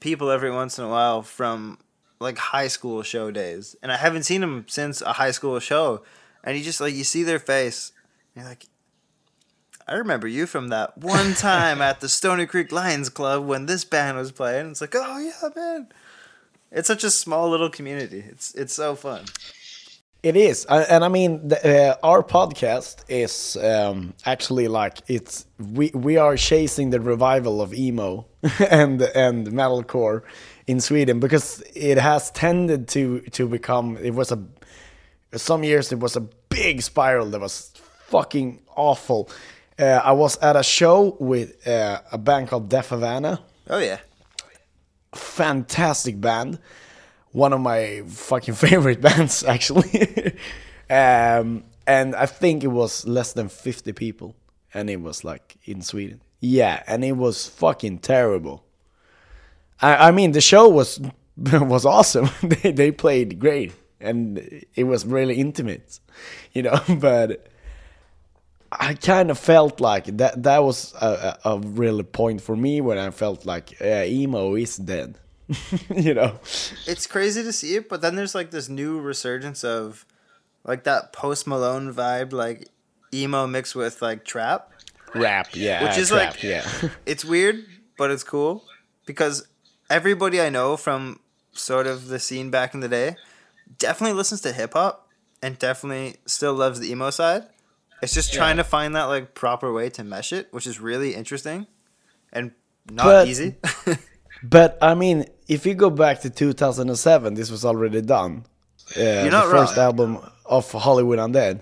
people 0.00 0.30
every 0.30 0.50
once 0.50 0.78
in 0.78 0.84
a 0.84 0.88
while 0.88 1.20
from 1.20 1.78
like 2.18 2.38
high 2.38 2.68
school 2.68 3.02
show 3.02 3.30
days, 3.30 3.76
and 3.82 3.92
I 3.92 3.98
haven't 3.98 4.22
seen 4.22 4.40
them 4.40 4.64
since 4.66 5.02
a 5.02 5.12
high 5.12 5.30
school 5.30 5.58
show. 5.60 6.02
And 6.46 6.56
you 6.56 6.64
just 6.64 6.80
like 6.80 6.94
you 6.94 7.04
see 7.04 7.24
their 7.24 7.40
face, 7.40 7.92
and 8.34 8.42
you're 8.42 8.48
like, 8.48 8.66
I 9.88 9.94
remember 9.94 10.28
you 10.28 10.46
from 10.46 10.68
that 10.68 10.96
one 10.96 11.34
time 11.50 11.82
at 11.82 12.00
the 12.00 12.08
Stony 12.08 12.46
Creek 12.46 12.72
Lions 12.72 13.08
Club 13.08 13.44
when 13.44 13.66
this 13.66 13.84
band 13.84 14.16
was 14.16 14.32
playing. 14.32 14.70
It's 14.70 14.80
like, 14.80 14.94
oh 14.96 15.18
yeah, 15.18 15.48
man. 15.54 15.88
It's 16.70 16.88
such 16.88 17.04
a 17.04 17.10
small 17.10 17.50
little 17.50 17.70
community. 17.70 18.24
It's 18.28 18.54
it's 18.54 18.74
so 18.74 18.94
fun. 18.96 19.24
It 20.22 20.34
is, 20.36 20.66
Uh, 20.68 20.84
and 20.88 21.04
I 21.04 21.08
mean, 21.08 21.48
the, 21.48 21.58
uh, 21.92 21.96
our 22.02 22.22
podcast 22.22 23.04
is 23.08 23.56
um, 23.62 24.12
actually 24.24 24.66
like 24.66 24.98
it's 25.06 25.46
we 25.58 25.90
we 25.94 26.16
are 26.16 26.36
chasing 26.36 26.90
the 26.90 27.00
revival 27.00 27.60
of 27.62 27.72
emo 27.72 28.26
and 28.70 29.02
and 29.02 29.46
metalcore 29.48 30.22
in 30.66 30.80
Sweden 30.80 31.20
because 31.20 31.62
it 31.76 31.98
has 31.98 32.32
tended 32.32 32.88
to 32.88 33.20
to 33.32 33.46
become. 33.46 33.96
It 33.98 34.14
was 34.14 34.32
a 34.32 34.38
some 35.34 35.64
years 35.64 35.92
it 35.92 35.98
was 36.00 36.16
a 36.16 36.20
big 36.48 36.82
spiral 36.82 37.26
that 37.30 37.40
was 37.40 37.72
fucking 38.06 38.62
awful. 38.76 39.28
Uh, 39.78 40.00
I 40.02 40.12
was 40.12 40.38
at 40.38 40.56
a 40.56 40.62
show 40.62 41.16
with 41.20 41.66
uh, 41.66 42.00
a 42.10 42.18
band 42.18 42.48
called 42.48 42.68
Deaf 42.70 42.88
Havana 42.88 43.40
Oh 43.68 43.78
yeah. 43.78 43.98
fantastic 45.14 46.20
band. 46.20 46.58
One 47.32 47.52
of 47.52 47.60
my 47.60 48.02
fucking 48.06 48.54
favorite 48.66 49.00
bands, 49.00 49.44
actually. 49.44 50.36
um, 50.90 51.64
and 51.86 52.14
I 52.14 52.26
think 52.26 52.64
it 52.64 52.68
was 52.68 53.06
less 53.06 53.32
than 53.32 53.48
50 53.48 53.92
people. 53.92 54.34
And 54.72 54.88
it 54.90 55.00
was 55.00 55.24
like 55.24 55.56
in 55.64 55.82
Sweden. 55.82 56.20
Yeah, 56.40 56.82
and 56.86 57.04
it 57.04 57.12
was 57.12 57.48
fucking 57.48 57.98
terrible. 57.98 58.64
I, 59.80 60.08
I 60.08 60.10
mean, 60.10 60.32
the 60.32 60.40
show 60.40 60.68
was 60.68 61.00
was 61.36 61.84
awesome. 61.84 62.28
they, 62.42 62.72
they 62.72 62.90
played 62.90 63.38
great. 63.38 63.72
And 64.00 64.64
it 64.74 64.84
was 64.84 65.06
really 65.06 65.36
intimate, 65.36 66.00
you 66.52 66.62
know, 66.62 66.78
but 67.00 67.46
I 68.70 68.94
kind 68.94 69.30
of 69.30 69.38
felt 69.38 69.80
like 69.80 70.04
that 70.18 70.42
that 70.42 70.62
was 70.62 70.92
a, 71.00 71.38
a, 71.44 71.50
a 71.54 71.58
real 71.60 72.02
point 72.02 72.40
for 72.42 72.56
me 72.56 72.80
when 72.80 72.98
I 72.98 73.10
felt 73.10 73.46
like 73.46 73.76
uh, 73.80 74.04
emo 74.04 74.54
is 74.54 74.76
dead. 74.76 75.18
you 75.94 76.12
know, 76.12 76.40
it's 76.86 77.06
crazy 77.06 77.42
to 77.42 77.52
see 77.52 77.76
it, 77.76 77.88
but 77.88 78.00
then 78.02 78.16
there's 78.16 78.34
like 78.34 78.50
this 78.50 78.68
new 78.68 79.00
resurgence 79.00 79.62
of 79.62 80.04
like 80.64 80.82
that 80.84 81.12
Post 81.12 81.46
Malone 81.46 81.94
vibe, 81.94 82.32
like 82.32 82.68
emo 83.14 83.46
mixed 83.46 83.76
with 83.76 84.02
like 84.02 84.24
trap. 84.24 84.72
rap, 85.14 85.48
yeah, 85.54 85.84
Which 85.84 85.96
is 85.96 86.08
trap, 86.08 86.34
like- 86.34 86.42
yeah, 86.42 86.68
It's 87.06 87.24
weird, 87.24 87.64
but 87.96 88.10
it's 88.10 88.24
cool 88.24 88.64
because 89.06 89.46
everybody 89.88 90.40
I 90.40 90.50
know 90.50 90.76
from 90.76 91.20
sort 91.52 91.86
of 91.86 92.08
the 92.08 92.18
scene 92.18 92.50
back 92.50 92.74
in 92.74 92.80
the 92.80 92.88
day 92.88 93.16
definitely 93.78 94.16
listens 94.16 94.40
to 94.42 94.52
hip 94.52 94.72
hop 94.74 95.08
and 95.42 95.58
definitely 95.58 96.16
still 96.26 96.54
loves 96.54 96.80
the 96.80 96.90
emo 96.90 97.10
side. 97.10 97.44
It's 98.02 98.12
just 98.14 98.32
trying 98.32 98.56
to 98.58 98.64
find 98.64 98.94
that 98.94 99.04
like 99.04 99.34
proper 99.34 99.72
way 99.72 99.88
to 99.90 100.04
mesh 100.04 100.32
it, 100.32 100.48
which 100.50 100.66
is 100.66 100.78
really 100.80 101.14
interesting 101.14 101.66
and 102.32 102.52
not 102.90 103.04
But- 103.04 103.28
easy. 103.28 103.56
but 104.42 104.78
I 104.82 104.94
mean, 104.94 105.24
if 105.48 105.64
you 105.66 105.74
go 105.74 105.90
back 105.90 106.20
to 106.20 106.30
2007, 106.30 107.34
this 107.34 107.50
was 107.50 107.64
already 107.64 108.02
done. 108.02 108.44
Yeah, 108.96 109.22
You're 109.22 109.32
not 109.32 109.46
the 109.46 109.50
first 109.50 109.76
wrong. 109.76 109.84
album 109.86 110.18
of 110.44 110.70
Hollywood 110.70 111.18
Undead. 111.18 111.60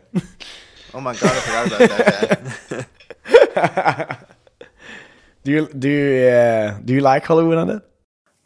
oh 0.93 1.01
my 1.01 1.15
god, 1.15 1.25
I 1.25 1.41
forgot 1.41 1.67
about 1.67 1.89
that 3.55 4.19
do 5.45 5.53
you 5.53 5.69
do 5.69 5.89
you 5.89 6.29
uh, 6.29 6.79
do 6.85 6.93
you 6.95 7.01
like 7.01 7.25
Hollywood 7.25 7.57
Undead? 7.59 7.83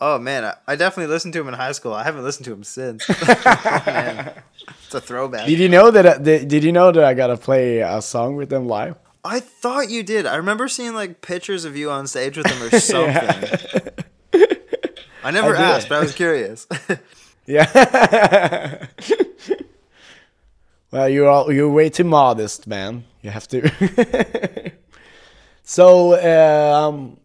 Oh 0.01 0.18
man, 0.18 0.44
I, 0.44 0.55
I 0.66 0.76
definitely 0.76 1.12
listened 1.12 1.34
to 1.34 1.40
him 1.40 1.49
in 1.49 1.55
high 1.55 1.72
school. 1.72 1.92
I 1.92 2.05
haven't 2.05 2.22
listened 2.22 2.44
to 2.46 2.53
him 2.53 2.62
since. 2.64 3.05
Oh, 3.09 3.82
man. 3.86 4.32
It's 4.84 4.94
a 4.94 5.01
throwback. 5.01 5.46
Did 5.46 5.59
you 5.59 5.68
know 5.68 5.90
that? 5.90 6.07
uh, 6.07 6.18
Did 6.18 6.49
did 6.49 6.62
you 6.64 6.72
know 6.72 6.92
that 6.92 7.03
I 7.05 7.14
gotta 7.14 7.36
play 7.36 7.80
a 7.80 8.01
song 8.01 8.36
with 8.36 8.49
them 8.49 8.66
live? 8.68 8.96
I 9.24 9.40
thought 9.40 9.90
you 9.90 10.03
did. 10.05 10.24
I 10.26 10.36
remember 10.36 10.68
seeing 10.68 10.94
like 10.94 11.20
pictures 11.20 11.64
of 11.64 11.76
you 11.76 11.90
on 11.90 12.07
stage 12.07 12.36
with 12.36 12.46
them 12.46 12.62
or 12.62 12.70
something. 12.80 13.14
I 15.24 15.30
never 15.32 15.57
I 15.57 15.61
asked, 15.61 15.88
but 15.88 15.96
I 15.99 16.01
was 16.01 16.14
curious. 16.14 16.66
Yeah. 17.51 18.84
well, 20.90 21.09
you're 21.09 21.26
all, 21.28 21.51
you're 21.53 21.70
way 21.70 21.88
too 21.90 22.05
modest, 22.05 22.66
man. 22.66 23.05
You 23.22 23.30
have 23.30 23.49
to. 23.49 24.72
so, 25.62 26.12
um, 26.22 27.18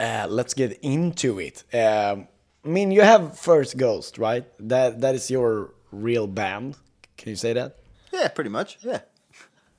uh, 0.00 0.26
let's 0.28 0.54
get 0.54 0.78
into 0.82 1.38
it. 1.38 1.62
Um, 1.74 2.26
I 2.64 2.68
mean, 2.68 2.90
you 2.90 3.02
have 3.02 3.38
First 3.38 3.76
Ghost, 3.76 4.18
right? 4.18 4.44
That 4.68 5.00
that 5.02 5.14
is 5.14 5.30
your 5.30 5.72
real 5.92 6.26
band. 6.26 6.76
Can 7.16 7.30
you 7.30 7.36
say 7.36 7.52
that? 7.52 7.76
yeah, 8.12 8.28
pretty 8.28 8.50
much. 8.50 8.78
Yeah. 8.82 9.00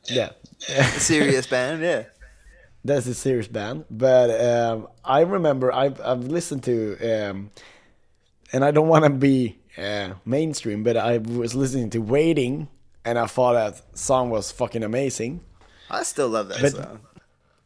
Yeah. 0.05 0.29
Serious 0.97 1.45
band, 1.47 1.81
yeah. 1.81 2.03
That's 2.83 3.05
a 3.05 3.13
serious 3.13 3.47
band, 3.47 3.85
but 3.91 4.29
um, 4.43 4.87
I 5.05 5.19
remember 5.21 5.71
I've 5.71 6.01
I've 6.01 6.23
listened 6.23 6.63
to, 6.63 6.97
um, 7.29 7.51
and 8.51 8.65
I 8.65 8.71
don't 8.71 8.87
want 8.87 9.03
to 9.05 9.11
be 9.11 9.59
uh, 9.77 10.13
mainstream, 10.25 10.81
but 10.83 10.97
I 10.97 11.19
was 11.19 11.53
listening 11.53 11.91
to 11.91 11.99
Waiting, 11.99 12.69
and 13.05 13.19
I 13.19 13.27
thought 13.27 13.53
that 13.53 13.97
song 13.97 14.31
was 14.31 14.51
fucking 14.51 14.81
amazing. 14.83 15.41
I 15.91 16.01
still 16.01 16.29
love 16.29 16.47
that 16.49 16.61
But- 16.61 16.71
song. 16.71 16.99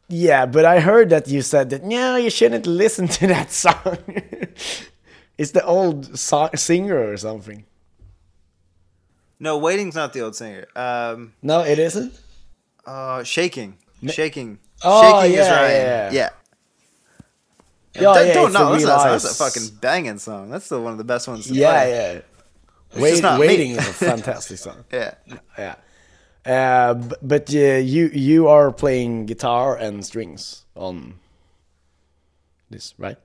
Yeah, 0.08 0.46
but 0.46 0.64
I 0.64 0.80
heard 0.80 1.10
that 1.10 1.28
you 1.28 1.42
said 1.42 1.70
that 1.70 1.82
no, 1.82 2.16
you 2.16 2.30
shouldn't 2.30 2.66
listen 2.66 3.08
to 3.08 3.26
that 3.26 3.50
song. 3.64 3.98
it's 5.38 5.50
the 5.50 5.64
old 5.64 6.18
so- 6.18 6.50
singer 6.54 7.10
or 7.10 7.16
something. 7.16 7.64
No, 9.38 9.58
Waiting's 9.58 9.94
not 9.94 10.12
the 10.12 10.20
old 10.22 10.34
singer. 10.36 10.66
Um, 10.74 11.34
No, 11.42 11.60
it 11.60 11.78
isn't. 11.78 12.18
uh, 12.86 13.22
Shaking. 13.24 13.76
Shaking. 14.08 14.58
Oh, 14.82 15.20
Shaking 15.22 15.38
is 15.38 15.46
yeah, 15.46 15.54
Ryan. 15.54 15.72
yeah, 15.72 16.10
Yeah. 16.10 16.10
yeah. 16.12 16.30
Don't, 18.00 18.26
Yeah, 18.28 18.34
don't 18.34 18.52
know. 18.52 18.72
That's, 18.72 18.84
that's, 18.84 19.22
that's 19.24 19.40
a 19.40 19.44
fucking 19.44 19.78
banging 19.80 20.18
song. 20.18 20.50
That's 20.50 20.64
still 20.66 20.82
one 20.82 20.92
of 20.92 20.98
the 20.98 21.04
best 21.04 21.26
ones 21.28 21.50
Yeah, 21.50 21.70
play. 21.72 22.22
yeah. 22.94 23.00
Wait, 23.00 23.22
me. 23.22 23.38
Waiting 23.38 23.70
is 23.72 23.78
a 23.78 23.82
fantastic 23.92 24.58
song. 24.58 24.84
Yeah. 24.92 25.14
Yeah. 25.58 25.74
Uh, 26.46 26.94
but 27.22 27.52
uh, 27.54 27.58
you 27.58 28.06
you 28.14 28.46
are 28.48 28.70
playing 28.70 29.26
guitar 29.26 29.76
and 29.76 30.04
strings 30.06 30.64
on 30.76 31.14
this, 32.70 32.94
right? 32.98 33.16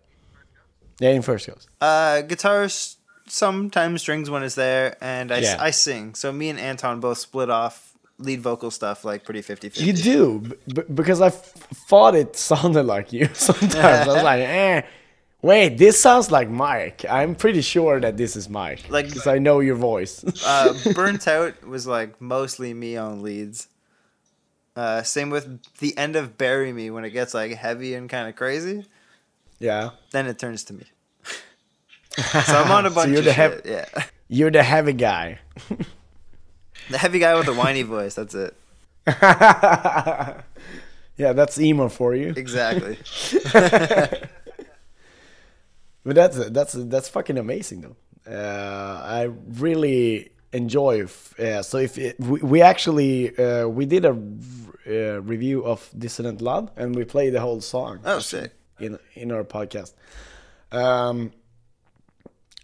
Yeah, 0.99 1.11
in 1.11 1.21
First 1.21 1.47
Ghost. 1.47 1.69
Uh, 1.79 2.21
guitars 2.21 2.97
sometimes 3.27 4.01
strings 4.01 4.29
when 4.29 4.43
it's 4.43 4.55
there, 4.55 4.97
and 5.01 5.31
I, 5.31 5.39
Yeah. 5.39 5.57
I 5.59 5.71
sing. 5.71 6.15
So 6.15 6.31
me 6.31 6.49
and 6.49 6.59
Anton 6.59 6.99
both 6.99 7.17
split 7.19 7.49
off 7.49 7.93
lead 8.17 8.41
vocal 8.41 8.69
stuff 8.71 9.03
like 9.03 9.23
pretty 9.23 9.41
50 9.41 9.69
50. 9.69 9.83
You 9.83 9.93
do 9.93 10.57
because 10.93 11.21
I 11.21 11.27
f- 11.27 11.53
thought 11.89 12.15
it 12.15 12.35
sounded 12.35 12.83
like 12.83 13.11
you. 13.13 13.29
Sometimes 13.33 13.75
I 13.75 14.07
was 14.07 14.23
like, 14.31 14.41
eh. 14.41 14.81
Wait, 15.41 15.77
this 15.79 15.99
sounds 15.99 16.29
like 16.29 16.49
Mike. 16.49 17.03
I'm 17.09 17.33
pretty 17.35 17.61
sure 17.61 17.99
that 17.99 18.15
this 18.17 18.35
is 18.35 18.47
Mike. 18.47 18.83
Like- 18.89 19.07
because 19.07 19.25
I 19.27 19.39
know 19.39 19.59
your 19.59 19.75
voice. 19.75 20.23
uh, 20.45 20.73
Burnt 20.93 21.27
Out 21.27 21.65
was 21.65 21.87
like 21.87 22.21
mostly 22.21 22.73
me 22.73 22.95
on 22.97 23.21
leads. 23.23 23.67
Uh, 24.75 25.01
same 25.03 25.29
with 25.29 25.59
the 25.79 25.97
end 25.97 26.15
of 26.15 26.37
Bury 26.37 26.71
Me 26.71 26.89
when 26.91 27.03
it 27.03 27.09
gets 27.09 27.33
like 27.33 27.51
heavy 27.53 27.93
and 27.95 28.09
kind 28.09 28.29
of 28.29 28.35
crazy. 28.35 28.85
yeah, 29.59 29.89
Then 30.11 30.27
it 30.27 30.37
turns 30.39 30.63
to 30.65 30.73
me. 30.73 30.85
so 32.17 32.57
I'm 32.57 32.71
on 32.71 32.85
a 32.85 32.89
bunch 32.91 33.09
you're 33.09 33.19
of 33.19 33.25
the 33.25 33.33
shit. 33.33 33.65
hev- 33.65 33.85
yeah. 33.95 34.03
you're 34.29 34.51
the 34.51 34.63
heavy 34.63 34.93
guy. 34.93 35.39
The 36.89 36.97
heavy 36.97 37.19
guy 37.19 37.35
with 37.35 37.47
the 37.47 37.53
whiny 37.53 37.81
voice. 37.83 38.15
That's 38.15 38.33
it. 38.35 38.55
yeah, 41.17 41.33
that's 41.33 41.59
emo 41.59 41.89
for 41.89 42.15
you. 42.15 42.33
Exactly. 42.35 42.97
But 46.03 46.15
that's 46.15 46.49
that's 46.49 46.73
that's 46.73 47.09
fucking 47.09 47.37
amazing 47.37 47.81
though. 47.81 47.95
Uh, 48.27 49.01
I 49.03 49.29
really 49.59 50.31
enjoy. 50.53 51.03
F- 51.03 51.39
uh, 51.39 51.61
so 51.63 51.77
if 51.77 51.97
it, 51.97 52.19
we, 52.19 52.39
we 52.41 52.61
actually 52.61 53.37
uh, 53.37 53.67
we 53.67 53.85
did 53.85 54.05
a 54.05 54.09
uh, 54.11 55.21
review 55.21 55.63
of 55.65 55.89
Dissident 55.97 56.41
Love 56.41 56.71
and 56.75 56.95
we 56.95 57.03
played 57.05 57.33
the 57.33 57.39
whole 57.41 57.61
song. 57.61 57.99
Oh, 58.03 58.19
shit! 58.19 58.53
In 58.79 58.97
in 59.13 59.31
our 59.31 59.43
podcast, 59.43 59.93
um, 60.71 61.31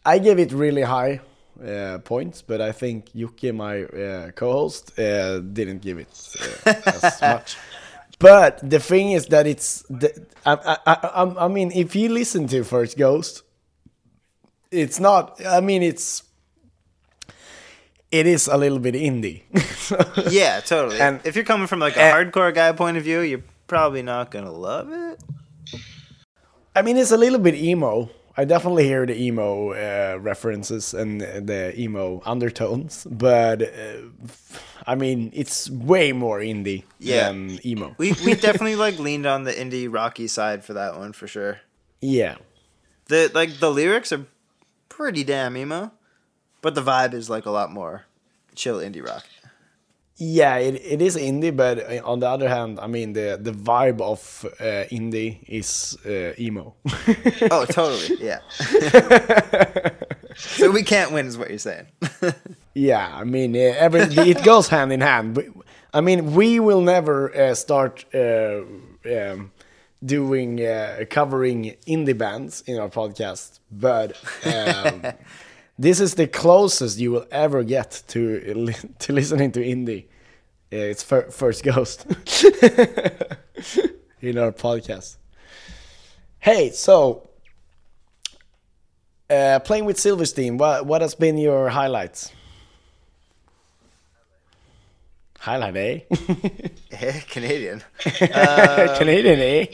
I 0.06 0.20
gave 0.20 0.40
it 0.40 0.52
really 0.52 0.82
high 0.84 1.20
uh, 1.64 2.00
points, 2.00 2.42
but 2.42 2.62
I 2.62 2.72
think 2.72 3.14
Yuki, 3.14 3.52
my 3.52 3.84
uh, 3.84 4.32
co-host, 4.32 4.98
uh, 5.00 5.40
didn't 5.40 5.82
give 5.82 6.00
it 6.00 6.08
uh, 6.66 6.74
as 6.86 7.22
much. 7.22 7.58
But 8.20 8.68
the 8.68 8.80
thing 8.80 9.12
is 9.12 9.28
that 9.28 9.46
it's 9.46 9.84
the, 9.90 10.26
I, 10.46 10.78
I, 10.86 10.94
I, 11.24 11.46
I 11.46 11.48
mean, 11.48 11.72
if 11.76 11.96
you 11.96 12.10
listen 12.10 12.48
to 12.48 12.64
First 12.64 12.98
Ghost, 12.98 13.44
it's 14.72 15.00
not. 15.00 15.40
I 15.46 15.62
mean, 15.62 15.84
it's 15.84 16.24
it 18.12 18.26
is 18.26 18.48
a 18.48 18.58
little 18.58 18.80
bit 18.80 18.96
indie. 18.96 19.44
Yeah, 20.32 20.60
totally. 20.62 21.00
And- 21.00 21.22
if 21.26 21.36
you're 21.36 21.46
coming 21.46 21.68
from 21.68 21.80
like 21.80 21.96
a 21.96 22.02
and- 22.02 22.32
hardcore 22.34 22.54
guy 22.54 22.72
point 22.74 22.98
of 22.98 23.04
view, 23.04 23.22
you're 23.22 23.44
probably 23.68 24.02
not 24.02 24.32
gonna 24.32 24.52
love 24.52 24.92
it. 24.92 25.20
I 26.76 26.82
mean, 26.82 26.98
it's 26.98 27.12
a 27.12 27.18
little 27.18 27.40
bit 27.40 27.56
emo. 27.56 28.10
I 28.36 28.46
definitely 28.46 28.84
hear 28.86 29.06
the 29.06 29.20
emo 29.20 29.72
uh, 29.74 30.18
references 30.20 30.94
and 30.94 31.22
the 31.22 31.74
emo 31.80 32.22
undertones, 32.26 33.08
but 33.10 33.62
uh, 33.64 34.02
I 34.88 34.96
mean, 34.96 35.32
it's 35.34 35.70
way 35.70 36.14
more 36.14 36.40
indie 36.40 36.84
Yeah. 37.00 37.28
than 37.28 37.60
emo. 37.66 37.94
We 37.98 38.14
we 38.26 38.34
definitely 38.36 38.78
like 38.78 38.98
leaned 39.00 39.26
on 39.26 39.44
the 39.44 39.52
indie 39.52 39.88
rocky 39.92 40.28
side 40.28 40.64
for 40.64 40.74
that 40.74 40.98
one 40.98 41.12
for 41.14 41.28
sure. 41.28 41.60
yeah, 42.02 42.36
The 43.10 43.30
like 43.34 43.60
the 43.60 43.70
lyrics 43.70 44.12
are 44.14 44.26
pretty 44.90 45.24
damn 45.26 45.56
emo, 45.58 45.92
but 46.62 46.74
the 46.76 46.82
vibe 46.82 47.14
is 47.14 47.30
like 47.30 47.46
a 47.46 47.52
lot 47.52 47.70
more 47.72 48.06
chill 48.56 48.78
indie 48.80 49.06
rock. 49.06 49.26
yeah, 50.20 50.56
it, 50.58 50.76
it 50.84 51.02
is 51.02 51.16
indie, 51.16 51.52
but 51.56 51.78
uh, 51.78 52.02
on 52.12 52.20
the 52.20 52.28
other 52.30 52.50
hand, 52.50 52.80
I 52.80 52.88
mean, 52.88 53.14
the 53.14 53.38
the 53.40 53.52
vibe 53.52 54.02
of 54.02 54.46
uh, 54.60 54.88
indie 54.90 55.38
is 55.48 55.98
uh, 56.06 56.34
emo. 56.40 56.74
Oh, 57.52 57.66
totally. 57.66 58.18
Yeah. 58.24 58.40
so 60.36 60.72
we 60.72 60.84
can't 60.84 61.12
win, 61.12 61.28
is 61.28 61.38
what 61.38 61.50
you're 61.50 61.60
saying. 61.60 61.88
Yeah, 62.78 63.12
I 63.12 63.24
mean, 63.24 63.56
uh, 63.56 63.74
every 63.76 64.02
it 64.30 64.44
goes 64.44 64.68
hand 64.68 64.94
in 64.94 65.02
hand. 65.02 65.40
I 65.94 66.02
mean, 66.02 66.36
we 66.36 66.60
will 66.60 66.82
never 66.82 67.36
uh, 67.36 67.56
start 67.56 68.06
uh, 68.14 68.62
um, 69.12 69.52
doing 70.06 70.64
uh, 70.64 71.06
covering 71.10 71.76
indie 71.88 72.16
bands 72.16 72.62
in 72.68 72.78
our 72.78 72.90
podcast, 72.90 73.60
but 73.72 74.16
um, 74.46 75.02
this 75.80 76.00
is 76.00 76.14
the 76.14 76.28
closest 76.28 77.00
you 77.00 77.10
will 77.12 77.26
ever 77.32 77.64
get 77.64 78.04
to 78.10 78.54
li- 78.56 78.76
to 79.00 79.12
listening 79.12 79.52
to 79.54 79.60
indie. 79.60 80.06
It's 80.70 81.02
fir- 81.02 81.32
First 81.32 81.64
Ghost 81.64 82.06
in 84.22 84.38
our 84.38 84.52
podcast. 84.52 85.18
Hey, 86.38 86.70
so 86.70 87.28
uh, 89.32 89.58
playing 89.62 89.86
with 89.86 90.00
Silverstein, 90.00 90.60
what 90.60 90.86
what 90.86 91.02
has 91.02 91.16
been 91.16 91.40
your 91.40 91.70
highlights? 91.70 92.37
Highlight, 95.48 95.78
eh? 95.78 96.00
Eh, 96.92 97.22
Canadian. 97.30 97.82
Canadian, 98.00 99.40
eh? 99.40 99.66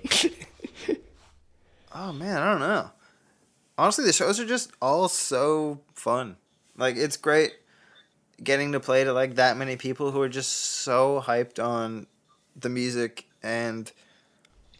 Oh 1.95 2.13
man, 2.13 2.38
I 2.38 2.51
don't 2.51 2.59
know. 2.59 2.91
Honestly, 3.76 4.05
the 4.05 4.13
shows 4.13 4.39
are 4.39 4.45
just 4.45 4.71
all 4.80 5.07
so 5.07 5.82
fun. 5.95 6.38
Like 6.78 6.95
it's 6.95 7.17
great 7.17 7.53
getting 8.43 8.74
to 8.74 8.80
play 8.80 9.03
to 9.03 9.13
like 9.13 9.36
that 9.36 9.57
many 9.57 9.76
people 9.76 10.11
who 10.11 10.21
are 10.21 10.30
just 10.30 10.51
so 10.51 11.24
hyped 11.26 11.63
on 11.63 12.05
the 12.55 12.69
music 12.69 13.26
and 13.41 13.91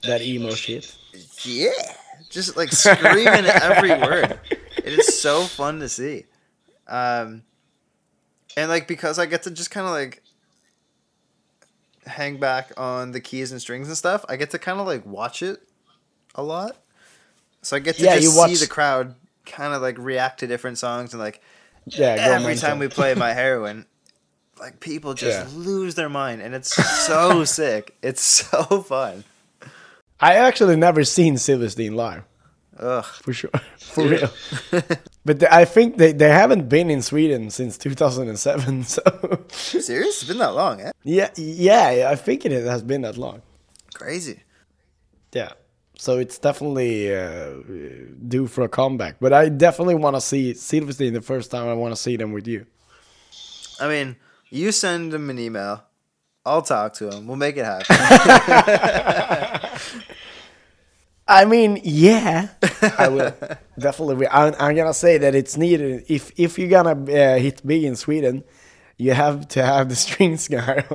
that 0.04 0.22
emo 0.22 0.52
shit. 0.52 0.96
yeah, 1.44 1.72
just 2.30 2.56
like 2.56 2.72
screaming 2.72 3.46
every 3.46 3.91
word. 3.91 4.39
It 4.78 4.94
is 5.00 5.20
so 5.20 5.41
fun 5.41 5.80
to 5.80 5.89
see. 5.89 6.26
Um 6.88 7.41
and 8.56 8.70
like 8.70 8.88
because 8.88 9.18
I 9.18 9.26
get 9.26 9.41
to 9.44 9.52
just 9.52 9.72
kind 9.72 9.88
of 9.88 9.94
like 9.94 10.23
hang 12.06 12.38
back 12.39 12.72
on 12.78 13.12
the 13.12 13.20
keys 13.22 13.51
and 13.51 13.62
strings 13.62 13.88
and 13.88 13.97
stuff, 13.97 14.24
I 14.30 14.36
get 14.36 14.51
to 14.51 14.60
kind 14.60 14.80
of 14.80 14.88
like 14.88 15.06
watch 15.06 15.41
it 15.41 15.62
a 16.36 16.43
lot. 16.43 16.78
So 17.62 17.76
I 17.76 17.80
get 17.80 17.95
to 17.97 18.04
Yeah, 18.04 18.16
just 18.16 18.36
you 18.36 18.47
see 18.47 18.56
the 18.56 18.68
crowd 18.68 19.16
kind 19.45 19.74
of 19.74 19.82
like 19.82 19.97
react 19.97 20.39
to 20.41 20.47
different 20.47 20.78
songs 20.78 21.14
and 21.14 21.22
like 21.22 21.41
Yeah, 21.88 22.16
every 22.18 22.56
time 22.56 22.80
we 22.80 22.88
play 22.88 23.14
My 23.18 23.34
Heroine, 23.34 23.86
like 24.60 24.80
people 24.80 25.14
just 25.14 25.39
Yeah. 25.39 25.47
lose 25.58 25.95
their 25.95 26.10
mind 26.10 26.41
and 26.41 26.54
it's 26.56 26.70
so 27.08 27.43
sick. 27.45 27.95
It's 28.01 28.22
so 28.22 28.82
fun. 28.82 29.24
I 30.20 30.36
actually 30.36 30.76
never 30.78 31.04
seen 31.04 31.38
Silverstein 31.38 31.95
live, 31.95 32.24
Ugh. 32.80 33.06
for 33.06 33.34
sure, 33.34 33.52
for 33.78 34.08
real. 34.08 34.30
But 35.26 35.40
they, 35.40 35.48
I 35.50 35.64
think 35.64 35.98
they, 35.98 36.12
they 36.12 36.30
haven't 36.30 36.68
been 36.68 36.90
in 36.90 37.02
Sweden 37.02 37.50
since 37.50 37.78
2007. 37.78 38.84
So 38.96 39.02
Serious? 39.50 40.22
It's 40.22 40.28
been 40.28 40.40
that 40.40 40.54
long, 40.54 40.82
eh? 40.82 40.92
yeah, 41.04 41.30
yeah, 41.38 42.10
I 42.10 42.16
think 42.16 42.46
it 42.46 42.52
has 42.52 42.84
been 42.84 43.04
that 43.04 43.18
long. 43.18 43.42
Crazy. 43.94 44.42
Yeah. 45.32 45.54
So 45.98 46.18
it's 46.18 46.38
definitely 46.40 47.16
uh, 47.16 47.52
due 48.28 48.48
for 48.48 48.64
a 48.64 48.68
comeback. 48.70 49.16
But 49.22 49.32
I 49.32 49.48
definitely 49.48 49.96
want 49.96 50.16
to 50.18 50.22
see 50.22 50.54
Silverstein 50.54 51.14
the 51.14 51.22
first 51.22 51.52
time. 51.52 51.68
I 51.70 51.74
want 51.74 51.96
to 51.96 52.02
see 52.02 52.18
them 52.18 52.34
with 52.34 52.48
you. 52.48 52.66
I 53.80 53.88
mean, 53.88 54.18
you 54.50 54.72
send 54.74 55.14
him 55.14 55.30
an 55.30 55.40
email. 55.40 55.84
I'll 56.46 56.62
talk 56.62 56.94
to 56.96 57.10
him. 57.10 57.28
We'll 57.28 57.38
make 57.38 57.56
it 57.56 57.64
happen. 57.64 57.96
I 61.34 61.46
mean, 61.46 61.82
yeah, 61.84 62.50
I 63.00 63.08
will 63.08 63.34
definitely. 63.80 64.16
Will. 64.18 64.28
I'm, 64.32 64.54
I'm 64.60 64.76
gonna 64.76 64.94
say 64.94 65.18
that 65.18 65.34
it's 65.34 65.58
needed. 65.58 66.06
If 66.08 66.32
if 66.38 66.60
you're 66.60 66.70
gonna 66.70 66.92
uh, 67.12 67.40
hit 67.40 67.66
big 67.66 67.84
in 67.84 67.96
Sweden, 67.96 68.44
you 68.98 69.14
have 69.14 69.48
to 69.50 69.66
have 69.66 69.90
the 69.90 69.96
strings 70.06 70.48
guy. 70.48 70.86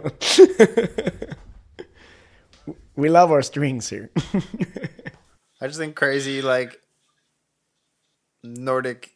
we 2.96 3.08
love 3.08 3.32
our 3.32 3.42
strings 3.42 3.90
here. 3.90 4.10
I 5.60 5.66
just 5.66 5.80
think 5.80 5.96
crazy, 5.96 6.40
like 6.40 6.80
Nordic, 8.44 9.10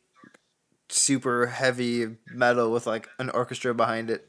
super 0.89 1.47
heavy 1.47 2.17
metal 2.35 2.73
with 2.73 2.85
like 2.89 3.09
an 3.21 3.31
orchestra 3.31 3.73
behind 3.75 4.11
it. 4.11 4.27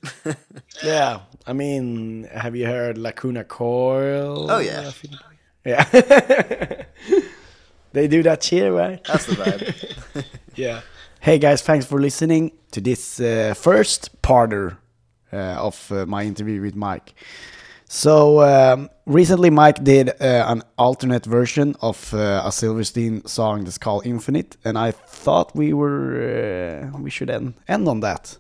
yeah, 0.84 1.22
I 1.48 1.54
mean, 1.54 2.26
have 2.32 2.56
you 2.56 2.68
heard 2.68 3.00
Lacuna 3.00 3.44
Coil? 3.44 4.52
Oh, 4.52 4.60
yeah. 4.60 4.92
I 4.92 5.18
yeah. 5.66 6.83
They 7.94 8.08
do 8.08 8.24
that 8.24 8.44
here, 8.44 8.74
right? 8.74 9.04
That's 9.06 9.26
the 9.26 9.36
vibe. 9.36 10.26
Yeah. 10.56 10.82
Hey 11.20 11.40
guys, 11.40 11.64
thanks 11.64 11.86
for 11.88 12.00
listening 12.00 12.52
to 12.72 12.80
this 12.82 13.20
uh, 13.20 13.56
first 13.58 14.22
parter 14.22 14.78
uh, 15.32 15.38
of 15.58 15.92
uh, 15.92 16.06
my 16.06 16.24
interview 16.26 16.62
with 16.62 16.76
Mike. 16.76 17.16
So 17.88 18.42
um, 18.42 18.90
recently, 19.08 19.50
Mike 19.50 19.84
did 19.84 20.10
uh, 20.10 20.46
an 20.48 20.62
alternate 20.78 21.26
version 21.26 21.76
of 21.82 22.14
uh, 22.14 22.44
a 22.46 22.52
Silverstein 22.52 23.26
song 23.26 23.64
that's 23.64 23.80
called 23.80 24.06
"Infinite," 24.06 24.58
and 24.64 24.78
I 24.78 24.92
thought 24.92 25.56
we 25.56 25.74
were 25.74 26.92
uh, 26.94 26.98
we 27.00 27.10
should 27.10 27.32
end 27.32 27.56
end 27.68 27.88
on 27.88 28.02
that. 28.02 28.38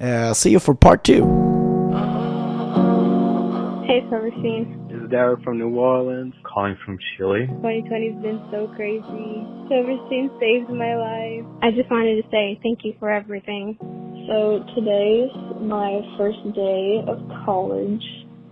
Uh, 0.00 0.32
see 0.32 0.50
you 0.52 0.60
for 0.60 0.74
part 0.74 1.04
two. 1.04 1.69
Hey, 4.00 4.08
Silverstein. 4.08 4.88
This 4.88 5.02
is 5.02 5.10
Derek 5.10 5.44
from 5.44 5.58
New 5.58 5.76
Orleans, 5.76 6.32
calling 6.42 6.74
from 6.86 6.96
Chile. 7.16 7.46
2020's 7.60 8.22
been 8.22 8.40
so 8.50 8.66
crazy. 8.74 9.44
Silverstein 9.68 10.30
saved 10.40 10.70
my 10.70 10.96
life. 10.96 11.44
I 11.60 11.70
just 11.70 11.90
wanted 11.90 12.22
to 12.22 12.28
say 12.30 12.58
thank 12.62 12.80
you 12.82 12.94
for 12.98 13.10
everything. 13.12 13.76
So 14.26 14.64
today's 14.74 15.28
my 15.60 16.00
first 16.16 16.40
day 16.56 17.04
of 17.06 17.20
college. 17.44 18.00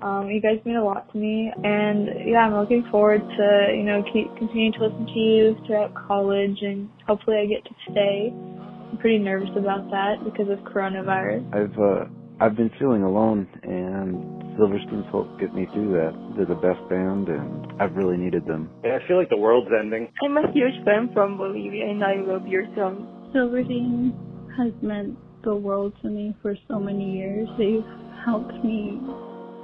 Um, 0.03 0.29
you 0.29 0.43
guys 0.43 0.61
mean 0.67 0.77
a 0.77 0.85
lot 0.85 1.11
to 1.13 1.19
me, 1.19 1.51
and 1.65 2.29
yeah, 2.29 2.45
I'm 2.45 2.55
looking 2.55 2.85
forward 2.91 3.23
to 3.25 3.73
you 3.73 3.85
know 3.85 4.05
keep 4.13 4.29
continuing 4.37 4.75
to 4.75 4.85
listen 4.85 5.07
to 5.07 5.19
you 5.19 5.57
throughout 5.67 5.95
college, 5.95 6.59
and 6.61 6.91
hopefully 7.07 7.39
I 7.39 7.47
get 7.47 7.65
to 7.65 7.75
stay. 7.91 8.35
I'm 8.35 8.99
pretty 9.01 9.19
nervous 9.19 9.51
about 9.57 9.89
that 9.91 10.17
because 10.25 10.51
of 10.51 10.59
coronavirus. 10.71 11.41
I've 11.57 11.79
uh, 11.79 12.05
I've 12.39 12.55
been 12.55 12.71
feeling 12.79 13.03
alone, 13.03 13.49
and 13.63 14.39
Silverstein's 14.59 15.07
helped 15.13 15.39
get 15.39 15.55
me 15.55 15.67
through 15.73 15.93
that. 15.93 16.13
They're 16.37 16.45
the 16.45 16.61
best 16.61 16.83
band, 16.91 17.29
and 17.29 17.81
I've 17.81 17.95
really 17.95 18.17
needed 18.17 18.45
them. 18.45 18.69
I 18.83 18.99
feel 19.07 19.17
like 19.17 19.31
the 19.31 19.39
world's 19.39 19.71
ending. 19.79 20.09
I'm 20.23 20.37
a 20.37 20.51
huge 20.53 20.85
fan 20.85 21.11
from 21.15 21.39
Bolivia, 21.39 21.89
and 21.89 22.03
I 22.03 22.17
love 22.17 22.47
your 22.47 22.65
song. 22.75 23.31
Silverstein 23.33 24.13
has 24.59 24.73
meant 24.83 25.17
the 25.45 25.55
world 25.55 25.93
to 26.03 26.09
me 26.09 26.35
for 26.43 26.57
so 26.67 26.81
many 26.81 27.17
years. 27.17 27.49
They've 27.57 27.85
helped 28.27 28.53
me 28.65 29.01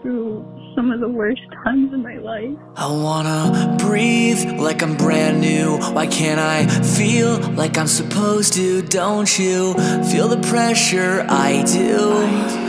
through 0.00 0.44
some 0.76 0.92
of 0.92 1.00
the 1.00 1.08
worst 1.08 1.40
times 1.64 1.92
in 1.92 2.02
my 2.02 2.18
life. 2.18 2.56
I 2.76 2.86
wanna 2.86 3.76
breathe 3.78 4.60
like 4.60 4.82
I'm 4.82 4.96
brand 4.96 5.40
new. 5.40 5.78
Why 5.92 6.06
can't 6.06 6.38
I 6.38 6.66
feel 6.82 7.38
like 7.54 7.78
I'm 7.78 7.86
supposed 7.88 8.52
to? 8.54 8.82
Don't 8.82 9.38
you 9.38 9.74
feel 10.12 10.28
the 10.28 10.40
pressure? 10.46 11.26
I 11.28 11.64
do. 11.64 12.63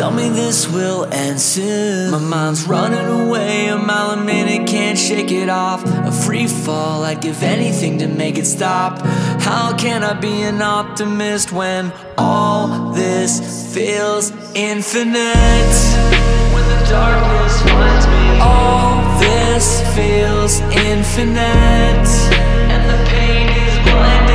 Tell 0.00 0.10
me 0.10 0.28
this 0.30 0.66
will 0.68 1.04
end 1.12 1.40
soon. 1.40 2.10
My 2.10 2.18
mind's 2.18 2.64
running 2.64 3.04
away 3.04 3.68
a 3.68 3.76
mile 3.76 4.10
a 4.12 4.16
minute, 4.16 4.66
can't 4.66 4.98
shake 4.98 5.30
it 5.30 5.48
off. 5.50 5.84
A 5.84 6.10
free 6.10 6.46
fall, 6.46 7.04
I'd 7.04 7.20
give 7.20 7.42
anything 7.42 7.98
to 7.98 8.06
make 8.06 8.38
it 8.38 8.46
stop. 8.46 8.98
How 9.42 9.76
can 9.76 10.02
I 10.02 10.14
be 10.14 10.42
an 10.42 10.62
optimist 10.62 11.52
when 11.52 11.92
all 12.16 12.92
this 12.92 13.74
feels 13.74 14.30
infinite? 14.54 15.76
When 16.54 16.64
the 16.68 16.86
darkness 16.88 17.60
finds 17.62 18.06
me, 18.06 18.38
all 18.40 19.20
this 19.20 19.82
feels 19.94 20.60
infinite, 20.60 22.08
and 22.72 22.82
the 22.88 23.10
pain 23.10 23.48
is 23.48 23.78
blinding. 23.84 24.29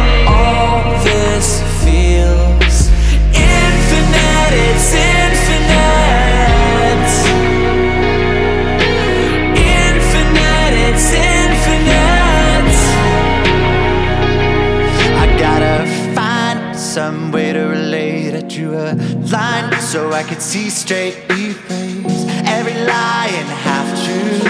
Some 16.96 17.30
way 17.30 17.52
to 17.52 17.60
relate. 17.60 18.34
I 18.34 18.42
drew 18.42 18.74
a 18.74 18.96
line 19.30 19.70
so 19.82 20.14
I 20.14 20.24
could 20.24 20.42
see 20.42 20.70
straight. 20.70 21.16
Rephrase 21.28 22.26
every 22.58 22.78
lie 22.92 23.32
and 23.40 23.50
half 23.68 23.88
truth. 24.06 24.46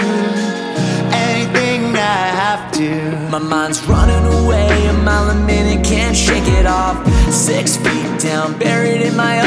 Anything 1.26 1.96
I 1.96 2.22
have 2.42 2.70
to. 2.78 2.88
My 3.32 3.40
mind's 3.40 3.82
running 3.86 4.24
away 4.38 4.86
a 4.86 4.92
mile 4.92 5.30
a 5.30 5.34
minute, 5.34 5.84
can't 5.84 6.16
shake 6.16 6.46
it 6.46 6.66
off. 6.66 6.96
Six 7.32 7.78
feet 7.78 8.20
down, 8.20 8.56
buried 8.60 9.00
in 9.00 9.16
my 9.16 9.40
own 9.40 9.45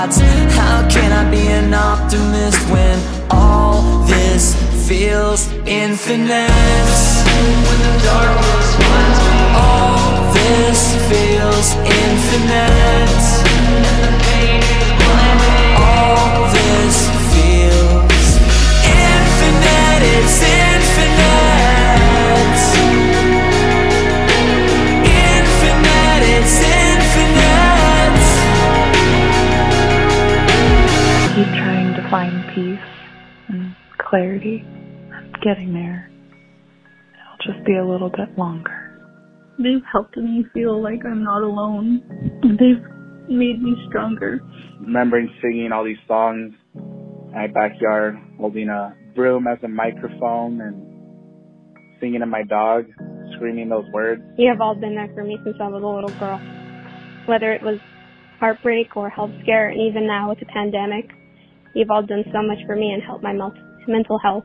thoughts. 0.00 0.20
How 0.56 0.88
can 0.88 1.12
I 1.12 1.30
be 1.30 1.46
an 1.48 1.74
optimist 1.74 2.58
when 2.70 2.98
all 3.30 4.04
this 4.06 4.54
feels 4.88 5.48
infinite? 5.66 6.50
When 7.66 7.80
the 7.86 7.94
darkness 8.04 8.68
finds 8.80 9.18
me, 9.26 9.38
all 9.66 10.32
this 10.32 10.80
feels 11.08 11.68
infinite. 12.04 13.22
And 13.84 14.00
the 14.04 14.12
pain 14.24 14.62
is 14.62 14.90
blinding. 15.00 15.72
All 15.76 16.48
this 16.56 16.96
feels 17.32 18.28
infinite. 18.84 20.02
It's 20.16 20.42
infinite. 20.42 20.59
Find 32.10 32.44
peace 32.54 32.78
and 33.48 33.74
clarity. 33.98 34.64
I'm 35.14 35.32
getting 35.44 35.72
there. 35.72 36.10
It'll 37.14 37.54
just 37.54 37.64
be 37.64 37.76
a 37.76 37.84
little 37.84 38.10
bit 38.10 38.36
longer. 38.36 38.88
They've 39.58 39.84
helped 39.92 40.16
me 40.16 40.44
feel 40.52 40.82
like 40.82 41.04
I'm 41.04 41.22
not 41.22 41.42
alone. 41.42 42.02
They've 42.42 42.82
made 43.28 43.62
me 43.62 43.76
stronger. 43.88 44.40
Remembering 44.80 45.30
singing 45.40 45.70
all 45.72 45.84
these 45.84 45.98
songs 46.08 46.52
in 46.74 47.32
my 47.32 47.46
backyard, 47.46 48.16
holding 48.38 48.68
a 48.68 48.92
broom 49.14 49.46
as 49.46 49.58
a 49.62 49.68
microphone 49.68 50.60
and 50.60 52.00
singing 52.00 52.20
to 52.20 52.26
my 52.26 52.42
dog, 52.42 52.86
screaming 53.36 53.68
those 53.68 53.84
words. 53.92 54.22
You 54.36 54.48
have 54.48 54.60
all 54.60 54.74
been 54.74 54.96
there 54.96 55.10
for 55.14 55.22
me 55.22 55.38
since 55.44 55.56
I 55.60 55.68
was 55.68 55.82
a 55.82 55.86
little 55.86 56.18
girl. 56.18 56.40
Whether 57.26 57.52
it 57.52 57.62
was 57.62 57.78
heartbreak 58.40 58.96
or 58.96 59.10
health 59.10 59.30
scare, 59.42 59.68
and 59.68 59.80
even 59.80 60.08
now 60.08 60.30
with 60.30 60.40
the 60.40 60.46
pandemic, 60.46 61.10
you've 61.74 61.90
all 61.90 62.02
done 62.02 62.24
so 62.32 62.42
much 62.42 62.58
for 62.66 62.76
me 62.76 62.92
and 62.92 63.02
helped 63.02 63.22
my 63.22 63.32
mental 63.86 64.18
health. 64.18 64.44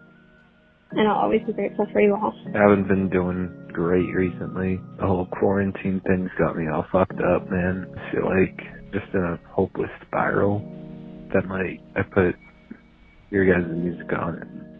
And 0.91 1.07
I'll 1.07 1.17
always 1.17 1.41
be 1.45 1.53
grateful 1.53 1.88
for 1.91 1.99
you 1.99 2.13
all. 2.15 2.34
I 2.55 2.61
haven't 2.61 2.88
been 2.88 3.09
doing 3.09 3.69
great 3.73 4.13
recently. 4.13 4.80
The 4.99 5.05
whole 5.05 5.26
quarantine 5.26 6.01
thing's 6.07 6.30
got 6.38 6.55
me 6.55 6.67
all 6.69 6.86
fucked 6.91 7.19
up, 7.19 7.49
man. 7.49 7.88
I 7.97 8.11
feel 8.11 8.26
like 8.26 8.57
just 8.93 9.13
in 9.13 9.21
a 9.21 9.39
hopeless 9.51 9.89
spiral. 10.07 10.59
Then 11.34 11.49
like 11.49 11.82
I 11.95 12.03
put 12.03 12.36
your 13.32 13.45
guys' 13.45 13.69
music 13.76 14.07
on 14.13 14.36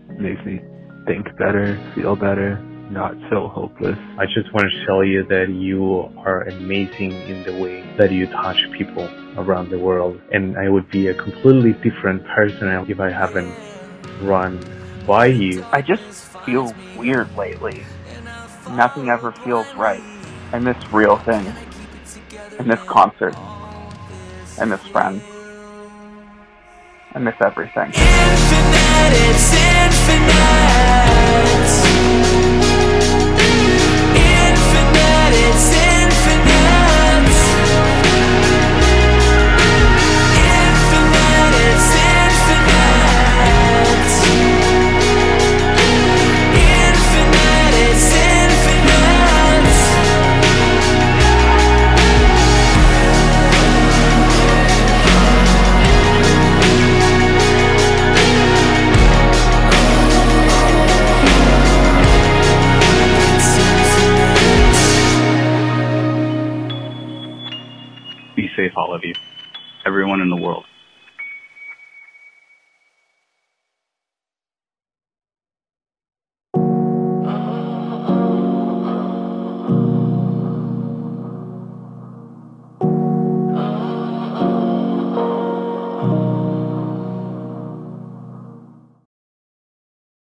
it 0.10 0.22
makes 0.22 0.46
me 0.46 0.62
think 1.06 1.26
better, 1.38 1.76
feel 1.96 2.16
better, 2.16 2.58
not 2.92 3.16
so 3.30 3.48
hopeless. 3.48 3.98
I 4.18 4.26
just 4.26 4.54
want 4.54 4.72
to 4.72 4.86
tell 4.86 5.04
you 5.04 5.26
that 5.26 5.50
you 5.50 6.12
are 6.18 6.44
amazing 6.44 7.12
in 7.12 7.44
the 7.44 7.58
way 7.62 7.82
that 7.98 8.12
you 8.12 8.28
touch 8.28 8.58
people 8.78 9.10
around 9.38 9.70
the 9.70 9.80
world. 9.80 10.22
And 10.32 10.58
I 10.58 10.70
would 10.70 10.90
be 10.90 11.08
a 11.08 11.14
completely 11.14 11.74
different 11.74 12.26
person 12.28 12.68
if 12.90 13.00
I 13.00 13.10
haven't 13.10 13.54
run 14.22 14.60
by 15.06 15.28
you. 15.28 15.66
I 15.72 15.82
just 15.82 16.04
feel 16.46 16.74
weird 16.98 17.36
lately. 17.36 17.84
Nothing 18.72 19.10
ever 19.10 19.32
feels 19.32 19.72
right. 19.76 20.02
I 20.52 20.60
miss 20.60 20.78
real 20.92 21.18
things. 21.18 21.54
and 22.60 22.70
this 22.70 22.82
concert, 22.84 23.36
and 24.60 24.72
this 24.72 24.82
friend. 24.88 25.22
I 27.14 27.20
miss 27.20 27.36
everything. 27.42 27.88
Infinite, 27.88 29.14
it's 29.14 29.54
infinite. 29.54 30.36
Infinite, 31.56 31.85
safe, 68.56 68.74
all 68.76 68.94
of 68.94 69.04
you. 69.04 69.14
Everyone 69.86 70.22
in 70.22 70.30
the 70.30 70.36
world. 70.36 70.66